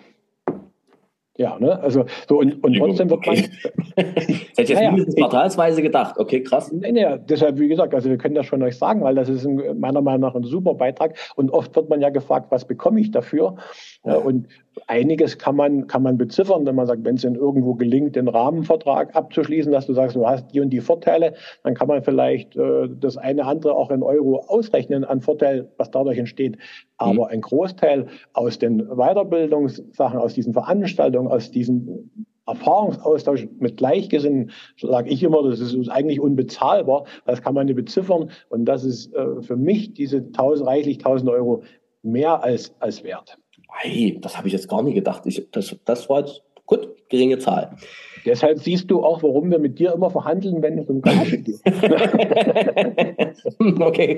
Ja, 1.38 1.60
ne? 1.60 1.80
Also 1.80 2.06
so 2.28 2.40
und, 2.40 2.64
und 2.64 2.76
trotzdem 2.76 3.12
wird 3.12 3.26
man. 3.26 3.36
hätte 3.96 4.24
ich 4.28 4.58
jetzt 4.58 4.74
naja, 4.74 4.92
mindestens 4.92 5.16
quartalsweise 5.16 5.84
gedacht. 5.84 6.18
Okay, 6.18 6.42
krass. 6.42 6.72
Nee, 6.72 6.92
nee, 6.92 7.06
deshalb, 7.30 7.60
wie 7.60 7.68
gesagt, 7.68 7.94
also 7.94 8.10
wir 8.10 8.18
können 8.18 8.34
das 8.34 8.48
schon 8.48 8.64
euch 8.64 8.76
sagen, 8.76 9.02
weil 9.02 9.14
das 9.14 9.30
ist 9.30 9.46
ein, 9.46 9.80
meiner 9.80 10.02
Meinung 10.02 10.22
nach 10.22 10.34
ein 10.34 10.44
super 10.44 10.74
Beitrag. 10.74 11.16
Und 11.36 11.52
oft 11.52 11.76
wird 11.76 11.90
man 11.90 12.02
ja 12.02 12.10
gefragt, 12.10 12.48
was 12.50 12.66
bekomme 12.66 13.00
ich 13.00 13.12
dafür? 13.12 13.56
Ja. 14.04 14.16
Und 14.16 14.48
einiges 14.88 15.38
kann 15.38 15.56
man, 15.56 15.88
kann 15.88 16.04
man 16.04 16.18
beziffern, 16.18 16.66
wenn 16.66 16.76
man 16.76 16.88
sagt, 16.88 17.04
wenn 17.04 17.16
es 17.16 17.22
denn 17.22 17.36
irgendwo 17.36 17.76
gelingt, 17.76 18.16
den 18.16 18.28
Rahmenvertrag 18.28 19.16
abzuschließen, 19.16 19.72
dass 19.72 19.88
du 19.88 19.94
sagst, 19.94 20.16
du 20.16 20.28
hast 20.28 20.54
die 20.54 20.62
und 20.62 20.70
die 20.70 20.82
Vorteile, 20.82 21.34
dann 21.64 21.74
kann 21.74 21.88
man 21.88 22.04
vielleicht 22.04 22.56
äh, 22.56 22.90
das 23.00 23.18
eine 23.18 23.46
andere 23.46 23.76
auch 23.76 23.92
in 23.92 24.04
Euro 24.04 24.44
ausrechnen 24.48 25.04
an 25.04 25.22
Vorteil, 25.22 25.70
was 25.78 25.92
dadurch 25.92 26.18
entsteht. 26.18 26.58
Aber 26.98 27.26
mhm. 27.26 27.32
ein 27.32 27.42
Großteil 27.42 28.08
aus 28.34 28.60
den 28.60 28.88
Weiterbildungssachen, 28.88 30.20
aus 30.20 30.34
diesen 30.34 30.54
Veranstaltungen, 30.54 31.28
aus 31.28 31.52
diesem 31.52 32.10
Erfahrungsaustausch 32.46 33.48
mit 33.60 33.78
Gleichgesinnten, 33.78 34.52
sage 34.82 35.10
ich 35.10 35.22
immer, 35.22 35.44
das 35.44 35.60
ist 35.60 35.90
eigentlich 35.90 36.20
unbezahlbar. 36.20 37.06
Das 37.26 37.42
kann 37.42 37.54
man 37.54 37.66
nicht 37.66 37.76
beziffern. 37.76 38.32
Und 38.50 38.66
das 38.66 38.84
ist 38.84 39.14
äh, 39.14 39.42
für 39.42 39.58
mich 39.58 39.94
diese 39.94 40.18
1000, 40.18 40.68
reichlich 40.68 40.98
1000 40.98 41.30
Euro 41.30 41.64
mehr 42.04 42.44
als, 42.44 42.74
als 42.80 43.04
wert. 43.04 43.38
Hey, 43.80 44.20
das 44.22 44.38
habe 44.38 44.48
ich 44.48 44.54
jetzt 44.54 44.68
gar 44.68 44.84
nicht 44.84 44.96
gedacht. 44.96 45.24
Ich, 45.26 45.50
das, 45.52 45.76
das 45.86 46.10
war 46.10 46.20
jetzt 46.20 46.42
gut, 46.66 46.90
geringe 47.10 47.40
Zahl. 47.40 47.76
Deshalb 48.26 48.60
siehst 48.60 48.92
du 48.92 49.04
auch, 49.04 49.24
warum 49.24 49.50
wir 49.50 49.58
mit 49.58 49.80
dir 49.80 49.94
immer 49.94 50.10
verhandeln, 50.10 50.62
wenn 50.62 50.78
es 50.78 50.90
um 50.90 51.02
Gage 51.02 51.38
geht. 51.38 51.62
okay, 53.80 54.18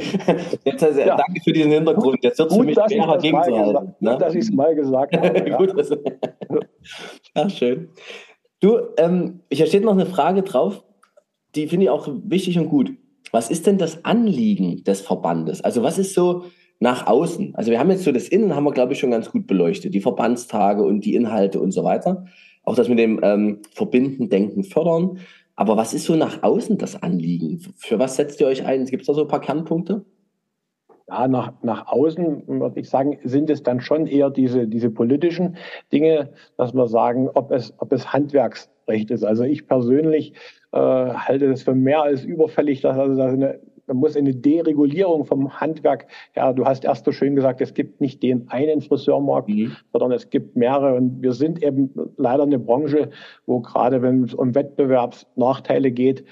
jetzt, 0.65 0.83
also, 0.83 0.99
ja. 0.99 1.15
danke 1.15 1.41
für 1.43 1.53
diesen 1.53 1.71
Hintergrund. 1.71 2.17
Jetzt 2.23 2.39
wird 2.39 2.49
es 2.49 2.57
für 2.57 2.63
mich 2.63 2.75
schwerer 2.75 3.19
gegenzuhalten. 3.19 3.95
Ne? 3.99 4.11
Gut, 4.11 4.21
dass 4.21 4.33
ich 4.33 4.41
es 4.41 4.51
mal 4.51 4.73
gesagt 4.73 5.15
habe. 5.15 5.29
Ja. 5.49 5.57
gut, 5.57 5.77
also. 5.77 5.95
Ach, 7.35 7.49
schön. 7.51 7.89
Du, 8.59 8.79
ähm, 8.97 9.41
hier 9.51 9.67
steht 9.67 9.83
noch 9.83 9.93
eine 9.93 10.07
Frage 10.07 10.41
drauf, 10.41 10.83
die 11.55 11.67
finde 11.67 11.85
ich 11.85 11.89
auch 11.89 12.07
wichtig 12.23 12.57
und 12.57 12.69
gut. 12.69 12.91
Was 13.31 13.51
ist 13.51 13.67
denn 13.67 13.77
das 13.77 14.03
Anliegen 14.05 14.83
des 14.83 15.01
Verbandes? 15.01 15.61
Also 15.61 15.83
was 15.83 15.99
ist 15.99 16.15
so 16.15 16.45
nach 16.79 17.07
außen. 17.07 17.55
Also 17.55 17.71
wir 17.71 17.79
haben 17.79 17.91
jetzt 17.91 18.03
so 18.03 18.11
das 18.11 18.29
Innen, 18.29 18.55
haben 18.55 18.63
wir, 18.63 18.71
glaube 18.71 18.93
ich, 18.93 18.99
schon 18.99 19.11
ganz 19.11 19.29
gut 19.31 19.47
beleuchtet. 19.47 19.93
Die 19.93 20.01
Verbandstage 20.01 20.83
und 20.83 21.05
die 21.05 21.15
Inhalte 21.15 21.59
und 21.59 21.71
so 21.71 21.83
weiter. 21.83 22.25
Auch 22.63 22.75
das 22.75 22.87
mit 22.87 22.99
dem 22.99 23.19
ähm, 23.23 23.61
Verbinden, 23.73 24.29
Denken, 24.29 24.63
Fördern. 24.63 25.19
Aber 25.55 25.75
was 25.75 25.93
ist 25.93 26.05
so 26.05 26.15
nach 26.15 26.41
außen 26.41 26.77
das 26.77 27.01
Anliegen? 27.01 27.59
Für 27.75 27.99
was 27.99 28.15
setzt 28.15 28.39
ihr 28.39 28.47
euch 28.47 28.65
ein? 28.65 28.85
Gibt 28.85 29.01
es 29.01 29.07
da 29.07 29.13
so 29.13 29.23
ein 29.23 29.27
paar 29.27 29.41
Kernpunkte? 29.41 30.05
Ja, 31.09 31.27
nach, 31.27 31.53
nach 31.63 31.87
außen 31.87 32.43
würde 32.47 32.79
ich 32.79 32.89
sagen, 32.89 33.17
sind 33.23 33.49
es 33.49 33.63
dann 33.63 33.81
schon 33.81 34.05
eher 34.05 34.29
diese, 34.29 34.67
diese 34.67 34.91
politischen 34.91 35.57
Dinge, 35.91 36.29
dass 36.55 36.73
wir 36.73 36.87
sagen, 36.87 37.29
ob 37.33 37.51
es, 37.51 37.73
ob 37.79 37.91
es 37.91 38.13
Handwerksrecht 38.13 39.09
ist. 39.09 39.23
Also 39.23 39.43
ich 39.43 39.67
persönlich 39.67 40.33
äh, 40.71 40.77
halte 40.77 41.47
es 41.47 41.63
für 41.63 41.73
mehr 41.73 42.03
als 42.03 42.23
überfällig, 42.23 42.81
dass 42.81 42.97
also 42.97 43.15
dass 43.15 43.33
eine 43.33 43.59
man 43.89 43.97
muss 43.97 44.15
eine 44.15 44.33
Deregulierung 44.33 45.25
vom 45.25 45.59
Handwerk, 45.59 46.07
ja, 46.35 46.53
du 46.53 46.65
hast 46.65 46.85
erst 46.85 47.05
so 47.05 47.11
schön 47.11 47.35
gesagt, 47.35 47.59
es 47.61 47.73
gibt 47.73 47.99
nicht 47.99 48.23
den 48.23 48.49
einen 48.49 48.81
Friseurmarkt, 48.81 49.49
mhm. 49.49 49.75
sondern 49.91 50.11
es 50.13 50.29
gibt 50.29 50.55
mehrere. 50.55 50.95
Und 50.95 51.21
wir 51.21 51.33
sind 51.33 51.61
eben 51.61 51.91
leider 52.17 52.43
eine 52.43 52.59
Branche, 52.59 53.09
wo 53.45 53.59
gerade 53.59 54.01
wenn 54.01 54.23
es 54.23 54.33
um 54.33 54.55
Wettbewerbsnachteile 54.55 55.91
geht, 55.91 56.23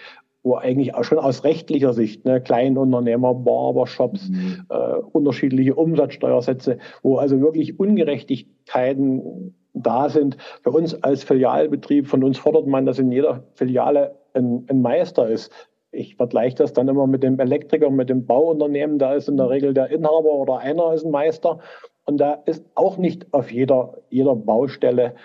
wo 0.44 0.56
eigentlich 0.56 0.96
auch 0.96 1.04
schon 1.04 1.20
aus 1.20 1.44
rechtlicher 1.44 1.94
Sicht, 1.94 2.24
ne, 2.24 2.40
Kleinunternehmer, 2.40 3.34
Barbershops, 3.34 4.30
mhm. 4.30 4.66
äh, 4.70 4.96
unterschiedliche 5.12 5.76
Umsatzsteuersätze, 5.76 6.78
wo 7.04 7.18
also 7.18 7.42
wirklich 7.42 7.80
Ungerechtigkeiten 7.80 9.56
da 9.74 10.10
sind. 10.10 10.38
Für 10.64 10.72
uns 10.72 11.04
als 11.04 11.24
Filialbetrieb, 11.24 12.08
von 12.08 12.24
uns 12.24 12.38
fordert 12.38 12.68
man, 12.68 12.86
dass 12.86 12.98
in 12.98 13.12
jeder 13.12 13.44
Filiale 13.56 14.16
ein, 14.34 14.66
ein 14.70 14.82
Meister 14.82 15.28
ist 15.28 15.52
ich 15.92 16.16
vergleiche 16.16 16.58
das 16.58 16.74
dann 16.74 16.88
immer 16.88 17.08
mit 17.08 17.24
dem 17.24 17.40
Elektriker, 17.40 17.90
mit 17.90 18.10
dem 18.10 18.26
Bauunternehmen. 18.26 19.00
Da 19.00 19.14
ist 19.14 19.30
in 19.30 19.38
der 19.38 19.50
Regel 19.50 19.74
der 19.74 19.90
Inhaber 19.90 20.34
oder 20.34 20.60
einer 20.60 20.94
ist 20.94 21.06
ein 21.06 21.12
Meister. 21.12 21.60
Und 22.06 22.18
da 22.18 22.34
ist 22.46 22.66
auch 22.76 22.98
nicht 22.98 23.34
auf 23.34 23.52
jeder, 23.52 23.98
jeder 24.10 24.36
Baustelle 24.36 25.16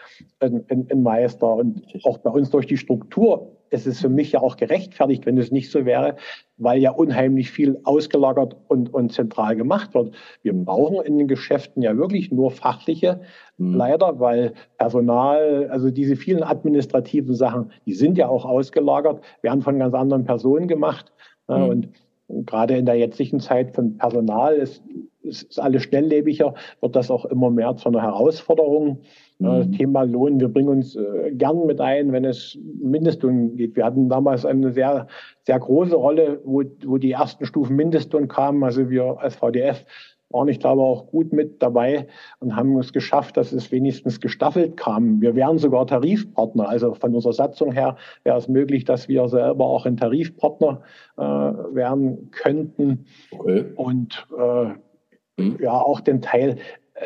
ein, 0.40 0.64
ein, 0.68 0.88
ein 0.90 1.02
Meister. 1.02 1.54
Und 1.54 1.82
auch 2.04 2.18
bei 2.18 2.30
uns 2.30 2.50
durch 2.50 2.66
die 2.66 2.76
Struktur 2.76 3.52
ist 3.72 3.86
es 3.86 4.00
für 4.00 4.08
mich 4.08 4.32
ja 4.32 4.40
auch 4.40 4.56
gerechtfertigt, 4.56 5.26
wenn 5.26 5.38
es 5.38 5.50
nicht 5.50 5.70
so 5.70 5.84
wäre, 5.84 6.16
weil 6.58 6.80
ja 6.80 6.90
unheimlich 6.90 7.50
viel 7.50 7.80
ausgelagert 7.84 8.56
und, 8.68 8.92
und 8.92 9.12
zentral 9.12 9.56
gemacht 9.56 9.94
wird. 9.94 10.14
Wir 10.42 10.52
brauchen 10.52 11.04
in 11.04 11.18
den 11.18 11.26
Geschäften 11.26 11.82
ja 11.82 11.96
wirklich 11.96 12.30
nur 12.30 12.50
fachliche, 12.50 13.20
mhm. 13.56 13.74
leider, 13.74 14.20
weil 14.20 14.52
Personal, 14.76 15.68
also 15.70 15.90
diese 15.90 16.16
vielen 16.16 16.42
administrativen 16.42 17.34
Sachen, 17.34 17.72
die 17.86 17.94
sind 17.94 18.18
ja 18.18 18.28
auch 18.28 18.44
ausgelagert, 18.44 19.22
werden 19.40 19.62
von 19.62 19.78
ganz 19.78 19.94
anderen 19.94 20.24
Personen 20.24 20.68
gemacht. 20.68 21.12
Mhm. 21.48 21.64
Und 21.64 21.88
gerade 22.46 22.76
in 22.76 22.86
der 22.86 22.96
jetzigen 22.96 23.40
Zeit 23.40 23.74
von 23.74 23.96
Personal 23.96 24.54
ist, 24.54 24.82
ist 25.22 25.58
alles 25.58 25.84
schnelllebiger, 25.84 26.54
wird 26.80 26.96
das 26.96 27.10
auch 27.10 27.24
immer 27.26 27.50
mehr 27.50 27.76
zu 27.76 27.88
einer 27.88 28.02
Herausforderung. 28.02 28.98
Mhm. 29.42 29.72
Thema 29.72 30.02
Lohn, 30.02 30.40
wir 30.40 30.48
bringen 30.48 30.68
uns 30.68 30.96
äh, 30.96 31.32
gern 31.32 31.66
mit 31.66 31.80
ein, 31.80 32.12
wenn 32.12 32.24
es 32.24 32.58
Mindestlohn 32.80 33.56
geht. 33.56 33.76
Wir 33.76 33.84
hatten 33.84 34.08
damals 34.08 34.44
eine 34.44 34.72
sehr, 34.72 35.06
sehr 35.42 35.58
große 35.58 35.96
Rolle, 35.96 36.40
wo, 36.44 36.62
wo 36.84 36.98
die 36.98 37.12
ersten 37.12 37.44
Stufen 37.44 37.76
Mindestlohn 37.76 38.28
kamen. 38.28 38.62
Also 38.62 38.90
wir 38.90 39.18
als 39.20 39.36
VDF 39.36 39.84
waren, 40.32 40.48
ich 40.48 40.60
glaube, 40.60 40.82
auch 40.82 41.06
gut 41.06 41.32
mit 41.32 41.62
dabei 41.62 42.06
und 42.40 42.56
haben 42.56 42.78
es 42.78 42.92
geschafft, 42.92 43.36
dass 43.36 43.52
es 43.52 43.70
wenigstens 43.70 44.20
gestaffelt 44.20 44.76
kam. 44.76 45.20
Wir 45.20 45.34
wären 45.34 45.58
sogar 45.58 45.86
Tarifpartner. 45.86 46.68
Also 46.68 46.94
von 46.94 47.14
unserer 47.14 47.32
Satzung 47.32 47.72
her 47.72 47.96
wäre 48.24 48.38
es 48.38 48.48
möglich, 48.48 48.84
dass 48.84 49.08
wir 49.08 49.28
selber 49.28 49.66
auch 49.66 49.86
ein 49.86 49.96
Tarifpartner 49.96 50.82
äh, 51.16 51.22
werden 51.22 52.30
könnten. 52.30 53.06
Okay. 53.30 53.64
Und 53.76 54.26
äh, 54.36 55.42
mhm. 55.42 55.58
ja, 55.60 55.72
auch 55.72 56.00
den 56.00 56.22
Teil 56.22 56.56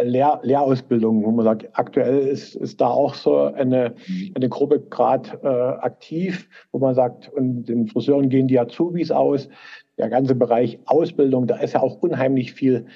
Lehr 0.03 0.41
Lehrausbildung, 0.43 1.25
wo 1.25 1.31
man 1.31 1.45
sagt, 1.45 1.69
aktuell 1.73 2.19
ist, 2.19 2.55
ist 2.57 2.81
da 2.81 2.89
auch 2.89 3.15
so 3.15 3.39
eine, 3.39 3.95
mhm. 4.07 4.33
eine 4.35 4.49
Gruppe 4.49 4.81
gerade 4.81 5.39
äh, 5.43 5.85
aktiv, 5.85 6.49
wo 6.73 6.79
man 6.79 6.95
sagt, 6.95 7.29
und 7.33 7.65
den 7.65 7.87
Friseuren 7.87 8.29
gehen 8.29 8.49
die 8.49 8.59
Azubis 8.59 9.11
aus. 9.11 9.49
Der 9.99 10.09
ganze 10.09 10.35
Bereich 10.35 10.79
Ausbildung, 10.87 11.47
da 11.47 11.57
ist 11.57 11.75
ja 11.75 11.81
auch 11.81 12.03
unheimlich 12.03 12.53
viel 12.53 12.87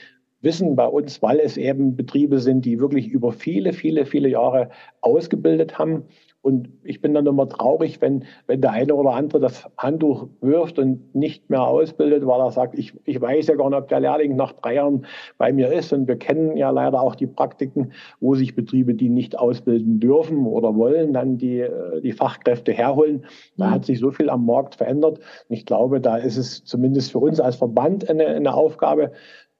wissen 0.42 0.74
bei 0.76 0.86
uns, 0.86 1.20
weil 1.22 1.38
es 1.40 1.56
eben 1.56 1.96
Betriebe 1.96 2.38
sind, 2.38 2.64
die 2.64 2.80
wirklich 2.80 3.08
über 3.08 3.32
viele, 3.32 3.72
viele, 3.72 4.06
viele 4.06 4.28
Jahre 4.28 4.70
ausgebildet 5.00 5.78
haben 5.78 6.04
und 6.42 6.70
ich 6.84 7.02
bin 7.02 7.12
dann 7.12 7.26
immer 7.26 7.48
traurig, 7.48 8.00
wenn, 8.00 8.24
wenn 8.46 8.62
der 8.62 8.72
eine 8.72 8.94
oder 8.94 9.10
andere 9.10 9.40
das 9.40 9.68
Handtuch 9.76 10.28
wirft 10.40 10.78
und 10.78 11.14
nicht 11.14 11.50
mehr 11.50 11.62
ausbildet, 11.62 12.26
weil 12.26 12.40
er 12.40 12.50
sagt, 12.50 12.78
ich, 12.78 12.94
ich 13.04 13.20
weiß 13.20 13.48
ja 13.48 13.56
gar 13.56 13.68
nicht, 13.68 13.78
ob 13.78 13.88
der 13.88 14.00
Lehrling 14.00 14.36
nach 14.36 14.52
drei 14.52 14.76
Jahren 14.76 15.04
bei 15.36 15.52
mir 15.52 15.70
ist. 15.70 15.92
Und 15.92 16.08
wir 16.08 16.16
kennen 16.16 16.56
ja 16.56 16.70
leider 16.70 17.02
auch 17.02 17.14
die 17.14 17.26
Praktiken, 17.26 17.92
wo 18.20 18.34
sich 18.34 18.54
Betriebe, 18.54 18.94
die 18.94 19.10
nicht 19.10 19.38
ausbilden 19.38 20.00
dürfen 20.00 20.46
oder 20.46 20.74
wollen, 20.74 21.12
dann 21.12 21.36
die, 21.36 21.66
die 22.02 22.12
Fachkräfte 22.12 22.72
herholen. 22.72 23.26
Da 23.58 23.70
hat 23.70 23.84
sich 23.84 23.98
so 23.98 24.10
viel 24.10 24.30
am 24.30 24.46
Markt 24.46 24.76
verändert. 24.76 25.18
Und 25.18 25.54
ich 25.54 25.66
glaube, 25.66 26.00
da 26.00 26.16
ist 26.16 26.38
es 26.38 26.64
zumindest 26.64 27.12
für 27.12 27.18
uns 27.18 27.38
als 27.38 27.56
Verband 27.56 28.08
eine, 28.08 28.28
eine 28.28 28.54
Aufgabe, 28.54 29.12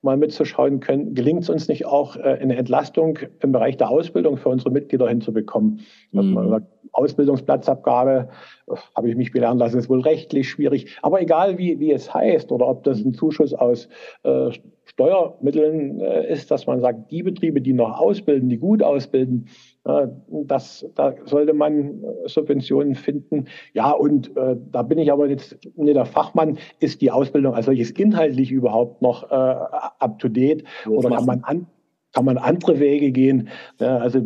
mal 0.02 0.16
mitzuschauen 0.16 0.80
können, 0.80 1.14
gelingt 1.14 1.42
es 1.42 1.50
uns 1.50 1.68
nicht 1.68 1.86
auch, 1.86 2.16
äh, 2.16 2.38
eine 2.40 2.56
Entlastung 2.56 3.18
im 3.40 3.52
Bereich 3.52 3.76
der 3.76 3.90
Ausbildung 3.90 4.36
für 4.36 4.48
unsere 4.48 4.70
Mitglieder 4.70 5.08
hinzubekommen. 5.08 5.80
Mhm. 6.12 6.66
Ausbildungsplatzabgabe, 6.92 8.28
äh, 8.68 8.74
habe 8.96 9.08
ich 9.08 9.16
mich 9.16 9.32
belehren 9.32 9.58
lassen, 9.58 9.78
ist 9.78 9.88
wohl 9.88 10.00
rechtlich 10.00 10.48
schwierig. 10.48 10.98
Aber 11.02 11.20
egal, 11.20 11.58
wie, 11.58 11.78
wie 11.78 11.92
es 11.92 12.12
heißt 12.12 12.50
oder 12.52 12.66
ob 12.68 12.84
das 12.84 13.04
ein 13.04 13.14
Zuschuss 13.14 13.54
aus 13.54 13.88
äh, 14.22 14.50
Steuermitteln 14.84 16.00
äh, 16.00 16.32
ist, 16.32 16.50
dass 16.50 16.66
man 16.66 16.80
sagt, 16.80 17.10
die 17.12 17.22
Betriebe, 17.22 17.60
die 17.60 17.72
noch 17.72 18.00
ausbilden, 18.00 18.48
die 18.48 18.58
gut 18.58 18.82
ausbilden, 18.82 19.46
äh, 19.84 20.08
das, 20.28 20.86
da 20.96 21.14
sollte 21.24 21.52
man 21.52 22.02
äh, 22.02 22.28
Subventionen 22.28 22.96
finden. 22.96 23.46
Ja, 23.72 23.92
und 23.92 24.36
äh, 24.36 24.56
da 24.72 24.82
bin 24.82 24.98
ich 24.98 25.12
aber 25.12 25.28
jetzt 25.28 25.56
nicht 25.76 25.96
der 25.96 26.06
Fachmann. 26.06 26.58
Ist 26.80 27.00
die 27.02 27.10
Ausbildung 27.10 27.54
als 27.54 27.66
solches 27.66 27.92
inhaltlich 27.92 28.50
überhaupt 28.50 29.00
noch 29.00 29.30
äh, 29.30 29.34
up 29.34 30.18
to 30.18 30.28
date? 30.28 30.64
Oder 30.88 31.10
kann 31.10 31.26
man 31.26 31.44
an, 31.44 31.66
kann 32.12 32.24
man 32.24 32.38
andere 32.38 32.80
Wege 32.80 33.12
gehen? 33.12 33.48
Also 33.78 34.20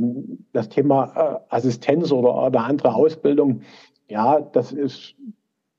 das 0.53 0.69
Thema 0.69 1.43
äh, 1.51 1.55
Assistenz 1.55 2.13
oder, 2.13 2.47
oder 2.47 2.65
andere 2.65 2.95
Ausbildung, 2.95 3.63
ja, 4.09 4.41
das 4.41 4.73
ist 4.73 5.15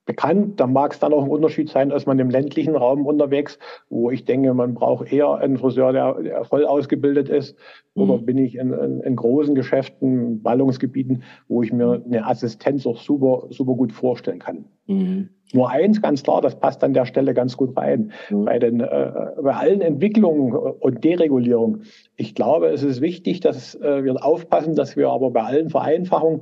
bekannt. 0.06 0.60
Da 0.60 0.68
mag 0.68 0.94
es 0.94 1.00
dann 1.00 1.14
auch 1.14 1.24
ein 1.24 1.30
Unterschied 1.30 1.70
sein, 1.70 1.92
als 1.92 2.06
man 2.06 2.20
im 2.20 2.30
ländlichen 2.30 2.76
Raum 2.76 3.06
unterwegs, 3.06 3.58
wo 3.90 4.12
ich 4.12 4.26
denke, 4.26 4.54
man 4.54 4.74
braucht 4.74 5.12
eher 5.12 5.36
einen 5.36 5.58
Friseur, 5.58 5.92
der, 5.92 6.14
der 6.22 6.46
voll 6.46 6.66
ausgebildet 6.66 7.30
ist. 7.30 7.58
Mhm. 7.96 8.02
Oder 8.02 8.22
bin 8.22 8.38
ich 8.38 8.56
in, 8.56 8.72
in, 8.74 9.02
in, 9.02 9.16
großen 9.16 9.56
Geschäften, 9.56 10.42
Ballungsgebieten, 10.42 11.24
wo 11.48 11.64
ich 11.64 11.74
mir 11.74 12.02
eine 12.06 12.28
Assistenz 12.28 12.86
auch 12.86 12.98
super, 12.98 13.48
super 13.50 13.74
gut 13.74 13.92
vorstellen 13.92 14.40
kann. 14.40 14.66
Mhm. 14.88 15.30
Nur 15.54 15.70
eins 15.70 16.02
ganz 16.02 16.24
klar, 16.24 16.42
das 16.42 16.60
passt 16.60 16.84
an 16.84 16.94
der 16.94 17.06
Stelle 17.06 17.34
ganz 17.34 17.56
gut 17.56 17.78
rein. 17.78 18.12
Mhm. 18.30 18.46
Bei, 18.46 18.60
den, 18.60 18.80
äh, 18.82 19.12
bei 19.42 19.54
allen 19.54 19.82
Entwicklungen 19.82 20.54
und 20.54 21.04
Deregulierung. 21.04 21.82
Ich 22.16 22.36
glaube, 22.36 22.68
es 22.68 22.84
ist 22.84 23.02
wichtig, 23.02 23.40
dass 23.40 23.76
äh, 23.76 24.04
wir 24.04 24.24
aufpassen, 24.24 24.76
dass 24.76 24.98
wir 24.98 25.10
aber 25.10 25.32
bei 25.32 25.44
allen 25.44 25.70
Vereinfachungen 25.70 26.42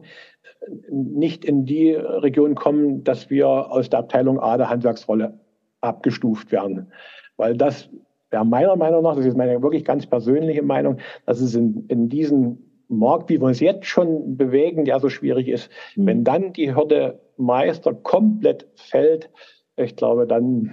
nicht 0.89 1.45
in 1.45 1.66
die 1.66 1.91
Region 1.91 2.55
kommen, 2.55 3.03
dass 3.03 3.30
wir 3.30 3.47
aus 3.47 3.89
der 3.89 3.99
Abteilung 3.99 4.39
A 4.39 4.57
der 4.57 4.70
Handwerksrolle 4.70 5.39
abgestuft 5.82 6.51
werden. 6.51 6.91
Weil 7.38 7.55
das 7.57 7.89
wäre 8.30 8.45
meiner 8.45 8.76
Meinung 8.76 9.03
nach, 9.03 9.16
das 9.16 9.26
ist 9.26 9.38
meine 9.38 9.61
wirklich 9.61 9.86
ganz 9.86 10.05
persönliche 10.05 10.64
Meinung, 10.64 10.97
dass 11.26 11.41
es 11.41 11.55
in, 11.55 11.86
in 11.88 12.09
diesem 12.09 12.57
Markt, 12.88 13.30
wie 13.30 13.39
wir 13.39 13.47
uns 13.47 13.59
jetzt 13.59 13.86
schon 13.86 14.38
bewegen, 14.38 14.86
der 14.86 14.99
so 14.99 15.09
schwierig 15.09 15.47
ist, 15.47 15.70
mhm. 15.95 16.07
wenn 16.07 16.24
dann 16.24 16.53
die 16.53 16.76
Hürde 16.76 17.20
Meister 17.38 17.93
komplett 17.93 18.68
fällt, 18.76 19.30
ich 19.76 19.95
glaube, 19.95 20.28
dann 20.28 20.72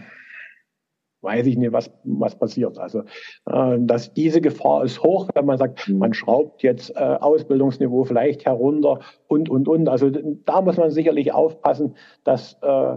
weiß 1.23 1.47
ich 1.47 1.57
nicht, 1.57 1.73
was, 1.73 1.91
was 2.05 2.39
passiert. 2.39 2.79
Also 2.79 3.01
äh, 3.47 3.77
dass 3.79 4.13
diese 4.15 4.41
Gefahr 4.41 4.85
ist 4.85 5.03
hoch, 5.03 5.29
wenn 5.35 5.47
man 5.47 5.59
sagt, 5.59 5.89
mhm. 5.89 5.99
man 5.99 6.15
schraubt 6.15 6.63
jetzt 6.63 6.91
äh, 6.97 6.99
Ausbildungsniveau 6.99 8.05
vielleicht 8.05 8.45
herunter 8.45 9.01
und, 9.29 9.49
und, 9.49 9.69
und. 9.69 9.89
Also 9.89 10.11
da 10.11 10.61
muss 10.61 10.77
man 10.77 10.91
sicherlich 10.91 11.33
aufpassen, 11.33 11.97
dass 12.25 12.55
äh, 12.63 12.97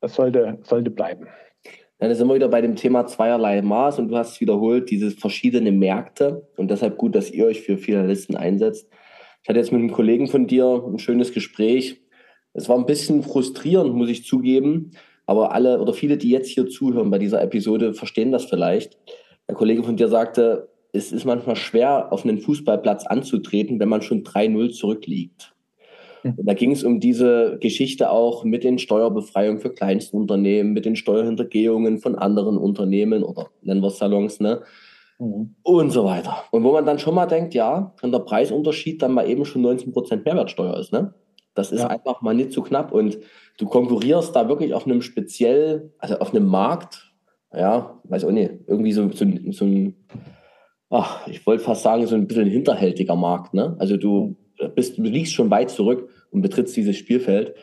das 0.00 0.14
sollte, 0.14 0.58
sollte 0.62 0.90
bleiben. 0.90 1.26
Dann 1.98 2.14
sind 2.14 2.28
wir 2.28 2.34
wieder 2.34 2.48
bei 2.48 2.60
dem 2.60 2.76
Thema 2.76 3.06
zweierlei 3.06 3.62
Maß 3.62 3.98
und 3.98 4.08
du 4.08 4.16
hast 4.16 4.40
wiederholt, 4.40 4.90
diese 4.90 5.10
verschiedenen 5.10 5.78
Märkte 5.78 6.46
und 6.56 6.70
deshalb 6.70 6.98
gut, 6.98 7.14
dass 7.14 7.30
ihr 7.30 7.46
euch 7.46 7.62
für 7.62 7.78
Filialisten 7.78 8.36
einsetzt. 8.36 8.90
Ich 9.42 9.48
hatte 9.48 9.58
jetzt 9.58 9.72
mit 9.72 9.80
einem 9.80 9.92
Kollegen 9.92 10.26
von 10.26 10.46
dir 10.46 10.82
ein 10.86 10.98
schönes 10.98 11.32
Gespräch. 11.32 12.02
Es 12.52 12.68
war 12.68 12.76
ein 12.76 12.86
bisschen 12.86 13.22
frustrierend, 13.22 13.94
muss 13.94 14.10
ich 14.10 14.24
zugeben, 14.24 14.92
aber 15.26 15.52
alle 15.52 15.80
oder 15.80 15.92
viele, 15.92 16.16
die 16.16 16.30
jetzt 16.30 16.48
hier 16.48 16.66
zuhören 16.66 17.10
bei 17.10 17.18
dieser 17.18 17.42
Episode, 17.42 17.94
verstehen 17.94 18.32
das 18.32 18.44
vielleicht. 18.44 18.98
Der 19.48 19.54
Kollege 19.54 19.82
von 19.82 19.96
dir 19.96 20.08
sagte, 20.08 20.68
es 20.92 21.12
ist 21.12 21.24
manchmal 21.24 21.56
schwer, 21.56 22.12
auf 22.12 22.24
einen 22.24 22.38
Fußballplatz 22.38 23.06
anzutreten, 23.06 23.78
wenn 23.78 23.88
man 23.88 24.02
schon 24.02 24.22
3-0 24.22 24.70
zurückliegt. 24.70 25.54
Hm. 26.22 26.34
Und 26.36 26.46
da 26.46 26.54
ging 26.54 26.72
es 26.72 26.84
um 26.84 27.00
diese 27.00 27.58
Geschichte 27.60 28.10
auch 28.10 28.44
mit 28.44 28.64
den 28.64 28.78
Steuerbefreiungen 28.78 29.60
für 29.60 29.70
Kleinstunternehmen, 29.70 30.72
mit 30.72 30.84
den 30.84 30.96
Steuerhintergehungen 30.96 31.98
von 31.98 32.14
anderen 32.14 32.56
Unternehmen 32.56 33.22
oder 33.22 33.48
nennen 33.62 33.82
wir 33.82 33.88
es 33.88 33.98
Salons, 33.98 34.40
ne? 34.40 34.62
Mhm. 35.18 35.54
Und 35.62 35.90
so 35.90 36.04
weiter. 36.04 36.44
Und 36.50 36.62
wo 36.62 36.72
man 36.72 36.84
dann 36.84 36.98
schon 36.98 37.14
mal 37.14 37.26
denkt, 37.26 37.54
ja, 37.54 37.94
wenn 38.00 38.12
der 38.12 38.18
Preisunterschied 38.20 39.02
dann 39.02 39.12
mal 39.12 39.28
eben 39.28 39.44
schon 39.44 39.64
19% 39.64 40.24
Mehrwertsteuer 40.24 40.78
ist, 40.78 40.92
ne? 40.92 41.14
Das 41.56 41.72
ist 41.72 41.80
ja. 41.80 41.88
einfach 41.88 42.22
mal 42.22 42.34
nicht 42.34 42.52
zu 42.52 42.62
knapp. 42.62 42.92
Und 42.92 43.18
du 43.58 43.66
konkurrierst 43.66 44.36
da 44.36 44.48
wirklich 44.48 44.74
auf 44.74 44.86
einem 44.86 45.02
speziell, 45.02 45.92
also 45.98 46.18
auf 46.18 46.32
einem 46.32 46.46
Markt, 46.46 47.12
ja, 47.52 47.98
weiß 48.04 48.24
auch 48.24 48.30
nicht, 48.30 48.52
irgendwie 48.66 48.92
so, 48.92 49.10
so, 49.10 49.24
so 49.50 49.64
ein, 49.64 49.96
ach, 50.90 51.26
ich 51.26 51.44
wollte 51.46 51.64
fast 51.64 51.82
sagen, 51.82 52.06
so 52.06 52.14
ein 52.14 52.26
bisschen 52.26 52.46
hinterhältiger 52.46 53.16
Markt. 53.16 53.54
Ne? 53.54 53.74
Also 53.78 53.96
du 53.96 54.36
bist, 54.74 54.98
du 54.98 55.02
liegst 55.02 55.32
schon 55.32 55.50
weit 55.50 55.70
zurück 55.70 56.08
und 56.30 56.42
betrittst 56.42 56.76
dieses 56.76 56.96
Spielfeld. 56.96 57.54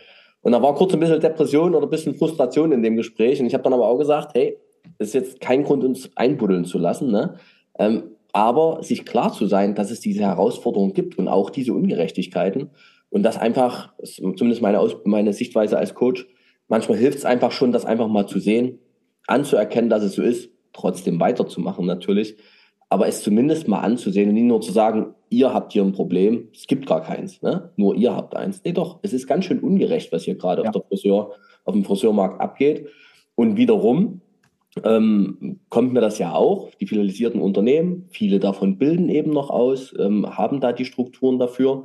Und 0.42 0.52
da 0.52 0.62
war 0.62 0.76
kurz 0.76 0.94
ein 0.94 1.00
bisschen 1.00 1.22
Depression 1.22 1.76
oder 1.76 1.88
ein 1.88 1.92
bisschen 1.92 2.16
Frustration 2.16 2.72
in 2.72 2.84
dem 2.84 2.96
Gespräch. 2.96 3.40
Und 3.40 3.46
ich 3.46 3.54
habe 3.54 3.64
dann 3.64 3.74
aber 3.74 3.88
auch 3.88 3.98
gesagt, 3.98 4.34
hey, 4.34 4.58
das 4.98 5.10
ist 5.10 5.14
jetzt 5.14 5.40
kein 5.40 5.64
Grund, 5.64 5.84
uns 5.84 6.10
einbuddeln 6.16 6.66
zu 6.66 6.78
lassen. 6.78 7.12
Ne? 7.12 7.36
Ähm, 7.78 8.04
aber 8.34 8.82
sich 8.82 9.06
klar 9.06 9.32
zu 9.32 9.46
sein, 9.46 9.76
dass 9.76 9.92
es 9.92 10.00
diese 10.00 10.24
Herausforderungen 10.24 10.94
gibt 10.94 11.18
und 11.18 11.28
auch 11.28 11.52
diese 11.52 11.74
Ungerechtigkeiten 11.74 12.72
und 13.14 13.22
das 13.22 13.38
einfach, 13.38 13.94
zumindest 14.04 14.64
meine, 14.64 14.80
Aus 14.80 14.96
meine 15.06 15.34
Sichtweise 15.34 15.78
als 15.78 15.94
Coach, 15.94 16.26
manchmal 16.68 16.98
hilft 16.98 17.20
es 17.20 17.26
einfach 17.26 17.52
schon, 17.52 17.72
das 17.72 17.86
einfach 17.86 18.08
mal 18.08 18.26
zu 18.26 18.40
sehen, 18.40 18.80
anzuerkennen, 19.28 19.92
dass 19.92 20.02
es 20.02 20.14
so 20.14 20.24
ist, 20.24 20.50
trotzdem 20.74 21.20
weiterzumachen 21.20 21.86
natürlich, 21.86 22.38
aber 22.90 23.08
es 23.08 23.22
zumindest 23.22 23.68
mal 23.68 23.82
anzusehen 23.82 24.30
und 24.30 24.36
nicht 24.36 24.46
nur 24.46 24.62
zu 24.62 24.72
sagen, 24.72 25.14
ihr 25.30 25.54
habt 25.54 25.74
hier 25.74 25.84
ein 25.84 25.92
Problem, 25.92 26.50
es 26.56 26.66
gibt 26.66 26.88
gar 26.88 27.04
keins, 27.04 27.40
ne? 27.44 27.70
nur 27.76 27.96
ihr 27.96 28.16
habt 28.16 28.36
eins. 28.36 28.62
Nee, 28.66 28.72
doch, 28.72 28.98
es 29.04 29.14
ist 29.14 29.28
ganz 29.28 29.46
schön 29.46 29.60
ungerecht, 29.60 30.12
was 30.12 30.24
hier 30.24 30.36
gerade 30.36 30.64
ja. 30.64 30.72
auf, 30.72 30.84
Friseur, 30.88 31.34
auf 31.66 31.76
dem 31.76 31.86
Friseurmarkt 31.86 32.42
abgeht. 32.42 32.88
Und 33.36 33.58
wiederum 33.58 34.22
ähm, 34.84 35.60
kommt 35.70 35.94
mir 35.94 36.02
das 36.02 36.18
ja 36.18 36.34
auch, 36.34 36.72
die 36.82 36.88
filialisierten 36.88 37.42
Unternehmen, 37.42 38.08
viele 38.10 38.40
davon 38.40 38.80
bilden 38.80 39.10
eben 39.10 39.32
noch 39.32 39.52
aus, 39.52 39.94
ähm, 40.00 40.36
haben 40.36 40.62
da 40.62 40.74
die 40.74 40.86
Strukturen 40.86 41.38
dafür 41.38 41.84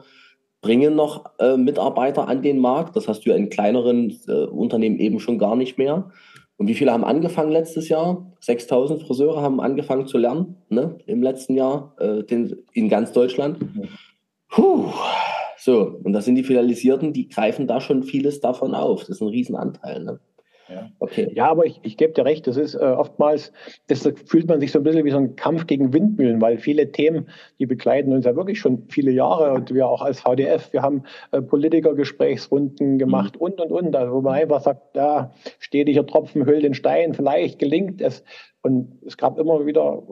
bringen 0.60 0.94
noch 0.94 1.24
äh, 1.38 1.56
Mitarbeiter 1.56 2.28
an 2.28 2.42
den 2.42 2.58
Markt. 2.58 2.96
Das 2.96 3.08
hast 3.08 3.24
du 3.24 3.30
ja 3.30 3.36
in 3.36 3.50
kleineren 3.50 4.18
äh, 4.26 4.44
Unternehmen 4.44 4.98
eben 4.98 5.20
schon 5.20 5.38
gar 5.38 5.56
nicht 5.56 5.78
mehr. 5.78 6.10
Und 6.56 6.66
wie 6.66 6.74
viele 6.74 6.92
haben 6.92 7.04
angefangen 7.04 7.52
letztes 7.52 7.88
Jahr? 7.88 8.32
6000 8.40 9.02
Friseure 9.02 9.40
haben 9.40 9.60
angefangen 9.60 10.06
zu 10.06 10.18
lernen 10.18 10.56
ne, 10.68 10.98
im 11.06 11.22
letzten 11.22 11.54
Jahr 11.54 11.94
äh, 11.98 12.24
den, 12.24 12.56
in 12.72 12.88
ganz 12.88 13.12
Deutschland. 13.12 13.58
Puh. 14.48 14.86
So, 15.56 16.00
und 16.02 16.12
das 16.12 16.24
sind 16.24 16.34
die 16.34 16.44
Filialisierten, 16.44 17.12
die 17.12 17.28
greifen 17.28 17.66
da 17.66 17.80
schon 17.80 18.02
vieles 18.02 18.40
davon 18.40 18.74
auf. 18.74 19.00
Das 19.00 19.10
ist 19.10 19.22
ein 19.22 19.28
Riesenanteil. 19.28 20.04
Ne? 20.04 20.20
Ja, 20.68 20.90
okay. 20.98 21.30
ja 21.34 21.48
aber 21.48 21.64
ich, 21.66 21.80
ich 21.82 21.96
gebe 21.96 22.12
dir 22.12 22.24
recht, 22.24 22.46
das 22.46 22.56
ist 22.56 22.74
äh, 22.74 22.78
oftmals, 22.78 23.52
das 23.86 24.08
fühlt 24.26 24.48
man 24.48 24.60
sich 24.60 24.72
so 24.72 24.80
ein 24.80 24.82
bisschen 24.82 25.04
wie 25.04 25.10
so 25.10 25.18
ein 25.18 25.36
Kampf 25.36 25.66
gegen 25.66 25.92
Windmühlen, 25.92 26.40
weil 26.40 26.58
viele 26.58 26.92
Themen, 26.92 27.28
die 27.58 27.66
begleiten 27.66 28.12
uns 28.12 28.26
ja 28.26 28.36
wirklich 28.36 28.60
schon 28.60 28.84
viele 28.88 29.10
Jahre 29.10 29.52
und 29.52 29.72
wir 29.72 29.88
auch 29.88 30.02
als 30.02 30.20
VDF, 30.20 30.72
wir 30.72 30.82
haben 30.82 31.04
äh, 31.32 31.40
Politikergesprächsrunden 31.40 32.98
gemacht 32.98 33.36
mhm. 33.36 33.40
und, 33.40 33.60
und, 33.60 33.72
und, 33.72 33.96
also 33.96 34.14
wo 34.14 34.20
man 34.20 34.34
einfach 34.34 34.60
sagt, 34.60 34.96
da 34.96 35.32
steht 35.58 35.88
hier 35.88 36.06
Tropfen, 36.06 36.44
hüllt 36.44 36.64
den 36.64 36.74
Stein, 36.74 37.14
vielleicht 37.14 37.58
gelingt 37.58 38.00
es. 38.00 38.22
Und 38.62 38.98
es 39.06 39.16
gab 39.16 39.38
immer 39.38 39.64
wieder 39.66 40.02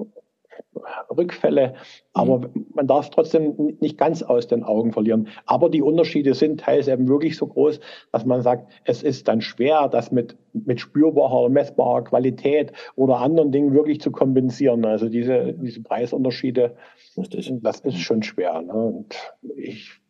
Rückfälle, 1.11 1.75
aber 2.13 2.39
mhm. 2.39 2.67
man 2.75 2.87
darf 2.87 3.11
trotzdem 3.11 3.77
nicht 3.81 3.99
ganz 3.99 4.23
aus 4.23 4.47
den 4.47 4.63
Augen 4.63 4.93
verlieren. 4.93 5.29
Aber 5.45 5.69
die 5.71 5.83
Unterschiede 5.83 6.35
sind 6.35 6.61
teils 6.61 6.89
eben 6.89 7.09
wirklich 7.09 7.37
so 7.37 7.47
groß, 7.47 7.81
dass 8.13 8.25
man 8.25 8.43
sagt, 8.43 8.71
es 8.85 9.03
ist 9.03 9.29
dann 9.29 9.41
schwer, 9.41 9.89
das 9.89 10.13
mit, 10.13 10.37
mit 10.53 10.81
spürbarer, 10.81 11.49
messbarer 11.49 12.05
Qualität 12.05 12.73
oder 12.95 13.19
anderen 13.19 13.53
Dingen 13.53 13.75
wirklich 13.75 14.01
zu 14.01 14.11
kompensieren. 14.11 14.85
Also 14.85 15.09
diese, 15.09 15.55
diese 15.55 15.83
Preisunterschiede, 15.83 16.77
Richtig. 17.17 17.53
das 17.63 17.81
ist 17.81 17.99
schon 17.99 18.23
schwer. 18.23 18.63
Ne? 18.63 18.73
Und 18.73 19.17
ich 19.57 20.01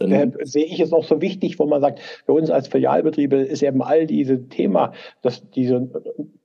Deshalb 0.00 0.36
sehe 0.42 0.64
ich 0.64 0.80
es 0.80 0.92
auch 0.92 1.04
so 1.04 1.20
wichtig, 1.20 1.58
wo 1.58 1.66
man 1.66 1.80
sagt, 1.80 2.00
für 2.00 2.32
uns 2.32 2.50
als 2.50 2.66
Filialbetriebe 2.66 3.36
ist 3.36 3.62
eben 3.62 3.80
all 3.80 4.06
diese 4.06 4.48
Thema, 4.48 4.92
dass 5.22 5.48
diese 5.50 5.88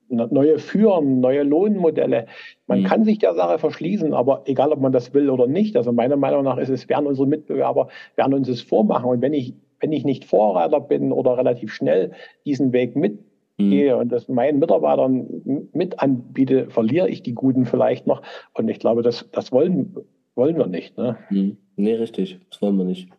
neue 0.10 0.60
Führen, 0.60 1.20
neue 1.20 1.44
Lohnmodelle. 1.44 2.26
Man 2.68 2.82
mhm. 2.82 2.84
kann 2.86 3.04
sich 3.04 3.20
der 3.20 3.34
Sache 3.36 3.60
verschließen, 3.60 4.14
aber 4.14 4.44
egal, 4.46 4.72
ob 4.72 4.82
man 4.82 4.92
das 4.92 5.14
will 5.14 5.30
oder 5.30 5.48
nicht. 5.48 5.76
Also 5.78 5.92
meiner 5.92 6.18
Meinung 6.18 6.44
nach 6.44 6.58
ist 6.58 6.70
es, 6.70 6.90
werden 6.90 7.08
unsere 7.08 7.28
Mitbewerber, 7.28 7.90
werden 8.16 8.34
uns 8.34 8.50
es 8.50 8.62
vormachen. 8.62 9.10
Und 9.10 9.22
wenn 9.22 9.34
ich, 9.34 9.54
wenn 9.80 9.92
ich 9.92 10.04
nicht 10.04 10.26
Vorreiter 10.26 10.80
bin 10.80 11.12
oder 11.12 11.38
relativ 11.38 11.74
schnell 11.74 12.12
diesen 12.46 12.74
Weg 12.74 12.96
mitgehe 12.96 13.96
mhm. 13.96 14.02
und 14.02 14.12
das 14.12 14.28
meinen 14.28 14.60
Mitarbeitern 14.60 15.70
mit 15.74 16.00
anbiete, 16.00 16.70
verliere 16.70 17.10
ich 17.10 17.24
die 17.24 17.34
Guten 17.34 17.66
vielleicht 17.66 18.08
noch. 18.08 18.22
Und 18.54 18.68
ich 18.70 18.80
glaube, 18.80 19.04
das, 19.04 19.30
das 19.32 19.52
wollen, 19.52 19.96
wollen 20.36 20.58
wir 20.58 20.68
nicht. 20.68 20.98
Ne? 20.98 21.18
Mhm. 21.30 21.58
Nee, 21.76 21.96
richtig. 21.96 22.40
Das 22.50 22.62
wollen 22.62 22.78
wir 22.78 22.86
nicht. 22.86 23.10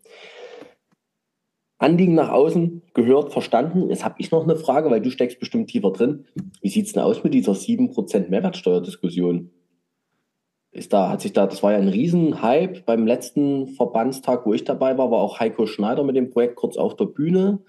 Anliegen 1.80 2.14
nach 2.14 2.28
außen 2.28 2.82
gehört, 2.92 3.32
verstanden. 3.32 3.88
Jetzt 3.88 4.04
habe 4.04 4.16
ich 4.18 4.30
noch 4.30 4.44
eine 4.44 4.56
Frage, 4.56 4.90
weil 4.90 5.00
du 5.00 5.10
steckst 5.10 5.40
bestimmt 5.40 5.70
tiefer 5.70 5.90
drin. 5.92 6.26
Wie 6.60 6.68
sieht 6.68 6.86
es 6.86 6.92
denn 6.92 7.02
aus 7.02 7.24
mit 7.24 7.32
dieser 7.32 7.52
7% 7.52 8.28
Mehrwertsteuerdiskussion? 8.28 9.50
Ist 10.72 10.92
da, 10.92 11.08
hat 11.08 11.22
sich 11.22 11.32
da, 11.32 11.46
das 11.46 11.62
war 11.62 11.72
ja 11.72 11.78
ein 11.78 11.88
Riesenhype 11.88 12.82
beim 12.84 13.06
letzten 13.06 13.66
Verbandstag, 13.66 14.44
wo 14.44 14.52
ich 14.52 14.64
dabei 14.64 14.98
war, 14.98 15.10
war 15.10 15.20
auch 15.20 15.40
Heiko 15.40 15.66
Schneider 15.66 16.04
mit 16.04 16.16
dem 16.16 16.30
Projekt 16.30 16.56
kurz 16.56 16.76
auf 16.76 16.96
der 16.96 17.06
Bühne. 17.06 17.60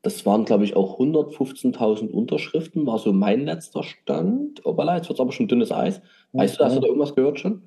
Das 0.00 0.24
waren, 0.24 0.46
glaube 0.46 0.64
ich, 0.64 0.74
auch 0.74 0.98
115.000 0.98 2.08
Unterschriften, 2.08 2.86
war 2.86 2.98
so 2.98 3.12
mein 3.12 3.44
letzter 3.44 3.82
Stand. 3.82 4.64
Obala, 4.64 4.96
jetzt 4.96 5.10
wird 5.10 5.20
aber 5.20 5.32
schon 5.32 5.46
dünnes 5.46 5.72
Eis. 5.72 6.00
Weißt 6.32 6.58
du, 6.58 6.64
hast 6.64 6.74
du 6.74 6.80
da 6.80 6.86
irgendwas 6.86 7.14
gehört 7.14 7.38
schon? 7.38 7.64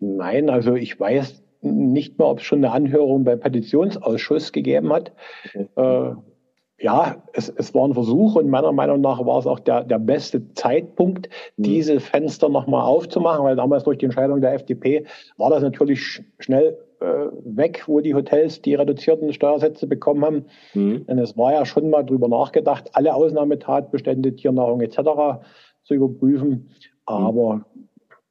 Nein, 0.00 0.50
also 0.50 0.74
ich 0.74 1.00
weiß 1.00 1.43
nicht 1.64 2.18
mehr, 2.18 2.28
ob 2.28 2.38
es 2.38 2.44
schon 2.44 2.64
eine 2.64 2.72
Anhörung 2.72 3.24
beim 3.24 3.40
Petitionsausschuss 3.40 4.52
gegeben 4.52 4.92
hat. 4.92 5.12
Okay. 5.54 5.68
Äh, 5.76 6.14
ja, 6.78 7.22
es, 7.32 7.48
es 7.48 7.72
war 7.74 7.86
ein 7.86 7.94
Versuch 7.94 8.34
und 8.34 8.50
meiner 8.50 8.72
Meinung 8.72 9.00
nach 9.00 9.24
war 9.24 9.38
es 9.38 9.46
auch 9.46 9.60
der, 9.60 9.84
der 9.84 9.98
beste 9.98 10.52
Zeitpunkt, 10.54 11.28
mhm. 11.56 11.62
diese 11.62 12.00
Fenster 12.00 12.48
nochmal 12.48 12.82
aufzumachen, 12.82 13.44
weil 13.44 13.56
damals 13.56 13.84
durch 13.84 13.98
die 13.98 14.04
Entscheidung 14.06 14.40
der 14.40 14.54
FDP 14.54 15.06
war 15.36 15.50
das 15.50 15.62
natürlich 15.62 16.00
sch 16.00 16.22
schnell 16.40 16.76
äh, 17.00 17.28
weg, 17.44 17.84
wo 17.86 18.00
die 18.00 18.14
Hotels 18.14 18.60
die 18.60 18.74
reduzierten 18.74 19.32
Steuersätze 19.32 19.86
bekommen 19.86 20.24
haben. 20.24 20.44
Mhm. 20.74 21.06
Denn 21.06 21.18
es 21.18 21.36
war 21.38 21.52
ja 21.52 21.64
schon 21.64 21.90
mal 21.90 22.02
drüber 22.02 22.28
nachgedacht, 22.28 22.90
alle 22.92 23.14
Ausnahmetatbestände, 23.14 24.34
Tiernahrung 24.34 24.80
etc. 24.80 24.98
zu 25.84 25.94
überprüfen. 25.94 26.50
Mhm. 26.50 26.68
Aber 27.06 27.54
mhm. 27.54 27.64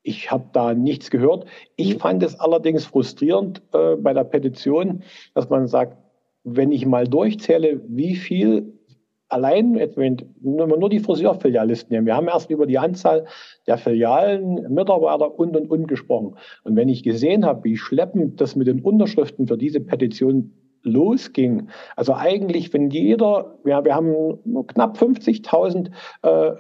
Ich 0.04 0.30
habe 0.32 0.46
da 0.52 0.74
nichts 0.74 1.10
gehört. 1.10 1.46
Ich 1.76 1.96
mhm. 1.96 2.00
fand 2.00 2.24
es 2.24 2.40
allerdings 2.40 2.86
frustrierend 2.86 3.62
äh, 3.74 3.96
bei 3.96 4.14
der 4.14 4.26
Petition, 4.26 5.04
dass 5.34 5.50
man 5.50 5.68
sagt, 5.68 5.98
wenn 6.44 6.72
ich 6.72 6.86
mal 6.86 7.08
durchzähle, 7.08 7.82
wie 7.88 8.16
viel 8.16 8.74
allein, 9.30 9.76
wenn 9.96 10.18
wir 10.42 10.78
nur 10.78 10.90
die 10.90 11.00
Friseurfilialisten 11.00 11.94
nehmen, 11.94 12.06
wir 12.06 12.16
haben 12.16 12.28
erst 12.28 12.52
über 12.52 12.68
die 12.68 12.78
Anzahl 12.78 13.26
der 13.66 13.78
Filialen, 13.78 14.72
Mitarbeiter 14.72 15.38
und 15.40 15.56
und 15.56 15.72
und 15.72 15.88
gesprochen. 15.88 16.36
Und 16.64 16.76
wenn 16.76 16.90
ich 16.90 17.04
gesehen 17.04 17.46
habe, 17.46 17.64
wie 17.64 17.78
schleppend 17.78 18.40
das 18.40 18.56
mit 18.56 18.68
den 18.68 18.82
Unterschriften 18.82 19.48
für 19.48 19.58
diese 19.58 19.80
Petition 19.80 20.54
losging, 20.84 21.70
also 21.96 22.14
eigentlich, 22.14 22.72
wenn 22.74 22.90
jeder, 22.90 23.58
ja, 23.66 23.84
wir 23.84 23.96
haben 23.96 24.68
knapp 24.68 24.98
50.000 24.98 25.90
äh, 26.22 26.56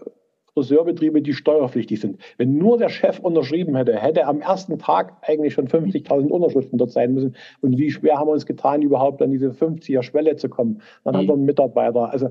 Friseurbetriebe, 0.54 1.22
die 1.22 1.34
steuerpflichtig 1.34 2.00
sind. 2.00 2.18
Wenn 2.38 2.58
nur 2.58 2.78
der 2.78 2.90
Chef 2.90 3.20
unterschrieben 3.20 3.76
hätte, 3.76 3.98
hätte 3.98 4.26
am 4.26 4.42
ersten 4.42 4.78
Tag 4.78 5.18
eigentlich 5.22 5.54
schon 5.54 5.68
50.000 5.68 6.30
Unterschriften 6.30 6.78
dort 6.78 6.92
sein 6.92 7.14
müssen. 7.14 7.36
Und 7.62 7.78
wie 7.78 7.92
schwer 7.92 8.18
haben 8.18 8.28
wir 8.28 8.34
uns 8.34 8.46
getan, 8.46 8.82
überhaupt 8.82 9.22
an 9.22 9.32
diese 9.32 9.50
50er-Schwelle 9.50 10.36
zu 10.36 10.50
kommen? 10.50 10.82
Dann 11.04 11.14
mhm. 11.14 11.18
haben 11.18 11.28
wir 11.28 11.34
einen 11.34 11.46
Mitarbeiter. 11.46 12.12
Also 12.12 12.30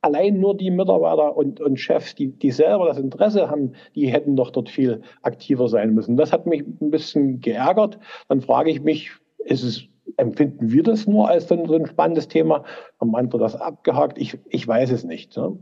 allein 0.00 0.40
nur 0.40 0.56
die 0.56 0.70
Mitarbeiter 0.70 1.36
und, 1.36 1.60
und 1.60 1.78
Chefs, 1.78 2.14
die, 2.14 2.28
die 2.28 2.50
selber 2.50 2.86
das 2.86 2.98
Interesse 2.98 3.50
haben, 3.50 3.72
die 3.94 4.06
hätten 4.06 4.36
doch 4.36 4.50
dort 4.50 4.68
viel 4.68 5.02
aktiver 5.22 5.68
sein 5.68 5.94
müssen. 5.94 6.16
Das 6.16 6.32
hat 6.32 6.46
mich 6.46 6.62
ein 6.62 6.90
bisschen 6.90 7.40
geärgert. 7.40 7.98
Dann 8.28 8.40
frage 8.40 8.70
ich 8.70 8.82
mich, 8.82 9.12
ist 9.44 9.62
es 9.62 9.88
empfinden 10.16 10.72
wir 10.72 10.82
das 10.82 11.06
nur 11.06 11.28
als 11.28 11.48
so 11.48 11.54
ein, 11.54 11.86
spannendes 11.86 12.28
Thema? 12.28 12.64
Haben 13.00 13.14
andere 13.14 13.38
das 13.38 13.56
abgehakt? 13.56 14.18
Ich, 14.18 14.38
ich 14.48 14.66
weiß 14.66 14.90
es 14.90 15.04
nicht. 15.04 15.36
Ne? 15.36 15.56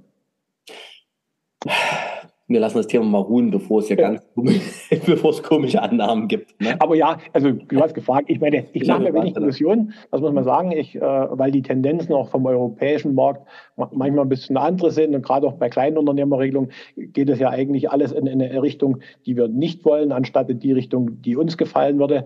Wir 2.51 2.59
lassen 2.59 2.79
das 2.79 2.89
Thema 2.89 3.05
mal 3.05 3.21
ruhen, 3.21 3.53
bevor 3.53 3.79
es 3.79 3.89
ja 3.89 3.97
ganz 3.97 4.23
bevor 5.07 5.31
es 5.31 5.43
komische 5.43 5.81
Annahmen 5.81 6.27
gibt. 6.27 6.61
Ne? 6.61 6.75
Aber 6.81 6.97
ja, 6.97 7.19
also 7.33 7.53
du 7.53 7.81
hast 7.81 7.95
gefragt, 7.95 8.25
ich 8.29 8.41
meine, 8.41 8.67
ich 8.73 8.89
mache 8.89 9.03
mir 9.03 9.15
wenig 9.15 9.37
Illusionen, 9.37 9.95
das 10.11 10.21
muss 10.21 10.33
man 10.33 10.43
sagen, 10.43 10.73
ich, 10.73 10.97
äh, 10.97 11.01
weil 11.01 11.53
die 11.53 11.63
Tendenzen 11.63 12.13
auch 12.13 12.29
vom 12.29 12.45
europäischen 12.45 13.15
Markt 13.15 13.47
manchmal 13.77 14.25
ein 14.25 14.29
bisschen 14.29 14.57
andere 14.57 14.91
sind 14.91 15.15
und 15.15 15.23
gerade 15.23 15.47
auch 15.47 15.55
bei 15.55 15.69
kleinen 15.69 15.97
Unternehmerregelungen 15.97 16.73
geht 16.97 17.31
es 17.31 17.39
ja 17.39 17.51
eigentlich 17.51 17.89
alles 17.89 18.11
in, 18.11 18.27
in 18.27 18.43
eine 18.43 18.63
Richtung, 18.63 18.99
die 19.27 19.37
wir 19.37 19.47
nicht 19.47 19.85
wollen, 19.85 20.11
anstatt 20.11 20.51
in 20.51 20.59
die 20.59 20.73
Richtung, 20.73 21.23
die 21.23 21.37
uns 21.37 21.57
gefallen 21.57 22.01
würde. 22.01 22.25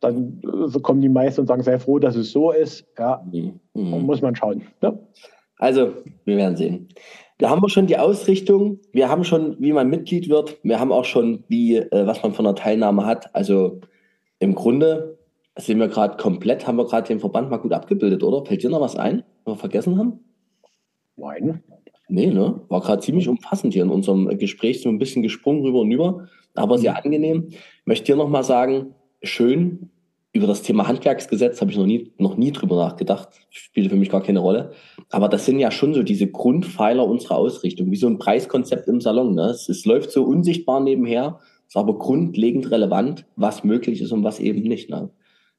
Dann 0.00 0.40
so 0.66 0.80
kommen 0.80 1.02
die 1.02 1.08
meisten 1.10 1.42
und 1.42 1.48
sagen, 1.48 1.62
sei 1.62 1.78
froh, 1.78 1.98
dass 1.98 2.16
es 2.16 2.32
so 2.32 2.50
ist. 2.50 2.86
Ja, 2.98 3.22
mhm. 3.30 3.60
muss 3.74 4.22
man 4.22 4.36
schauen. 4.36 4.62
Ne? 4.80 4.98
Also, 5.58 5.92
wir 6.24 6.36
werden 6.36 6.56
sehen. 6.56 6.88
Da 7.38 7.50
haben 7.50 7.62
wir 7.62 7.68
schon 7.68 7.86
die 7.86 7.98
Ausrichtung, 7.98 8.80
wir 8.92 9.08
haben 9.10 9.24
schon, 9.24 9.56
wie 9.60 9.72
man 9.72 9.90
Mitglied 9.90 10.28
wird, 10.30 10.58
wir 10.62 10.80
haben 10.80 10.90
auch 10.90 11.04
schon, 11.04 11.44
wie, 11.48 11.76
äh, 11.76 12.06
was 12.06 12.22
man 12.22 12.32
von 12.32 12.46
der 12.46 12.54
Teilnahme 12.54 13.04
hat. 13.04 13.34
Also 13.34 13.80
im 14.38 14.54
Grunde 14.54 15.18
sind 15.58 15.78
wir 15.78 15.88
gerade 15.88 16.16
komplett, 16.16 16.66
haben 16.66 16.76
wir 16.76 16.86
gerade 16.86 17.08
den 17.08 17.20
Verband 17.20 17.50
mal 17.50 17.58
gut 17.58 17.72
abgebildet, 17.72 18.22
oder? 18.22 18.44
Fällt 18.44 18.62
dir 18.62 18.70
noch 18.70 18.80
was 18.80 18.96
ein, 18.96 19.22
was 19.44 19.54
wir 19.54 19.58
vergessen 19.58 19.98
haben? 19.98 20.20
Nein. 21.16 21.62
Nee, 22.08 22.28
ne? 22.28 22.60
War 22.68 22.80
gerade 22.80 23.02
ziemlich 23.02 23.28
umfassend 23.28 23.74
hier 23.74 23.82
in 23.82 23.90
unserem 23.90 24.28
Gespräch, 24.38 24.80
so 24.80 24.88
ein 24.88 24.98
bisschen 24.98 25.22
gesprungen 25.22 25.62
rüber 25.62 25.80
und 25.80 25.90
über, 25.90 26.28
aber 26.54 26.78
sehr 26.78 26.96
angenehm. 26.96 27.48
Ich 27.48 27.86
möchte 27.86 28.06
dir 28.06 28.16
noch 28.16 28.28
mal 28.28 28.44
sagen, 28.44 28.94
schön, 29.22 29.90
über 30.36 30.46
das 30.46 30.62
Thema 30.62 30.86
Handwerksgesetz 30.86 31.60
habe 31.60 31.70
ich 31.70 31.78
noch 31.78 31.86
nie, 31.86 32.12
noch 32.18 32.36
nie 32.36 32.52
drüber 32.52 32.76
nachgedacht. 32.76 33.30
Spielt 33.50 33.90
für 33.90 33.96
mich 33.96 34.10
gar 34.10 34.22
keine 34.22 34.40
Rolle. 34.40 34.72
Aber 35.10 35.28
das 35.28 35.46
sind 35.46 35.58
ja 35.58 35.70
schon 35.70 35.94
so 35.94 36.02
diese 36.02 36.26
Grundpfeiler 36.26 37.06
unserer 37.06 37.36
Ausrichtung, 37.36 37.90
wie 37.90 37.96
so 37.96 38.06
ein 38.06 38.18
Preiskonzept 38.18 38.86
im 38.86 39.00
Salon. 39.00 39.34
Ne? 39.34 39.46
Es, 39.46 39.68
es 39.68 39.84
läuft 39.86 40.10
so 40.10 40.24
unsichtbar 40.24 40.80
nebenher, 40.80 41.40
ist 41.66 41.76
aber 41.76 41.98
grundlegend 41.98 42.70
relevant, 42.70 43.24
was 43.36 43.64
möglich 43.64 44.00
ist 44.02 44.12
und 44.12 44.24
was 44.24 44.38
eben 44.38 44.62
nicht. 44.62 44.90
Ne? 44.90 45.10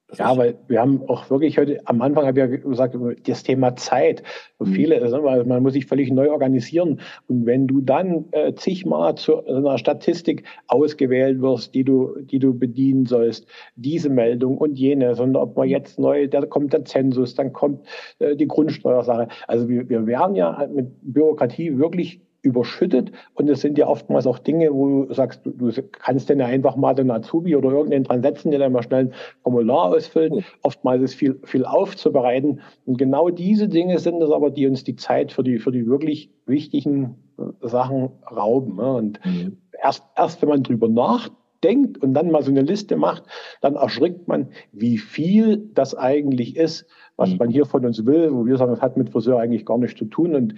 Das 0.09 0.19
ja, 0.19 0.37
weil 0.37 0.57
wir 0.69 0.79
haben 0.79 1.01
auch 1.09 1.29
wirklich 1.29 1.57
heute, 1.57 1.81
am 1.85 2.01
Anfang 2.01 2.25
habe 2.25 2.39
ich 2.39 2.49
ja 2.49 2.57
gesagt, 2.57 2.95
das 3.27 3.43
Thema 3.43 3.75
Zeit. 3.75 4.23
So 4.57 4.63
mhm. 4.63 4.71
viele, 4.71 5.01
also 5.01 5.21
man 5.21 5.61
muss 5.61 5.73
sich 5.73 5.85
völlig 5.85 6.11
neu 6.11 6.31
organisieren. 6.31 7.01
Und 7.27 7.45
wenn 7.45 7.67
du 7.67 7.81
dann 7.81 8.25
äh, 8.31 8.53
zigmal 8.53 9.15
zu 9.15 9.45
einer 9.45 9.77
Statistik 9.77 10.43
ausgewählt 10.67 11.41
wirst, 11.41 11.75
die 11.75 11.83
du, 11.83 12.15
die 12.21 12.39
du 12.39 12.57
bedienen 12.57 13.05
sollst, 13.05 13.47
diese 13.75 14.09
Meldung 14.09 14.57
und 14.57 14.79
jene, 14.79 15.13
sondern 15.13 15.43
ob 15.43 15.57
man 15.57 15.67
jetzt 15.67 15.99
neu, 15.99 16.29
da 16.29 16.45
kommt 16.45 16.71
der 16.71 16.85
Zensus, 16.85 17.35
dann 17.35 17.51
kommt 17.51 17.85
äh, 18.19 18.37
die 18.37 18.47
Grundsteuersache. 18.47 19.27
Also 19.47 19.67
wir, 19.67 19.89
wir 19.89 20.07
werden 20.07 20.35
ja 20.35 20.69
mit 20.73 20.87
Bürokratie 21.01 21.77
wirklich 21.77 22.21
überschüttet. 22.47 23.11
Und 23.33 23.49
es 23.49 23.61
sind 23.61 23.77
ja 23.77 23.87
oftmals 23.87 24.25
auch 24.25 24.39
Dinge, 24.39 24.73
wo 24.73 25.03
du 25.05 25.13
sagst, 25.13 25.45
du, 25.45 25.51
du 25.51 25.71
kannst 25.91 26.29
denn 26.29 26.39
ja 26.39 26.45
einfach 26.45 26.75
mal 26.75 26.93
den 26.93 27.11
Azubi 27.11 27.55
oder 27.55 27.69
irgendeinen 27.69 28.03
dran 28.03 28.21
setzen, 28.21 28.51
der 28.51 28.59
dann 28.59 28.71
mal 28.71 28.83
schnell 28.83 29.05
ein 29.05 29.13
Formular 29.43 29.85
ausfüllt. 29.93 30.33
Mhm. 30.33 30.43
Oftmals 30.63 31.03
ist 31.03 31.15
viel, 31.15 31.39
viel 31.43 31.65
aufzubereiten. 31.65 32.61
Und 32.85 32.97
genau 32.97 33.29
diese 33.29 33.67
Dinge 33.67 33.99
sind 33.99 34.21
es 34.21 34.31
aber, 34.31 34.49
die 34.49 34.67
uns 34.67 34.83
die 34.83 34.95
Zeit 34.95 35.31
für 35.31 35.43
die, 35.43 35.59
für 35.59 35.71
die 35.71 35.87
wirklich 35.87 36.31
wichtigen 36.45 37.15
Sachen 37.61 38.09
rauben. 38.29 38.75
Ne? 38.77 38.93
Und 38.93 39.25
mhm. 39.25 39.57
erst, 39.81 40.03
erst 40.15 40.41
wenn 40.41 40.49
man 40.49 40.63
drüber 40.63 40.87
nachdenkt 40.87 41.97
und 41.99 42.13
dann 42.13 42.31
mal 42.31 42.43
so 42.43 42.51
eine 42.51 42.61
Liste 42.61 42.97
macht, 42.97 43.23
dann 43.61 43.75
erschrickt 43.75 44.27
man, 44.27 44.49
wie 44.71 44.97
viel 44.97 45.69
das 45.73 45.95
eigentlich 45.95 46.55
ist, 46.55 46.85
was 47.15 47.31
mhm. 47.31 47.37
man 47.37 47.49
hier 47.49 47.65
von 47.65 47.85
uns 47.85 48.05
will, 48.05 48.33
wo 48.33 48.45
wir 48.45 48.57
sagen, 48.57 48.71
das 48.71 48.81
hat 48.81 48.97
mit 48.97 49.09
Friseur 49.09 49.39
eigentlich 49.39 49.65
gar 49.65 49.77
nichts 49.77 49.97
zu 49.97 50.05
tun. 50.05 50.35
Und 50.35 50.55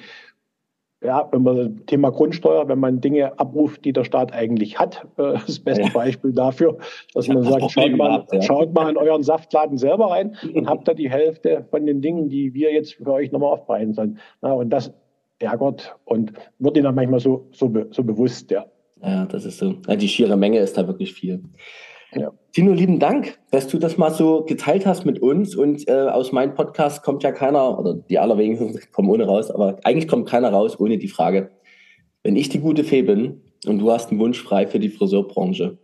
ja, 1.02 1.28
wenn 1.32 1.44
man 1.44 1.86
Thema 1.86 2.12
Grundsteuer, 2.12 2.68
wenn 2.68 2.80
man 2.80 3.00
Dinge 3.00 3.40
abruft, 3.40 3.86
die 3.86 3.94
der 3.94 4.04
Staat 4.04 4.34
eigentlich 4.34 4.80
hat, 4.80 5.08
äh, 5.18 5.34
das 5.46 5.60
beste 5.60 5.84
ja. 5.84 5.90
Beispiel 5.94 6.34
dafür, 6.34 6.78
dass 7.14 7.28
man 7.28 7.44
sagt, 7.44 7.72
schaut 7.72 7.96
mal, 7.96 8.08
gehabt, 8.08 8.34
ja. 8.34 8.42
schaut 8.42 8.74
mal 8.74 8.90
in 8.90 8.98
euren 8.98 9.24
Saftladen 9.24 9.78
selber 9.78 10.12
rein 10.12 10.36
und 10.54 10.68
habt 10.70 10.88
da 10.88 10.94
die 10.94 11.10
Hälfte 11.10 11.66
von 11.70 11.86
den 11.86 12.02
Dingen, 12.02 12.30
die 12.30 12.54
wir 12.54 12.74
jetzt 12.74 12.96
für 12.96 13.14
euch 13.14 13.32
nochmal 13.32 13.54
aufbereiten 13.54 13.94
sollen. 13.94 14.20
Na, 14.42 14.52
und 14.52 14.70
das 14.72 14.94
ärgert 15.40 15.96
und 16.04 16.34
wird 16.60 16.76
ihnen 16.76 16.84
dann 16.84 16.96
manchmal 16.96 17.22
so, 17.22 17.48
so, 17.52 17.72
so 17.92 18.04
bewusst, 18.04 18.52
ja. 18.52 18.66
Ja, 19.02 19.26
das 19.26 19.46
ist 19.46 19.60
so. 19.60 19.72
Die 19.72 20.10
schiere 20.10 20.36
Menge 20.36 20.60
ist 20.60 20.78
da 20.78 20.86
wirklich 20.86 21.14
viel. 21.14 21.42
Ja. 22.14 22.34
Tino, 22.52 22.74
lieben 22.74 23.00
Dank, 23.00 23.40
dass 23.52 23.68
du 23.68 23.78
das 23.78 23.98
mal 23.98 24.12
so 24.12 24.44
geteilt 24.44 24.86
hast 24.86 25.06
mit 25.06 25.20
uns. 25.22 25.56
Und 25.56 25.88
äh, 25.88 25.92
aus 25.92 26.32
meinem 26.32 26.56
Podcast 26.56 27.04
kommt 27.04 27.24
ja 27.24 27.32
keiner, 27.32 27.78
oder 27.78 27.94
die 27.94 28.18
allerwenigsten 28.18 28.80
kommen 28.92 29.10
ohne 29.10 29.26
raus, 29.26 29.52
aber 29.52 29.78
eigentlich 29.84 30.08
kommt 30.08 30.28
keiner 30.28 30.50
raus 30.50 30.80
ohne 30.80 30.98
die 30.98 31.08
Frage, 31.08 31.52
wenn 32.24 32.36
ich 32.36 32.50
die 32.50 32.60
gute 32.60 32.84
Fee 32.84 33.04
bin 33.04 33.42
und 33.68 33.80
du 33.80 33.92
hast 33.92 34.10
einen 34.10 34.20
Wunsch 34.20 34.42
frei 34.42 34.66
für 34.68 34.80
die 34.80 34.90
Friseurbranche, 34.90 35.78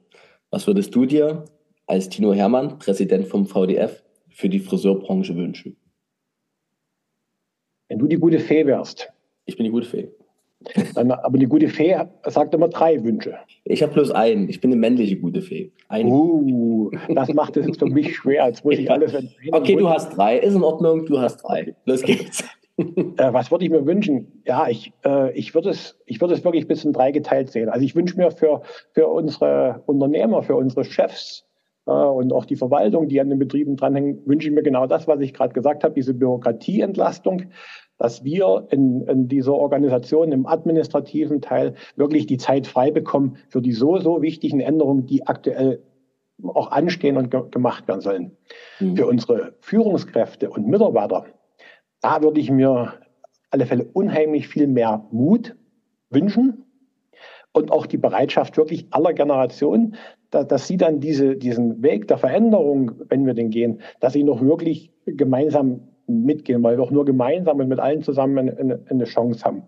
was 0.49 0.67
würdest 0.67 0.95
du 0.95 1.05
dir 1.05 1.45
als 1.86 2.09
Tino 2.09 2.34
Hermann, 2.34 2.80
Präsident 2.80 3.28
vom 3.28 3.45
VDF, 3.45 4.03
für 4.30 4.49
die 4.49 4.59
Friseurbranche 4.59 5.36
wünschen? 5.36 5.78
Wenn 7.88 7.99
du 7.99 8.07
die 8.07 8.17
gute 8.17 8.39
Fee 8.39 8.65
wärst. 8.65 9.11
Ich 9.45 9.57
bin 9.57 9.65
die 9.65 9.71
gute 9.71 9.88
Fee. 9.88 10.09
Aber 10.95 11.34
eine 11.34 11.47
gute 11.47 11.68
Fee 11.68 11.95
sagt 12.26 12.53
immer 12.53 12.68
drei 12.68 13.03
Wünsche. 13.03 13.36
Ich 13.63 13.84
habe 13.84 13.93
bloß 13.93 14.11
einen. 14.11 14.49
Ich 14.49 14.61
bin 14.61 14.72
eine 14.72 14.80
männliche 14.80 15.18
gute 15.18 15.41
Fee. 15.41 15.72
Eine. 15.88 16.09
Uh, 16.09 16.91
das 17.09 17.34
macht 17.34 17.57
es 17.57 17.78
für 17.78 17.86
mich 17.86 18.16
schwer. 18.16 18.47
Jetzt 18.47 18.63
muss 18.63 18.76
ich 18.76 18.89
alles 18.89 19.13
Okay, 19.51 19.76
du 19.76 19.89
hast 19.89 20.16
drei. 20.18 20.38
Ist 20.38 20.55
in 20.55 20.63
Ordnung. 20.63 21.05
Du 21.05 21.20
hast 21.20 21.38
drei. 21.38 21.76
Los 21.86 22.01
geht's. 22.01 22.43
Äh, 22.78 23.32
was 23.32 23.51
würde 23.51 23.63
ich 23.63 23.72
mir 23.72 23.86
wünschen? 23.86 24.41
Ja, 24.45 24.68
ich, 24.68 24.91
äh, 25.05 25.32
ich 25.32 25.55
würde 25.55 25.70
es, 25.70 25.97
ich 26.05 26.20
würde 26.20 26.34
es 26.34 26.43
wirklich 26.43 26.68
bis 26.68 26.84
in 26.84 26.91
drei 26.91 27.11
geteilt 27.11 27.49
sehen. 27.49 27.70
Also 27.70 27.86
ich 27.86 27.95
wünsche 27.95 28.18
mir 28.18 28.32
für, 28.32 28.63
für 28.91 29.07
unsere 29.07 29.82
Unternehmer, 29.86 30.43
für 30.43 30.57
unsere 30.57 30.84
Chefs 30.84 31.45
äh, 31.86 31.91
und 31.91 32.34
auch 32.34 32.45
die 32.45 32.55
Verwaltung, 32.55 33.07
die 33.07 33.22
an 33.22 33.30
den 33.30 33.39
Betrieben 33.39 33.78
dranhängen, 33.78 34.22
wünsche 34.26 34.49
ich 34.49 34.53
mir 34.53 34.63
genau 34.63 34.88
das, 34.88 35.07
was 35.07 35.20
ich 35.22 35.34
gerade 35.34 35.53
gesagt 35.53 35.84
habe, 35.84 35.93
diese 35.93 36.13
Bürokratieentlastung, 36.13 37.43
dass 37.98 38.24
wir 38.24 38.68
in, 38.72 39.02
in 39.08 39.28
dieser 39.28 39.54
Organisation 39.54 40.32
im 40.32 40.46
administrativen 40.46 41.41
Teil 41.41 41.76
wirklich 41.96 42.26
die 42.28 42.38
Zeit 42.38 42.68
frei 42.68 42.91
bekommen 42.91 43.38
für 43.50 43.62
die 43.62 43.72
so, 43.72 43.98
so 43.98 44.22
wichtigen 44.22 44.60
Änderungen, 44.60 45.06
die 45.06 45.26
aktuell 45.28 45.82
auch 46.43 46.72
anstehen 46.72 47.16
und 47.16 47.32
ge 47.32 47.43
gemacht 47.50 47.88
werden 47.88 48.02
sollen. 48.02 48.32
Mhm. 48.80 48.98
Für 48.98 49.08
unsere 49.08 49.54
Führungskräfte 49.62 50.50
und 50.50 50.68
Mitarbeiter 50.68 51.26
da 52.06 52.22
würde 52.22 52.39
ich 52.39 52.52
mir 52.52 52.93
alle 53.50 53.66
Fälle 53.66 53.89
unheimlich 53.93 54.48
viel 54.48 54.68
mehr 54.68 55.08
Mut 55.12 55.56
wünschen 56.12 56.66
und 57.52 57.72
auch 57.72 57.88
die 57.88 57.98
Bereitschaft 57.98 58.58
wirklich 58.58 58.86
aller 58.91 59.14
Generationen, 59.14 59.96
dass, 60.30 60.48
dass 60.48 60.68
sie 60.68 60.78
dann 60.78 61.00
diese, 61.00 61.36
diesen 61.36 61.82
Weg 61.82 62.08
der 62.08 62.20
Veränderung, 62.20 62.91
wenn 63.10 63.26
wir 63.26 63.34
den 63.34 63.50
gehen, 63.50 63.82
dass 64.02 64.14
sie 64.14 64.24
noch 64.24 64.39
wirklich 64.39 64.91
gemeinsam 65.06 65.88
mitgehen, 66.08 66.64
weil 66.64 66.78
wir 66.78 66.84
auch 66.84 66.91
nur 66.91 67.06
gemeinsam 67.06 67.60
und 67.60 67.68
mit 67.68 67.80
allen 67.80 68.01
zusammen 68.01 68.49
eine, 68.49 68.80
eine 68.89 69.03
Chance 69.06 69.43
haben. 69.43 69.64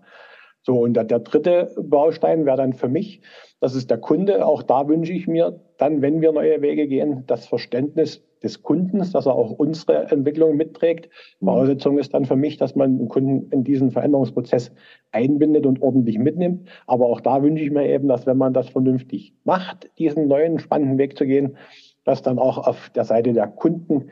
So, 0.62 0.80
und 0.82 0.96
der, 0.96 1.06
der 1.06 1.20
dritte 1.20 1.72
Baustein 1.82 2.46
wäre 2.46 2.58
dann 2.58 2.74
für 2.74 2.90
mich, 2.90 3.22
das 3.62 3.74
ist 3.74 3.90
der 3.90 4.00
Kunde. 4.00 4.46
Auch 4.46 4.64
da 4.64 4.88
wünsche 4.90 5.14
ich 5.14 5.26
mir 5.26 5.62
dann, 5.78 6.02
wenn 6.02 6.22
wir 6.22 6.34
neue 6.34 6.62
Wege 6.62 6.88
gehen, 6.88 7.24
das 7.26 7.48
Verständnis 7.48 8.22
des 8.44 8.62
Kundens, 8.64 9.12
dass 9.14 9.26
er 9.26 9.36
auch 9.36 9.52
unsere 9.52 10.12
Entwicklung 10.12 10.58
mitträgt. 10.58 11.10
Mhm. 11.40 11.46
Voraussetzung 11.46 11.98
ist 11.98 12.14
dann 12.14 12.26
für 12.26 12.36
mich, 12.36 12.58
dass 12.58 12.76
man 12.76 12.98
den 12.98 13.08
Kunden 13.08 13.50
in 13.52 13.64
diesen 13.64 13.92
Veränderungsprozess 13.92 14.72
einbindet 15.12 15.66
und 15.66 15.82
ordentlich 15.82 16.20
mitnimmt. 16.20 16.68
Aber 16.86 17.06
auch 17.06 17.22
da 17.22 17.42
wünsche 17.42 17.64
ich 17.64 17.72
mir 17.72 17.88
eben, 17.88 18.08
dass 18.08 18.28
wenn 18.28 18.38
man 18.38 18.54
das 18.54 18.70
vernünftig 18.70 19.34
macht, 19.44 19.90
diesen 19.98 20.28
neuen 20.28 20.60
spannenden 20.60 20.98
Weg 20.98 21.18
zu 21.18 21.26
gehen, 21.26 21.58
dass 22.04 22.22
dann 22.22 22.40
auch 22.40 22.58
auf 22.58 22.90
der 22.92 23.06
Seite 23.06 23.34
der 23.34 23.48
Kunden 23.48 24.10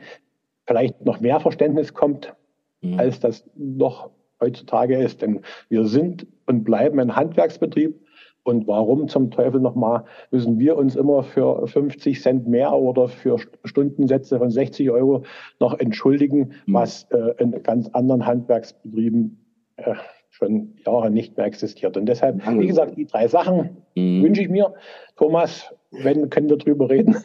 vielleicht 0.66 1.04
noch 1.04 1.20
mehr 1.20 1.40
Verständnis 1.40 1.94
kommt, 1.94 2.34
mhm. 2.82 2.98
als 2.98 3.20
das 3.20 3.48
noch 3.54 4.10
heutzutage 4.40 4.98
ist. 4.98 5.22
Denn 5.22 5.40
wir 5.68 5.86
sind 5.86 6.26
und 6.46 6.64
bleiben 6.64 7.00
ein 7.00 7.16
Handwerksbetrieb. 7.16 8.00
Und 8.42 8.68
warum 8.68 9.08
zum 9.08 9.32
Teufel 9.32 9.60
nochmal 9.60 10.04
müssen 10.30 10.60
wir 10.60 10.76
uns 10.76 10.94
immer 10.94 11.24
für 11.24 11.66
50 11.66 12.22
Cent 12.22 12.46
mehr 12.46 12.72
oder 12.72 13.08
für 13.08 13.40
Stundensätze 13.64 14.38
von 14.38 14.50
60 14.50 14.88
Euro 14.90 15.24
noch 15.58 15.76
entschuldigen, 15.78 16.52
mhm. 16.66 16.74
was 16.74 17.04
äh, 17.10 17.34
in 17.38 17.60
ganz 17.64 17.88
anderen 17.88 18.24
Handwerksbetrieben 18.24 19.44
äh, 19.76 19.94
schon 20.36 20.74
Jahre 20.84 21.10
nicht 21.10 21.36
mehr 21.36 21.46
existiert. 21.46 21.96
Und 21.96 22.06
deshalb, 22.06 22.46
wie 22.58 22.66
gesagt, 22.66 22.96
die 22.96 23.06
drei 23.06 23.26
Sachen 23.26 23.82
mhm. 23.94 24.22
wünsche 24.22 24.42
ich 24.42 24.48
mir. 24.48 24.74
Thomas, 25.16 25.72
wenn, 25.90 26.28
können 26.28 26.50
wir 26.50 26.58
drüber 26.58 26.90
reden. 26.90 27.16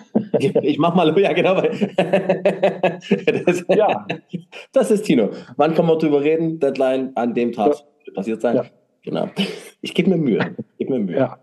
Ich 0.61 0.77
mach 0.77 0.95
mal, 0.95 1.17
ja 1.19 1.33
genau. 1.33 1.55
das, 3.45 3.65
ja. 3.67 4.07
das 4.71 4.91
ist 4.91 5.03
Tino. 5.03 5.31
Wann 5.57 5.73
können 5.73 5.89
wir 5.89 5.97
drüber 5.97 6.21
reden? 6.23 6.59
Deadline 6.59 7.11
an 7.15 7.33
dem 7.33 7.51
Tag 7.51 7.75
ja. 8.05 8.13
passiert 8.13 8.41
sein. 8.41 8.55
Ja. 8.55 8.65
Genau. 9.03 9.27
Ich 9.81 9.93
gebe 9.93 10.09
mir 10.09 10.17
Mühe. 10.17 10.55
Ich 10.77 10.87
gebe 10.87 10.93
mir 10.93 11.05
Mühe. 11.05 11.17
Ja. 11.17 11.39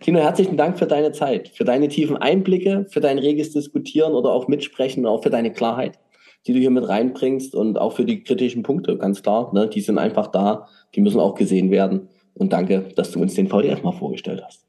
Tino, 0.00 0.18
herzlichen 0.20 0.56
Dank 0.56 0.78
für 0.78 0.86
deine 0.86 1.12
Zeit, 1.12 1.48
für 1.48 1.64
deine 1.64 1.88
tiefen 1.88 2.16
Einblicke, 2.16 2.86
für 2.88 3.00
dein 3.00 3.18
reges 3.18 3.52
Diskutieren 3.52 4.14
oder 4.14 4.32
auch 4.32 4.48
Mitsprechen, 4.48 5.04
auch 5.04 5.22
für 5.22 5.28
deine 5.28 5.52
Klarheit, 5.52 5.98
die 6.46 6.52
du 6.52 6.58
hier 6.58 6.70
mit 6.70 6.88
reinbringst 6.88 7.54
und 7.54 7.78
auch 7.78 7.92
für 7.92 8.04
die 8.04 8.22
kritischen 8.22 8.62
Punkte, 8.62 8.96
ganz 8.96 9.22
klar. 9.22 9.50
Ne? 9.52 9.68
Die 9.68 9.80
sind 9.80 9.98
einfach 9.98 10.28
da, 10.28 10.68
die 10.94 11.00
müssen 11.00 11.20
auch 11.20 11.34
gesehen 11.34 11.70
werden. 11.70 12.08
Und 12.34 12.52
danke, 12.52 12.86
dass 12.96 13.10
du 13.10 13.20
uns 13.20 13.34
den 13.34 13.48
VDF 13.48 13.82
mal 13.82 13.92
vorgestellt 13.92 14.42
hast. 14.44 14.64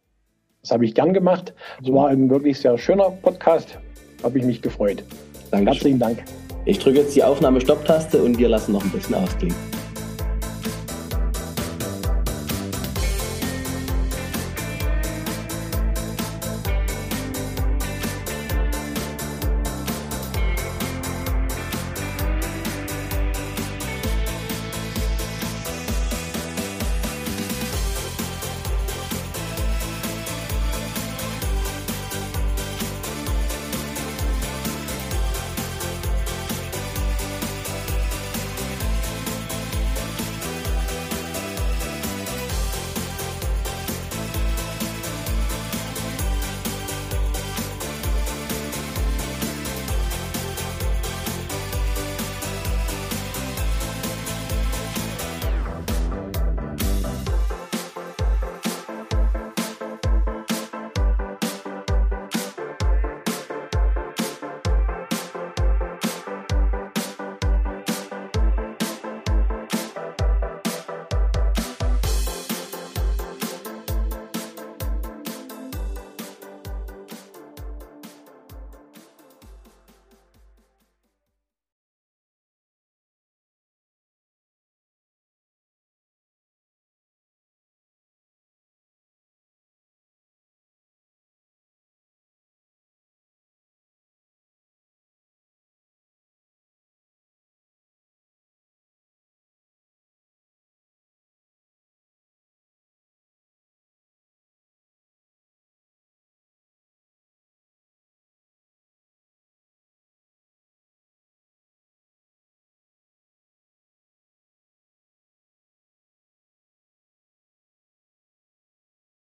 Das 0.61 0.72
habe 0.72 0.86
ich 0.86 0.93
gern 0.93 1.13
gemacht. 1.13 1.53
Es 1.82 1.91
war 1.91 2.09
ein 2.09 2.30
wirklich 2.30 2.59
sehr 2.59 2.78
schöner 2.78 3.09
Podcast. 3.09 3.80
Habe 4.24 4.38
ich 4.38 4.45
mich 4.45 4.61
gefreut. 4.61 5.03
Dankeschön. 5.49 5.74
Herzlichen 5.74 5.99
Dank. 5.99 6.24
Ich 6.65 6.78
drücke 6.78 6.99
jetzt 6.99 7.15
die 7.15 7.24
Aufnahme-Stopp-Taste 7.24 8.22
und 8.22 8.38
wir 8.38 8.49
lassen 8.49 8.74
noch 8.74 8.84
ein 8.84 8.91
bisschen 8.91 9.15
ausklingen. 9.15 9.81